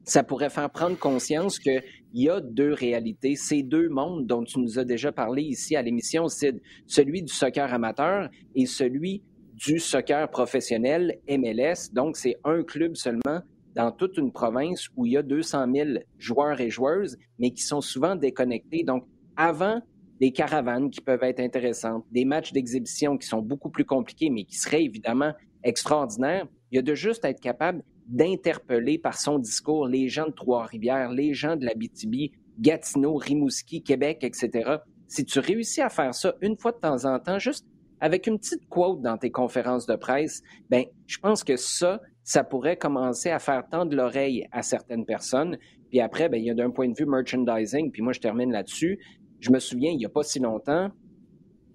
ça 0.05 0.25
pourrait 0.25 0.51
faire 0.51 0.71
prendre 0.71 0.99
conscience 0.99 1.59
qu'il 1.59 1.83
y 2.13 2.29
a 2.29 2.41
deux 2.41 2.73
réalités. 2.73 3.37
Ces 3.37 3.63
deux 3.63 3.89
mondes 3.89 4.27
dont 4.27 4.43
tu 4.43 4.59
nous 4.59 4.79
as 4.79 4.85
déjà 4.85 5.13
parlé 5.13 5.43
ici 5.43 5.77
à 5.77 5.83
l'émission, 5.83 6.27
c'est 6.27 6.61
celui 6.87 7.23
du 7.23 7.33
soccer 7.33 7.73
amateur 7.73 8.29
et 8.57 8.67
celui 8.67 9.23
du 9.55 9.79
soccer 9.79 10.29
professionnel 10.31 11.21
MLS. 11.29 11.93
Donc, 11.93 12.17
c'est 12.17 12.37
un 12.45 12.63
club 12.65 12.97
seulement 12.97 13.43
dans 13.75 13.93
toute 13.93 14.17
une 14.17 14.33
province 14.33 14.89
où 14.97 15.07
il 15.07 15.13
y 15.13 15.17
a 15.17 15.23
200 15.23 15.67
000 15.73 15.89
joueurs 16.19 16.61
et 16.61 16.71
joueuses, 16.71 17.17
mais 17.39 17.51
qui 17.53 17.63
sont 17.63 17.81
souvent 17.81 18.17
déconnectés. 18.17 18.83
Donc, 18.83 19.07
avant 19.37 19.81
des 20.21 20.33
caravanes 20.33 20.91
qui 20.91 21.01
peuvent 21.01 21.23
être 21.23 21.41
intéressantes, 21.41 22.05
des 22.11 22.25
matchs 22.25 22.53
d'exhibition 22.53 23.17
qui 23.17 23.27
sont 23.27 23.41
beaucoup 23.41 23.71
plus 23.71 23.85
compliqués, 23.85 24.29
mais 24.31 24.45
qui 24.45 24.57
seraient 24.57 24.85
évidemment 24.85 25.33
extraordinaires, 25.63 26.47
il 26.71 26.77
y 26.77 26.79
a 26.79 26.83
de 26.83 26.95
juste 26.95 27.25
être 27.25 27.41
capable 27.41 27.83
d'interpeller 28.07 28.99
par 28.99 29.19
son 29.19 29.39
discours 29.39 29.87
les 29.87 30.09
gens 30.09 30.27
de 30.27 30.33
Trois-Rivières, 30.33 31.11
les 31.11 31.33
gens 31.33 31.57
de 31.57 31.65
l'Abitibi, 31.65 32.33
Gatineau, 32.59 33.15
Rimouski, 33.15 33.83
Québec, 33.83 34.19
etc. 34.23 34.79
Si 35.09 35.25
tu 35.25 35.39
réussis 35.39 35.81
à 35.81 35.89
faire 35.89 36.15
ça 36.15 36.35
une 36.43 36.57
fois 36.57 36.73
de 36.73 36.79
temps 36.79 37.05
en 37.05 37.19
temps, 37.19 37.39
juste 37.39 37.67
avec 38.01 38.27
une 38.27 38.39
petite 38.39 38.69
quote 38.69 39.01
dans 39.03 39.17
tes 39.17 39.31
conférences 39.31 39.87
de 39.87 39.95
presse, 39.95 40.43
ben, 40.69 40.85
je 41.07 41.19
pense 41.19 41.45
que 41.45 41.57
ça, 41.57 42.01
ça 42.31 42.45
pourrait 42.45 42.77
commencer 42.77 43.29
à 43.29 43.41
faire 43.41 43.67
tendre 43.69 43.93
l'oreille 43.93 44.47
à 44.53 44.63
certaines 44.63 45.05
personnes. 45.05 45.59
Puis 45.89 45.99
après, 45.99 46.29
ben, 46.29 46.37
il 46.37 46.45
y 46.45 46.51
a 46.51 46.55
d'un 46.55 46.71
point 46.71 46.89
de 46.89 46.97
vue 46.97 47.05
merchandising, 47.05 47.91
puis 47.91 48.03
moi, 48.03 48.13
je 48.13 48.21
termine 48.21 48.53
là-dessus. 48.53 49.01
Je 49.41 49.51
me 49.51 49.59
souviens, 49.59 49.91
il 49.91 49.97
n'y 49.97 50.07
a 50.07 50.09
pas 50.09 50.23
si 50.23 50.39
longtemps, 50.39 50.91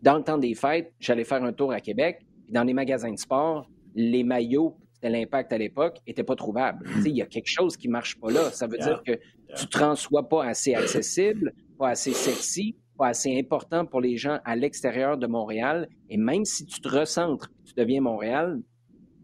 dans 0.02 0.16
le 0.16 0.24
temps 0.24 0.38
des 0.38 0.56
fêtes, 0.56 0.94
j'allais 0.98 1.26
faire 1.26 1.44
un 1.44 1.52
tour 1.52 1.74
à 1.74 1.82
Québec, 1.82 2.20
puis 2.46 2.54
dans 2.54 2.64
les 2.64 2.74
magasins 2.74 3.12
de 3.12 3.18
sport, 3.18 3.70
les 3.96 4.24
maillots, 4.24 4.78
c'était 4.94 5.10
l'impact 5.10 5.52
à 5.52 5.58
l'époque, 5.58 5.98
n'étaient 6.08 6.24
pas 6.24 6.38
trouvables. 6.38 6.88
Il 7.06 7.18
y 7.18 7.22
a 7.22 7.26
quelque 7.26 7.50
chose 7.50 7.76
qui 7.76 7.90
ne 7.90 7.92
marche 7.92 8.18
pas 8.18 8.32
là. 8.32 8.50
Ça 8.52 8.66
veut 8.66 8.78
dire 8.78 9.04
que 9.06 9.12
tu 9.58 9.66
ne 9.66 9.70
te 9.70 9.78
rends 9.78 9.96
soit 9.96 10.30
pas 10.30 10.46
assez 10.46 10.74
accessible, 10.74 11.54
pas 11.78 11.90
assez 11.90 12.14
sexy, 12.14 12.78
pas 12.98 13.08
assez 13.08 13.38
important 13.38 13.86
pour 13.86 14.00
les 14.00 14.16
gens 14.16 14.40
à 14.46 14.56
l'extérieur 14.56 15.18
de 15.18 15.28
Montréal. 15.28 15.90
Et 16.10 16.16
même 16.16 16.46
si 16.46 16.66
tu 16.66 16.80
te 16.80 16.88
recentres, 16.88 17.52
tu 17.66 17.74
deviens 17.76 18.00
Montréal, 18.00 18.62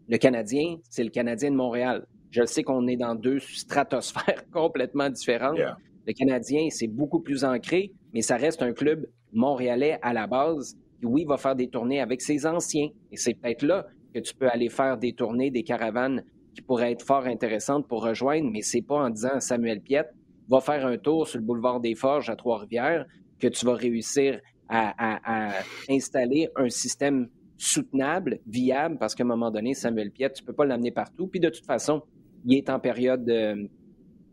le 0.08 0.18
Canadien, 0.18 0.76
c'est 0.88 1.04
le 1.04 1.10
Canadien 1.10 1.50
de 1.50 1.56
Montréal. 1.56 2.06
Je 2.30 2.44
sais 2.44 2.62
qu'on 2.62 2.86
est 2.86 2.96
dans 2.96 3.14
deux 3.14 3.38
stratosphères 3.40 4.44
complètement 4.52 5.10
différentes. 5.10 5.58
Le 6.06 6.12
Canadien, 6.12 6.68
c'est 6.70 6.88
beaucoup 6.88 7.20
plus 7.20 7.44
ancré, 7.44 7.92
mais 8.12 8.22
ça 8.22 8.36
reste 8.36 8.62
un 8.62 8.72
club 8.72 9.06
montréalais 9.32 9.98
à 10.02 10.12
la 10.12 10.26
base 10.26 10.76
qui, 10.98 11.06
oui, 11.06 11.24
va 11.24 11.36
faire 11.36 11.54
des 11.54 11.68
tournées 11.68 12.00
avec 12.00 12.20
ses 12.20 12.46
anciens. 12.46 12.88
Et 13.10 13.16
c'est 13.16 13.34
peut-être 13.34 13.62
là 13.62 13.86
que 14.14 14.20
tu 14.20 14.34
peux 14.34 14.48
aller 14.48 14.68
faire 14.68 14.98
des 14.98 15.12
tournées, 15.12 15.50
des 15.50 15.62
caravanes 15.62 16.24
qui 16.54 16.62
pourraient 16.62 16.92
être 16.92 17.04
fort 17.04 17.26
intéressantes 17.26 17.88
pour 17.88 18.02
rejoindre, 18.04 18.50
mais 18.50 18.62
c'est 18.62 18.82
pas 18.82 18.96
en 18.96 19.10
disant 19.10 19.40
Samuel 19.40 19.80
Piette 19.80 20.12
va 20.48 20.60
faire 20.60 20.86
un 20.86 20.98
tour 20.98 21.26
sur 21.26 21.38
le 21.38 21.44
boulevard 21.44 21.80
des 21.80 21.94
Forges 21.94 22.28
à 22.28 22.36
Trois-Rivières 22.36 23.06
que 23.38 23.48
tu 23.48 23.64
vas 23.64 23.74
réussir 23.74 24.40
à, 24.68 25.62
installer 25.90 26.48
un 26.56 26.70
système 26.70 27.28
soutenable, 27.62 28.40
viable, 28.46 28.96
parce 28.98 29.14
qu'à 29.14 29.22
un 29.22 29.26
moment 29.26 29.50
donné, 29.52 29.72
Samuel 29.74 30.10
Piette, 30.10 30.34
tu 30.34 30.42
ne 30.42 30.46
peux 30.46 30.52
pas 30.52 30.64
l'amener 30.64 30.90
partout. 30.90 31.28
Puis 31.28 31.38
de 31.38 31.48
toute 31.48 31.64
façon, 31.64 32.02
il 32.44 32.56
est 32.56 32.68
en 32.68 32.80
période, 32.80 33.24
de, 33.24 33.68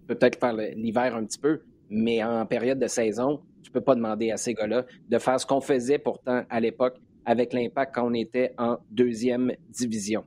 peut-être 0.08 0.40
faire 0.40 0.54
l'hiver 0.54 1.16
un 1.16 1.26
petit 1.26 1.38
peu, 1.38 1.62
mais 1.92 2.24
en 2.24 2.46
période 2.48 2.80
de 2.80 2.88
saison, 2.88 3.42
tu 3.62 3.70
ne 3.70 3.74
peux 3.74 3.82
pas 3.82 3.94
demander 3.94 4.32
à 4.32 4.38
ces 4.38 4.56
gars-là 4.56 4.86
de 5.08 5.18
faire 5.20 5.40
ce 5.40 5.46
qu'on 5.46 5.62
faisait 5.62 6.00
pourtant 6.00 6.44
à 6.50 6.60
l'époque 6.60 6.98
avec 7.24 7.54
l'impact 7.54 7.94
quand 7.94 8.10
on 8.10 8.14
était 8.16 8.54
en 8.58 8.78
deuxième 8.90 9.52
division. 9.70 10.24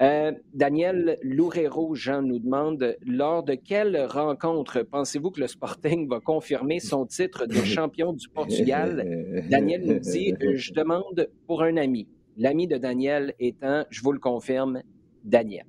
Euh, 0.00 0.32
Daniel 0.54 1.18
Loureiro, 1.22 1.94
Jean, 1.94 2.22
nous 2.22 2.38
demande 2.38 2.96
lors 3.04 3.42
de 3.42 3.54
quelle 3.54 4.06
rencontre 4.06 4.80
pensez-vous 4.82 5.30
que 5.32 5.40
le 5.40 5.48
Sporting 5.48 6.08
va 6.08 6.20
confirmer 6.20 6.80
son 6.80 7.04
titre 7.04 7.44
de 7.44 7.52
champion 7.64 8.14
du 8.14 8.30
Portugal? 8.30 9.06
Daniel 9.50 9.84
nous 9.84 9.98
dit 9.98 10.32
Je 10.54 10.72
demande 10.72 11.28
pour 11.46 11.62
un 11.62 11.76
ami. 11.76 12.08
L'ami 12.36 12.66
de 12.66 12.76
Daniel 12.76 13.34
étant, 13.38 13.84
je 13.90 14.02
vous 14.02 14.12
le 14.12 14.18
confirme, 14.18 14.82
Daniel. 15.24 15.66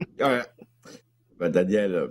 Ben, 1.38 1.50
Daniel, 1.50 2.10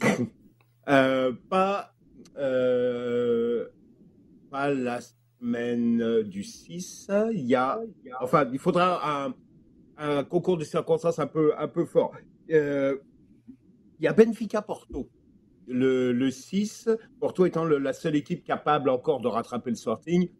euh, 0.88 1.32
pas, 1.50 1.94
euh, 2.38 3.68
pas 4.50 4.70
la 4.70 5.00
semaine 5.02 6.00
euh, 6.00 6.22
du 6.22 6.42
6, 6.42 7.10
il 7.34 7.44
y 7.44 7.54
a, 7.54 7.78
enfin, 8.22 8.48
il 8.50 8.58
faudra 8.58 9.34
un, 9.98 10.24
concours 10.24 10.56
de 10.56 10.64
circonstances 10.64 11.18
un 11.18 11.26
peu, 11.26 11.52
un 11.58 11.68
peu 11.68 11.84
fort. 11.84 12.14
Euh, 12.50 12.96
il 13.98 14.04
y 14.04 14.08
a 14.08 14.14
Benfica 14.14 14.62
Porto. 14.62 15.10
Le, 15.66 16.12
le 16.12 16.30
6, 16.30 16.88
Porto 17.20 17.44
étant 17.44 17.66
la 17.66 17.92
seule 17.92 18.16
équipe 18.16 18.44
capable 18.44 18.88
encore 18.88 19.20
de 19.20 19.28
rattraper 19.28 19.68
le 19.68 19.76
Sporting. 19.76 20.30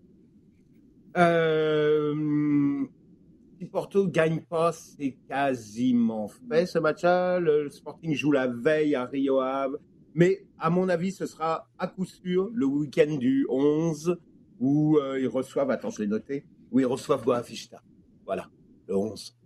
Euh, 1.17 2.85
si 3.59 3.65
Porto 3.67 4.07
gagne 4.07 4.41
pas, 4.41 4.73
c'est 4.73 5.17
quasiment 5.29 6.29
fait 6.29 6.67
ce 6.67 6.79
match-là. 6.79 7.41
Le 7.41 7.69
Sporting 7.71 8.15
joue 8.15 8.33
la 8.33 8.47
veille 8.47 8.95
à 8.95 9.05
Rio 9.05 9.41
Ave. 9.41 9.79
Mais 10.15 10.47
à 10.59 10.71
mon 10.71 10.89
avis, 10.89 11.13
ce 11.13 11.27
sera 11.27 11.69
à 11.79 11.87
coup 11.87 12.05
sûr 12.05 12.51
le 12.53 12.67
week-end 12.67 13.17
du 13.17 13.47
11 13.49 14.19
où 14.61 14.99
euh, 14.99 15.21
ils 15.21 15.29
reçoivent, 15.29 15.71
attends, 15.71 15.91
je 15.91 16.03
l'ai 16.03 16.09
noté, 16.09 16.45
où 16.71 16.81
ils 16.81 16.87
reçoivent 16.87 17.25
Boavista. 17.25 17.81
Voilà, 18.25 18.49
le 18.87 18.97
11. 18.97 19.39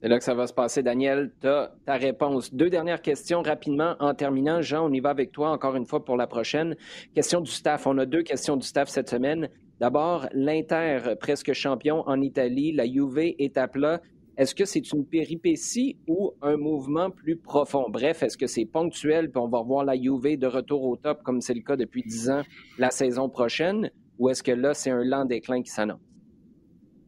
C'est 0.00 0.08
là 0.08 0.18
que 0.18 0.24
ça 0.24 0.34
va 0.34 0.46
se 0.46 0.52
passer, 0.52 0.82
Daniel. 0.82 1.32
Tu 1.40 1.46
as 1.46 1.74
ta 1.86 1.94
réponse. 1.94 2.52
Deux 2.52 2.68
dernières 2.68 3.00
questions 3.00 3.40
rapidement 3.40 3.96
en 4.00 4.14
terminant. 4.14 4.60
Jean, 4.60 4.86
on 4.86 4.92
y 4.92 5.00
va 5.00 5.10
avec 5.10 5.32
toi 5.32 5.50
encore 5.50 5.76
une 5.76 5.86
fois 5.86 6.04
pour 6.04 6.16
la 6.16 6.26
prochaine. 6.26 6.76
Question 7.14 7.40
du 7.40 7.50
staff. 7.50 7.86
On 7.86 7.96
a 7.96 8.04
deux 8.04 8.22
questions 8.22 8.56
du 8.56 8.66
staff 8.66 8.88
cette 8.88 9.08
semaine. 9.08 9.48
D'abord, 9.80 10.28
l'Inter, 10.32 11.14
presque 11.18 11.52
champion 11.52 12.06
en 12.06 12.20
Italie, 12.20 12.72
la 12.72 12.86
Juve 12.86 13.18
est 13.18 13.58
à 13.58 13.68
plat. 13.68 14.00
Est-ce 14.36 14.54
que 14.54 14.64
c'est 14.64 14.92
une 14.92 15.04
péripétie 15.04 15.96
ou 16.08 16.32
un 16.42 16.56
mouvement 16.56 17.10
plus 17.10 17.36
profond? 17.36 17.88
Bref, 17.88 18.22
est-ce 18.22 18.36
que 18.36 18.46
c'est 18.46 18.64
ponctuel, 18.64 19.30
puis 19.30 19.40
on 19.40 19.48
va 19.48 19.58
revoir 19.58 19.84
la 19.84 19.96
Juve 19.96 20.38
de 20.38 20.46
retour 20.46 20.82
au 20.84 20.96
top, 20.96 21.22
comme 21.22 21.40
c'est 21.40 21.54
le 21.54 21.60
cas 21.60 21.76
depuis 21.76 22.02
dix 22.02 22.30
ans, 22.30 22.42
la 22.78 22.90
saison 22.90 23.28
prochaine, 23.28 23.90
ou 24.18 24.28
est-ce 24.28 24.42
que 24.42 24.52
là, 24.52 24.74
c'est 24.74 24.90
un 24.90 25.04
lent 25.04 25.24
déclin 25.24 25.62
qui 25.62 25.70
s'annonce? 25.70 26.00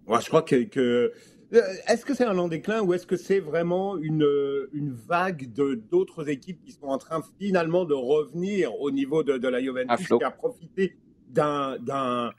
Moi, 0.06 0.20
je 0.20 0.28
crois 0.28 0.42
que, 0.42 0.68
euh, 0.76 1.12
est-ce 1.88 2.04
que 2.04 2.14
c'est 2.14 2.24
un 2.24 2.32
lent 2.32 2.48
déclin 2.48 2.82
ou 2.82 2.94
est-ce 2.94 3.06
que 3.06 3.16
c'est 3.16 3.40
vraiment 3.40 3.96
une, 3.96 4.26
une 4.72 4.92
vague 4.92 5.52
d'autres 5.52 6.28
équipes 6.28 6.60
qui 6.64 6.72
sont 6.72 6.86
en 6.86 6.98
train 6.98 7.22
finalement 7.40 7.84
de 7.84 7.94
revenir 7.94 8.74
au 8.80 8.90
niveau 8.90 9.22
de, 9.24 9.36
de 9.38 9.48
la 9.48 9.60
Juventus, 9.60 10.06
qui 10.06 10.24
a 10.24 10.30
profité 10.30 10.96
d'un 11.28 12.30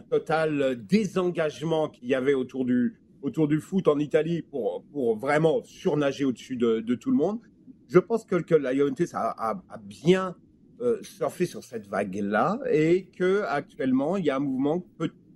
total 0.00 0.84
désengagement 0.86 1.88
qu'il 1.88 2.08
y 2.08 2.14
avait 2.14 2.34
autour 2.34 2.64
du, 2.64 2.96
autour 3.22 3.48
du 3.48 3.60
foot 3.60 3.88
en 3.88 3.98
Italie 3.98 4.42
pour, 4.42 4.84
pour 4.92 5.16
vraiment 5.16 5.62
surnager 5.64 6.24
au-dessus 6.24 6.56
de, 6.56 6.94
tout 6.94 7.10
le 7.10 7.16
monde. 7.16 7.40
Je 7.88 7.98
pense 7.98 8.24
que, 8.24 8.54
la 8.54 8.74
Juventus 8.74 9.14
a, 9.14 9.62
bien 9.82 10.34
euh, 10.80 10.98
surfé 11.02 11.46
sur 11.46 11.64
cette 11.64 11.86
vague-là 11.86 12.58
et 12.70 13.06
que 13.16 13.42
actuellement 13.42 14.16
il 14.16 14.26
y 14.26 14.30
a 14.30 14.36
un 14.36 14.40
mouvement 14.40 14.84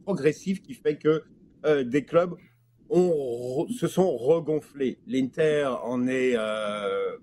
progressif 0.04 0.60
qui 0.62 0.74
fait 0.74 0.96
que 0.96 1.22
euh, 1.64 1.84
des 1.84 2.04
clubs 2.04 2.34
ont, 2.90 3.66
se 3.70 3.86
sont 3.86 4.16
regonflés. 4.16 4.98
L'Inter 5.06 5.70
en 5.84 6.06
est, 6.06 6.34
euh, 6.36 7.16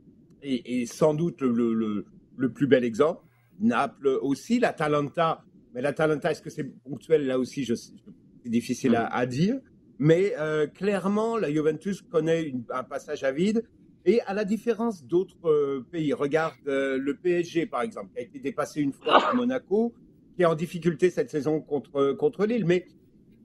sans 0.86 1.14
doute 1.14 1.42
le, 1.42 1.74
le, 1.74 2.06
le, 2.38 2.50
plus 2.52 2.68
bel 2.68 2.84
exemple. 2.84 3.22
Naples 3.60 4.08
aussi, 4.22 4.60
l'Atalanta. 4.60 5.44
Mais 5.78 5.84
l'Atalanta, 5.84 6.32
est-ce 6.32 6.42
que 6.42 6.50
c'est 6.50 6.64
ponctuel? 6.64 7.28
Là 7.28 7.38
aussi, 7.38 7.64
c'est 7.64 8.50
difficile 8.50 8.96
à, 8.96 9.06
à, 9.06 9.28
dire. 9.28 9.60
Mais 10.00 10.34
euh, 10.40 10.66
clairement, 10.66 11.38
la 11.38 11.52
Juventus 11.52 12.02
connaît 12.02 12.52
un 12.72 12.84
passage 12.84 13.24
à 13.24 13.32
vide. 13.32 13.64
Et 14.04 14.20
à 14.22 14.34
la 14.34 14.44
différence 14.44 15.06
d'autres 15.06 15.48
euh, 15.48 15.86
pays, 15.92 16.14
regarde 16.14 16.56
euh, 16.66 16.98
le 16.98 17.16
PSG 17.16 17.68
par 17.68 17.84
exemple, 17.84 18.10
qui 18.12 18.18
a 18.18 18.22
été 18.24 18.40
dépassé 18.40 18.82
une 18.82 18.92
fois 18.92 19.24
à 19.30 19.36
Monaco, 19.36 19.94
qui 20.36 20.42
est 20.42 20.46
en 20.46 20.56
difficulté 20.56 21.12
cette 21.12 21.30
saison 21.30 21.62
contre, 21.62 22.14
contre 22.14 22.48
Lille. 22.48 22.66
Mais 22.66 22.88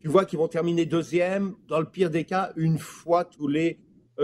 tu 0.00 0.08
vois 0.08 0.24
qu'ils 0.24 0.38
vont 0.38 0.48
terminer 0.48 0.86
deuxième, 0.86 1.54
dans 1.68 1.80
le 1.80 1.86
pire 1.86 2.08
des 2.08 2.24
cas, 2.24 2.54
une 2.56 2.78
fois 2.78 3.26
tous 3.26 3.46
les 3.46 3.78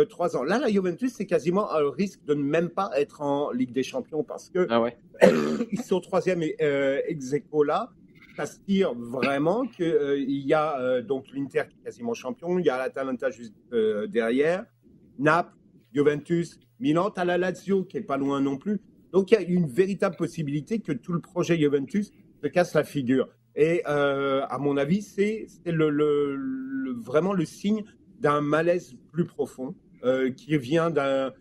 trois 0.04 0.36
ans. 0.36 0.42
Là, 0.42 0.58
la 0.58 0.68
Juventus, 0.68 1.12
c'est 1.14 1.26
quasiment 1.26 1.72
un 1.72 1.90
risque 1.90 2.24
de 2.24 2.34
ne 2.34 2.42
même 2.42 2.68
pas 2.68 2.90
être 2.96 3.22
en 3.22 3.50
Ligue 3.50 3.72
des 3.72 3.82
Champions 3.82 4.22
parce 4.22 4.50
que 4.50 4.66
ah 4.70 4.80
ouais. 4.80 4.96
ils 5.72 5.80
sont 5.80 6.00
troisième 6.00 6.42
ex 6.42 7.32
aequo 7.32 7.62
là 7.64 7.90
ça 8.38 8.46
se 8.46 8.60
tire 8.60 8.94
vraiment 8.94 9.66
qu'il 9.66 9.86
euh, 9.86 10.16
y 10.16 10.54
a 10.54 10.78
euh, 10.78 11.02
donc 11.02 11.24
l'Inter 11.34 11.62
qui 11.68 11.76
est 11.80 11.84
quasiment 11.86 12.14
champion, 12.14 12.60
il 12.60 12.66
y 12.66 12.70
a 12.70 12.78
l'Atalanta 12.78 13.30
juste 13.30 13.56
euh, 13.72 14.06
derrière, 14.06 14.64
Naples, 15.18 15.56
Juventus, 15.92 16.60
Milan, 16.78 17.08
as 17.16 17.24
la 17.24 17.36
Lazio 17.36 17.82
qui 17.82 17.96
est 17.96 18.02
pas 18.02 18.16
loin 18.16 18.40
non 18.40 18.56
plus. 18.56 18.80
Donc 19.10 19.32
il 19.32 19.34
y 19.34 19.36
a 19.38 19.40
une 19.40 19.66
véritable 19.66 20.14
possibilité 20.14 20.78
que 20.78 20.92
tout 20.92 21.12
le 21.12 21.20
projet 21.20 21.58
Juventus 21.58 22.12
se 22.40 22.46
casse 22.46 22.74
la 22.74 22.84
figure. 22.84 23.28
Et 23.56 23.84
à 23.84 24.56
mon 24.60 24.76
avis, 24.76 25.02
c'est 25.02 25.48
le, 25.66 25.90
le, 25.90 26.92
vraiment 26.92 27.32
le 27.32 27.44
signe 27.44 27.82
d'un 28.20 28.40
malaise 28.40 28.94
plus 29.10 29.24
profond 29.24 29.74
qui 30.36 30.56
vient 30.58 30.90
d'un 30.90 31.32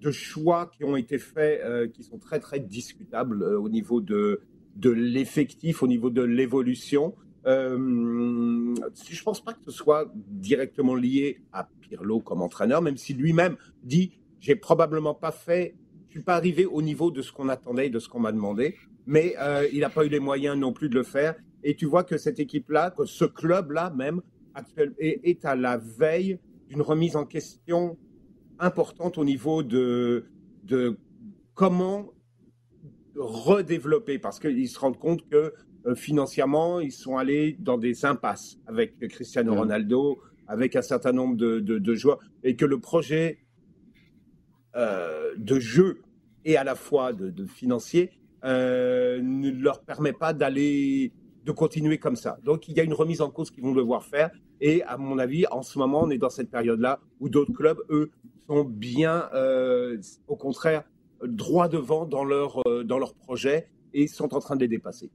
de 0.00 0.10
choix 0.10 0.70
qui 0.76 0.84
ont 0.84 0.96
été 0.96 1.18
faits, 1.18 1.92
qui 1.92 2.02
sont 2.02 2.18
très 2.18 2.40
très 2.40 2.60
discutables 2.60 3.42
au 3.42 3.68
niveau 3.68 4.00
de 4.00 4.40
de 4.76 4.90
l'effectif, 4.90 5.82
au 5.82 5.88
niveau 5.88 6.10
de 6.10 6.22
l'évolution. 6.22 7.14
Euh, 7.46 8.74
je 9.08 9.22
pense 9.22 9.42
pas 9.42 9.52
que 9.52 9.60
ce 9.64 9.70
soit 9.70 10.12
directement 10.14 10.94
lié 10.94 11.40
à 11.52 11.68
Pirlo 11.80 12.20
comme 12.20 12.42
entraîneur, 12.42 12.82
même 12.82 12.96
si 12.96 13.14
lui-même 13.14 13.56
dit 13.82 14.12
j'ai 14.40 14.56
probablement 14.56 15.14
pas 15.14 15.32
fait, 15.32 15.74
je 16.08 16.12
suis 16.12 16.22
pas 16.22 16.34
arrivé 16.34 16.66
au 16.66 16.82
niveau 16.82 17.10
de 17.10 17.22
ce 17.22 17.32
qu'on 17.32 17.48
attendait 17.48 17.86
et 17.86 17.90
de 17.90 17.98
ce 17.98 18.08
qu'on 18.08 18.20
m'a 18.20 18.32
demandé, 18.32 18.76
mais 19.06 19.34
euh, 19.40 19.66
il 19.72 19.80
n'a 19.80 19.90
pas 19.90 20.04
eu 20.04 20.08
les 20.08 20.20
moyens 20.20 20.56
non 20.56 20.72
plus 20.72 20.88
de 20.88 20.94
le 20.94 21.02
faire. 21.04 21.34
Et 21.62 21.74
tu 21.74 21.86
vois 21.86 22.04
que 22.04 22.18
cette 22.18 22.38
équipe-là, 22.38 22.90
que 22.90 23.06
ce 23.06 23.24
club-là 23.24 23.90
même, 23.90 24.20
est, 24.98 25.44
à 25.44 25.54
la 25.54 25.76
veille 25.76 26.38
d'une 26.68 26.80
remise 26.80 27.16
en 27.16 27.26
question 27.26 27.98
importante 28.58 29.18
au 29.18 29.24
niveau 29.24 29.62
de, 29.62 30.26
de 30.64 30.98
comment 31.54 32.12
redévelopper 33.16 34.18
parce 34.18 34.38
qu'ils 34.38 34.68
se 34.68 34.78
rendent 34.78 34.98
compte 34.98 35.28
que 35.28 35.52
euh, 35.86 35.94
financièrement, 35.94 36.80
ils 36.80 36.92
sont 36.92 37.16
allés 37.16 37.56
dans 37.60 37.78
des 37.78 38.04
impasses 38.04 38.58
avec 38.66 38.98
Cristiano 39.08 39.54
mmh. 39.54 39.58
Ronaldo, 39.58 40.18
avec 40.48 40.76
un 40.76 40.82
certain 40.82 41.12
nombre 41.12 41.36
de, 41.36 41.60
de, 41.60 41.94
joueurs, 41.94 42.18
et 42.42 42.56
que 42.56 42.64
le 42.64 42.80
projet 42.80 43.38
euh, 44.74 45.32
de 45.36 45.58
jeu 45.58 46.02
et 46.44 46.56
à 46.56 46.64
la 46.64 46.74
fois 46.74 47.12
de, 47.12 47.46
financier 47.46 48.10
euh, 48.44 49.20
ne 49.22 49.50
leur 49.50 49.82
permet 49.82 50.12
pas 50.12 50.32
d'aller 50.32 51.12
de 51.44 51.52
continuer 51.52 51.98
comme 51.98 52.16
ça. 52.16 52.38
Donc 52.44 52.68
il 52.68 52.76
y 52.76 52.80
a 52.80 52.82
une 52.82 52.92
remise 52.92 53.20
en 53.20 53.30
cause 53.30 53.50
qu'ils 53.50 53.62
vont 53.62 53.74
devoir 53.74 54.04
faire. 54.04 54.30
Et 54.60 54.82
à 54.84 54.96
mon 54.96 55.18
avis, 55.18 55.46
en 55.50 55.62
ce 55.62 55.78
moment, 55.78 56.02
on 56.04 56.10
est 56.10 56.18
dans 56.18 56.30
cette 56.30 56.50
période-là 56.50 57.00
où 57.20 57.28
d'autres 57.28 57.52
clubs, 57.52 57.78
eux, 57.90 58.10
sont 58.48 58.64
bien, 58.64 59.28
au 60.28 60.36
contraire, 60.36 60.84
droit 61.22 61.68
devant 61.68 62.04
dans 62.04 62.24
leur, 62.24 62.60
euh, 62.66 62.84
dans 62.84 62.98
leur 62.98 63.14
projet 63.14 63.68
et 63.94 64.06
sont 64.06 64.34
en 64.34 64.40
train 64.40 64.56
de 64.56 64.60
les 64.60 64.68
dépasser. 64.68 65.10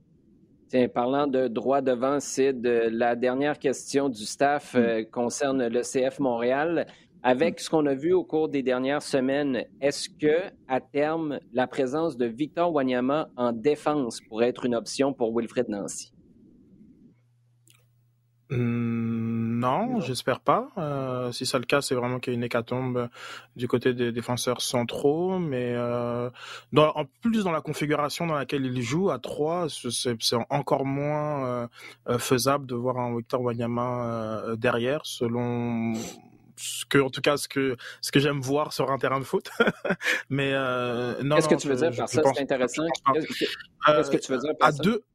Tiens, 0.67 0.87
parlant 0.87 1.27
de 1.27 1.47
droit 1.47 1.81
devant, 1.81 2.19
Sid, 2.19 2.65
la 2.65 3.15
dernière 3.15 3.59
question 3.59 4.09
du 4.09 4.25
staff 4.25 4.73
euh, 4.75 5.03
concerne 5.03 5.67
le 5.67 5.81
CF 5.81 6.19
Montréal. 6.19 6.87
Avec 7.23 7.59
ce 7.59 7.69
qu'on 7.69 7.85
a 7.85 7.93
vu 7.93 8.13
au 8.13 8.23
cours 8.23 8.49
des 8.49 8.63
dernières 8.63 9.03
semaines, 9.03 9.65
est-ce 9.79 10.09
que, 10.09 10.49
à 10.67 10.79
terme, 10.79 11.39
la 11.53 11.67
présence 11.67 12.17
de 12.17 12.25
Victor 12.25 12.73
Wanyama 12.73 13.29
en 13.35 13.51
défense 13.51 14.21
pourrait 14.21 14.47
être 14.47 14.65
une 14.65 14.73
option 14.73 15.13
pour 15.13 15.37
Wilfred 15.37 15.69
Nancy? 15.69 16.13
Mmh, 18.51 19.59
non, 19.59 20.01
j'espère 20.01 20.41
pas. 20.41 20.67
Euh, 20.77 21.31
si 21.31 21.45
c'est 21.45 21.57
le 21.57 21.63
cas, 21.63 21.79
c'est 21.79 21.95
vraiment 21.95 22.19
qu'il 22.19 22.33
y 22.33 22.35
a 22.35 22.37
une 22.37 22.43
hécatombe 22.43 23.07
du 23.55 23.69
côté 23.69 23.93
des 23.93 24.11
défenseurs 24.11 24.61
centraux. 24.61 25.39
Mais 25.39 25.73
euh, 25.73 26.29
en 26.75 27.05
plus, 27.21 27.45
dans 27.45 27.51
la 27.53 27.61
configuration 27.61 28.27
dans 28.27 28.35
laquelle 28.35 28.65
il 28.65 28.81
joue, 28.81 29.09
à 29.09 29.19
3, 29.19 29.67
c'est 29.69 30.35
encore 30.49 30.85
moins 30.85 31.69
euh, 32.09 32.17
faisable 32.17 32.65
de 32.65 32.75
voir 32.75 32.97
un 32.97 33.15
Victor 33.15 33.41
Wanyama 33.41 34.43
derrière, 34.57 35.01
selon 35.05 35.93
ce 36.57 36.85
que, 36.85 36.97
en 36.97 37.09
tout 37.09 37.21
cas, 37.21 37.37
ce 37.37 37.47
que, 37.47 37.77
ce 38.01 38.11
que 38.11 38.19
j'aime 38.19 38.41
voir 38.41 38.73
sur 38.73 38.91
un 38.91 38.97
terrain 38.97 39.19
de 39.19 39.25
foot. 39.25 39.49
mais 40.29 40.51
non. 41.23 41.37
Qu'est-ce 41.37 41.47
que 41.47 41.55
tu 41.55 41.69
veux 41.69 41.77
dire 41.77 41.95
par 41.95 42.09
ça? 42.09 42.21
C'est 42.35 42.41
intéressant. 42.41 42.83
Qu'est-ce 43.13 44.11
que 44.11 44.17
tu 44.17 44.31
veux 44.33 44.39
dire 44.39 44.57
par 44.59 44.69
à 44.69 44.71
Deux, 44.73 45.05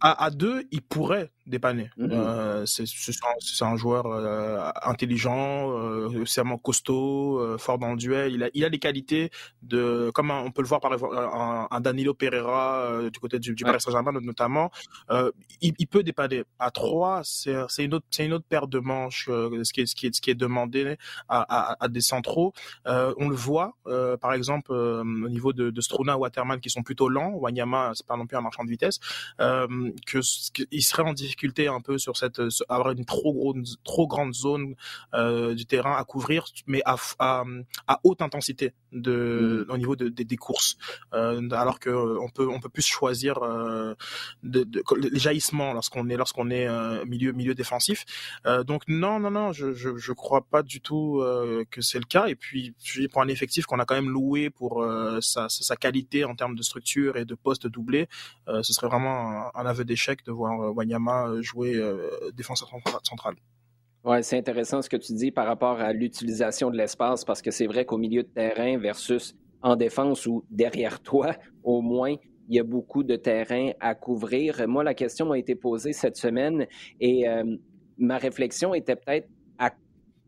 à, 0.00 0.24
à, 0.24 0.30
deux, 0.30 0.64
il 0.72 0.82
pourrait 0.82 1.30
dépanner. 1.46 1.90
Mm-hmm. 1.98 2.12
Euh, 2.12 2.66
c'est 2.66 3.64
un, 3.64 3.76
joueur 3.76 4.06
euh, 4.06 4.70
intelligent, 4.82 5.70
euh, 5.70 6.24
vraiment 6.24 6.58
costaud, 6.58 7.38
euh, 7.38 7.58
fort 7.58 7.78
dans 7.78 7.90
le 7.90 7.96
duel. 7.96 8.32
Il 8.32 8.42
a, 8.42 8.50
il 8.54 8.64
a 8.64 8.68
les 8.68 8.78
qualités 8.78 9.30
de, 9.62 10.10
comme 10.14 10.30
on 10.30 10.50
peut 10.50 10.62
le 10.62 10.68
voir 10.68 10.80
par 10.80 10.92
exemple 10.92 11.16
un, 11.16 11.80
Danilo 11.80 12.14
Pereira 12.14 12.78
euh, 12.78 13.10
du 13.10 13.20
côté 13.20 13.38
du, 13.38 13.54
du 13.54 13.64
Paris 13.64 13.80
Saint-Germain 13.80 14.12
notamment. 14.22 14.70
Il, 15.60 15.74
il, 15.78 15.86
peut 15.86 16.02
dépanner. 16.02 16.44
À 16.58 16.70
trois, 16.70 17.22
c'est 17.24 17.54
une 17.78 17.94
autre, 17.94 18.06
c'est 18.10 18.24
une 18.24 18.32
autre 18.32 18.46
paire 18.48 18.66
de 18.66 18.78
manches, 18.78 19.26
ce 19.26 19.72
qui 19.72 19.82
est, 19.82 19.86
ce 19.86 19.94
qui 19.94 20.06
est, 20.06 20.14
ce 20.14 20.20
qui 20.20 20.30
est 20.30 20.34
demandé 20.34 20.96
à, 21.28 21.72
à, 21.72 21.84
à 21.84 21.88
des 21.88 22.00
centraux. 22.00 22.52
on 22.86 23.28
le 23.28 23.36
voit, 23.36 23.76
par 24.20 24.32
exemple 24.32 24.72
au 24.72 25.28
niveau 25.28 25.52
de, 25.52 25.70
de 25.70 25.80
Struna, 25.80 26.16
Waterman 26.16 26.60
qui 26.60 26.70
sont 26.70 26.82
plutôt 26.82 27.08
lents. 27.08 27.32
Wanyama, 27.34 27.92
c'est 27.94 28.06
pas 28.06 28.16
non 28.16 28.26
plus 28.26 28.36
un 28.36 28.40
marchand 28.40 28.64
de 28.64 28.70
vitesse, 28.70 28.98
que, 29.38 30.20
qu'il 30.52 30.82
serait 30.82 31.02
en 31.02 31.12
difficulté 31.12 31.33
difficulté 31.34 31.66
un 31.66 31.80
peu 31.80 31.98
sur 31.98 32.16
cette 32.16 32.40
avoir 32.68 32.92
une 32.92 33.04
trop 33.04 33.32
grosse 33.32 33.76
trop 33.82 34.06
grande 34.06 34.34
zone 34.34 34.74
euh, 35.14 35.54
du 35.54 35.66
terrain 35.66 35.96
à 35.96 36.04
couvrir 36.04 36.44
mais 36.66 36.82
à, 36.84 36.96
à, 37.18 37.44
à 37.88 38.00
haute 38.04 38.22
intensité 38.22 38.72
de 38.92 39.66
mmh. 39.68 39.72
au 39.72 39.76
niveau 39.76 39.96
de, 39.96 40.08
des 40.08 40.36
courses. 40.36 40.76
Euh, 41.12 41.50
alors 41.50 41.80
que 41.80 41.90
on 41.90 42.28
peut 42.28 42.48
on 42.48 42.60
peut 42.60 42.68
plus 42.68 42.86
choisir 42.86 43.42
euh, 43.42 43.94
de, 44.42 44.66
les 44.96 45.18
jaillissements 45.18 45.72
lorsqu'on 45.72 46.08
est 46.08 46.16
lorsqu'on 46.16 46.50
est 46.50 46.68
milieu 47.04 47.32
milieu 47.32 47.54
défensif. 47.54 48.04
Donc 48.66 48.82
non 48.86 49.18
non 49.18 49.30
non 49.30 49.52
je, 49.52 49.72
je 49.72 49.96
je 49.96 50.12
crois 50.12 50.42
pas 50.42 50.62
du 50.62 50.80
tout 50.80 51.22
que 51.70 51.80
c'est 51.80 51.98
le 51.98 52.04
cas. 52.04 52.26
Et 52.26 52.36
puis 52.36 52.74
pour 53.12 53.22
un 53.22 53.28
effectif 53.28 53.66
qu'on 53.66 53.80
a 53.80 53.84
quand 53.84 53.96
même 53.96 54.10
loué 54.10 54.50
pour 54.50 54.86
sa, 55.20 55.48
sa 55.48 55.76
qualité 55.76 56.24
en 56.24 56.34
termes 56.36 56.54
de 56.54 56.62
structure 56.62 57.16
et 57.16 57.24
de 57.24 57.34
poste 57.34 57.66
doublé 57.66 58.08
ce 58.46 58.72
serait 58.72 58.88
vraiment 58.88 59.16
un, 59.30 59.50
un 59.54 59.66
aveu 59.66 59.84
d'échec 59.84 60.24
de 60.24 60.32
voir 60.32 60.52
Wanyama 60.76 61.23
euh, 61.24 61.42
jouer 61.42 61.76
euh, 61.76 62.30
défenseur 62.34 62.68
central. 63.02 63.34
Oui, 64.04 64.22
c'est 64.22 64.36
intéressant 64.36 64.82
ce 64.82 64.90
que 64.90 64.96
tu 64.96 65.14
dis 65.14 65.30
par 65.30 65.46
rapport 65.46 65.80
à 65.80 65.92
l'utilisation 65.92 66.70
de 66.70 66.76
l'espace, 66.76 67.24
parce 67.24 67.40
que 67.40 67.50
c'est 67.50 67.66
vrai 67.66 67.84
qu'au 67.86 67.96
milieu 67.96 68.22
de 68.22 68.28
terrain 68.28 68.76
versus 68.78 69.34
en 69.62 69.76
défense 69.76 70.26
ou 70.26 70.44
derrière 70.50 71.00
toi, 71.00 71.34
au 71.64 71.80
moins, 71.80 72.14
il 72.48 72.56
y 72.56 72.60
a 72.60 72.64
beaucoup 72.64 73.02
de 73.02 73.16
terrain 73.16 73.70
à 73.80 73.94
couvrir. 73.94 74.68
Moi, 74.68 74.84
la 74.84 74.92
question 74.92 75.26
m'a 75.26 75.38
été 75.38 75.54
posée 75.54 75.94
cette 75.94 76.16
semaine 76.16 76.66
et 77.00 77.26
euh, 77.26 77.56
ma 77.96 78.18
réflexion 78.18 78.74
était 78.74 78.96
peut-être 78.96 79.28
à 79.58 79.72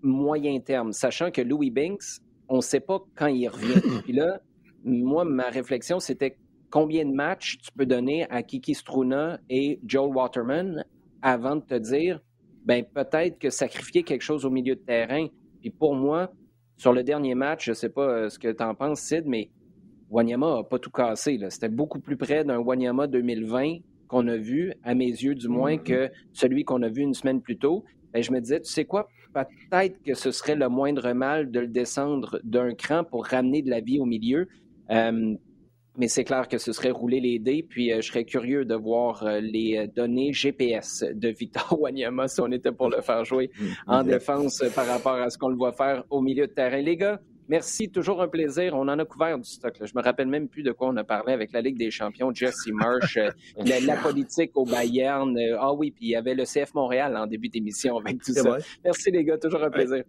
moyen 0.02 0.58
terme, 0.60 0.92
sachant 0.92 1.30
que 1.30 1.42
Louis 1.42 1.70
Binks, 1.70 2.20
on 2.48 2.56
ne 2.56 2.62
sait 2.62 2.80
pas 2.80 3.00
quand 3.14 3.26
il 3.26 3.46
revient. 3.48 3.80
Puis 4.04 4.14
là, 4.14 4.40
moi, 4.84 5.24
ma 5.24 5.50
réflexion, 5.50 6.00
c'était 6.00 6.38
combien 6.70 7.04
de 7.04 7.12
matchs 7.12 7.58
tu 7.58 7.70
peux 7.72 7.86
donner 7.86 8.28
à 8.30 8.42
Kiki 8.42 8.74
Struna 8.74 9.40
et 9.48 9.80
Joel 9.86 10.14
Waterman 10.14 10.84
avant 11.22 11.56
de 11.56 11.62
te 11.62 11.74
dire, 11.74 12.20
ben 12.64 12.84
peut-être 12.84 13.38
que 13.38 13.50
sacrifier 13.50 14.02
quelque 14.02 14.22
chose 14.22 14.44
au 14.44 14.50
milieu 14.50 14.74
de 14.74 14.80
terrain. 14.80 15.26
Puis 15.60 15.70
pour 15.70 15.94
moi, 15.94 16.32
sur 16.76 16.92
le 16.92 17.02
dernier 17.02 17.34
match, 17.34 17.64
je 17.66 17.70
ne 17.70 17.74
sais 17.74 17.88
pas 17.88 18.08
euh, 18.08 18.28
ce 18.28 18.38
que 18.38 18.48
tu 18.52 18.62
en 18.62 18.74
penses, 18.74 19.00
Sid, 19.00 19.24
mais 19.26 19.50
Wanyama 20.10 20.56
n'a 20.56 20.62
pas 20.64 20.78
tout 20.78 20.90
cassé. 20.90 21.38
C'était 21.48 21.68
beaucoup 21.68 22.00
plus 22.00 22.16
près 22.16 22.44
d'un 22.44 22.58
Wanyama 22.58 23.06
2020 23.06 23.78
qu'on 24.08 24.28
a 24.28 24.36
vu, 24.36 24.72
à 24.84 24.94
mes 24.94 25.08
yeux 25.08 25.34
du 25.34 25.48
moins, 25.48 25.76
mm-hmm. 25.76 25.82
que 25.82 26.10
celui 26.32 26.64
qu'on 26.64 26.82
a 26.82 26.88
vu 26.88 27.02
une 27.02 27.14
semaine 27.14 27.40
plus 27.40 27.56
tôt. 27.56 27.84
Et 28.14 28.18
ben, 28.18 28.22
je 28.22 28.32
me 28.32 28.40
disais, 28.40 28.60
tu 28.60 28.70
sais 28.70 28.84
quoi, 28.84 29.08
peut-être 29.32 30.02
que 30.02 30.14
ce 30.14 30.30
serait 30.30 30.54
le 30.54 30.68
moindre 30.68 31.12
mal 31.12 31.50
de 31.50 31.60
le 31.60 31.68
descendre 31.68 32.40
d'un 32.44 32.74
cran 32.74 33.04
pour 33.04 33.26
ramener 33.26 33.62
de 33.62 33.70
la 33.70 33.80
vie 33.80 33.98
au 33.98 34.04
milieu. 34.04 34.48
Euh, 34.90 35.34
mais 35.98 36.08
c'est 36.08 36.24
clair 36.24 36.48
que 36.48 36.58
ce 36.58 36.72
serait 36.72 36.90
rouler 36.90 37.20
les 37.20 37.38
dés. 37.38 37.64
Puis 37.68 37.92
euh, 37.92 38.00
je 38.00 38.08
serais 38.08 38.24
curieux 38.24 38.64
de 38.64 38.74
voir 38.74 39.22
euh, 39.22 39.40
les 39.40 39.88
données 39.94 40.32
GPS 40.32 41.04
de 41.12 41.28
Victor 41.28 41.76
Wanyama 41.80 42.28
si 42.28 42.40
on 42.40 42.50
était 42.52 42.72
pour 42.72 42.88
le 42.88 43.00
faire 43.00 43.24
jouer 43.24 43.50
mm-hmm. 43.58 43.74
en 43.86 44.02
défense 44.02 44.62
par 44.74 44.86
rapport 44.86 45.14
à 45.14 45.30
ce 45.30 45.38
qu'on 45.38 45.48
le 45.48 45.56
voit 45.56 45.72
faire 45.72 46.04
au 46.10 46.20
milieu 46.20 46.46
de 46.46 46.52
terrain. 46.52 46.80
Les 46.80 46.96
gars, 46.96 47.20
Merci, 47.48 47.88
toujours 47.90 48.20
un 48.22 48.28
plaisir. 48.28 48.74
On 48.74 48.88
en 48.88 48.98
a 48.98 49.04
couvert 49.04 49.38
du 49.38 49.48
stock. 49.48 49.78
Là. 49.78 49.86
Je 49.86 49.92
me 49.94 50.02
rappelle 50.02 50.26
même 50.26 50.48
plus 50.48 50.62
de 50.62 50.72
quoi 50.72 50.88
on 50.88 50.96
a 50.96 51.04
parlé 51.04 51.32
avec 51.32 51.52
la 51.52 51.60
Ligue 51.60 51.78
des 51.78 51.90
champions, 51.90 52.32
Jesse 52.34 52.66
Marsh, 52.72 53.16
euh, 53.16 53.30
la, 53.86 53.96
politique 53.96 54.56
au 54.56 54.64
Bayern. 54.64 55.36
Euh, 55.38 55.56
ah 55.60 55.72
oui, 55.72 55.92
puis 55.92 56.06
il 56.06 56.10
y 56.10 56.16
avait 56.16 56.34
le 56.34 56.44
CF 56.44 56.74
Montréal 56.74 57.16
en 57.16 57.26
début 57.26 57.48
d'émission 57.48 57.98
avec 57.98 58.22
tout 58.22 58.32
ça. 58.32 58.58
Merci 58.84 59.10
les 59.10 59.24
gars, 59.24 59.38
toujours 59.38 59.62
un 59.62 59.70
plaisir. 59.70 60.02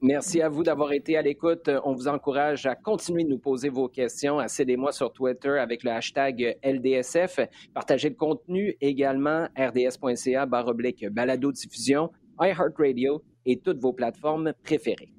Merci 0.00 0.42
à 0.42 0.48
vous 0.48 0.64
d'avoir 0.64 0.92
été 0.92 1.16
à 1.16 1.22
l'écoute. 1.22 1.70
On 1.84 1.94
vous 1.94 2.08
encourage 2.08 2.66
à 2.66 2.74
continuer 2.74 3.24
de 3.24 3.28
nous 3.28 3.38
poser 3.38 3.68
vos 3.68 3.88
questions. 3.88 4.38
Accédez-moi 4.38 4.90
sur 4.92 5.12
Twitter 5.12 5.58
avec 5.58 5.84
le 5.84 5.92
hashtag 5.92 6.58
LDSF. 6.64 7.40
Partagez 7.74 8.08
le 8.08 8.16
contenu 8.16 8.76
également 8.80 9.46
rds.ca 9.56 10.46
baroblique 10.46 11.08
balado 11.08 11.52
diffusion, 11.52 12.10
iHeartRadio 12.40 13.22
et 13.46 13.58
toutes 13.58 13.78
vos 13.78 13.92
plateformes 13.92 14.52
préférées. 14.64 15.12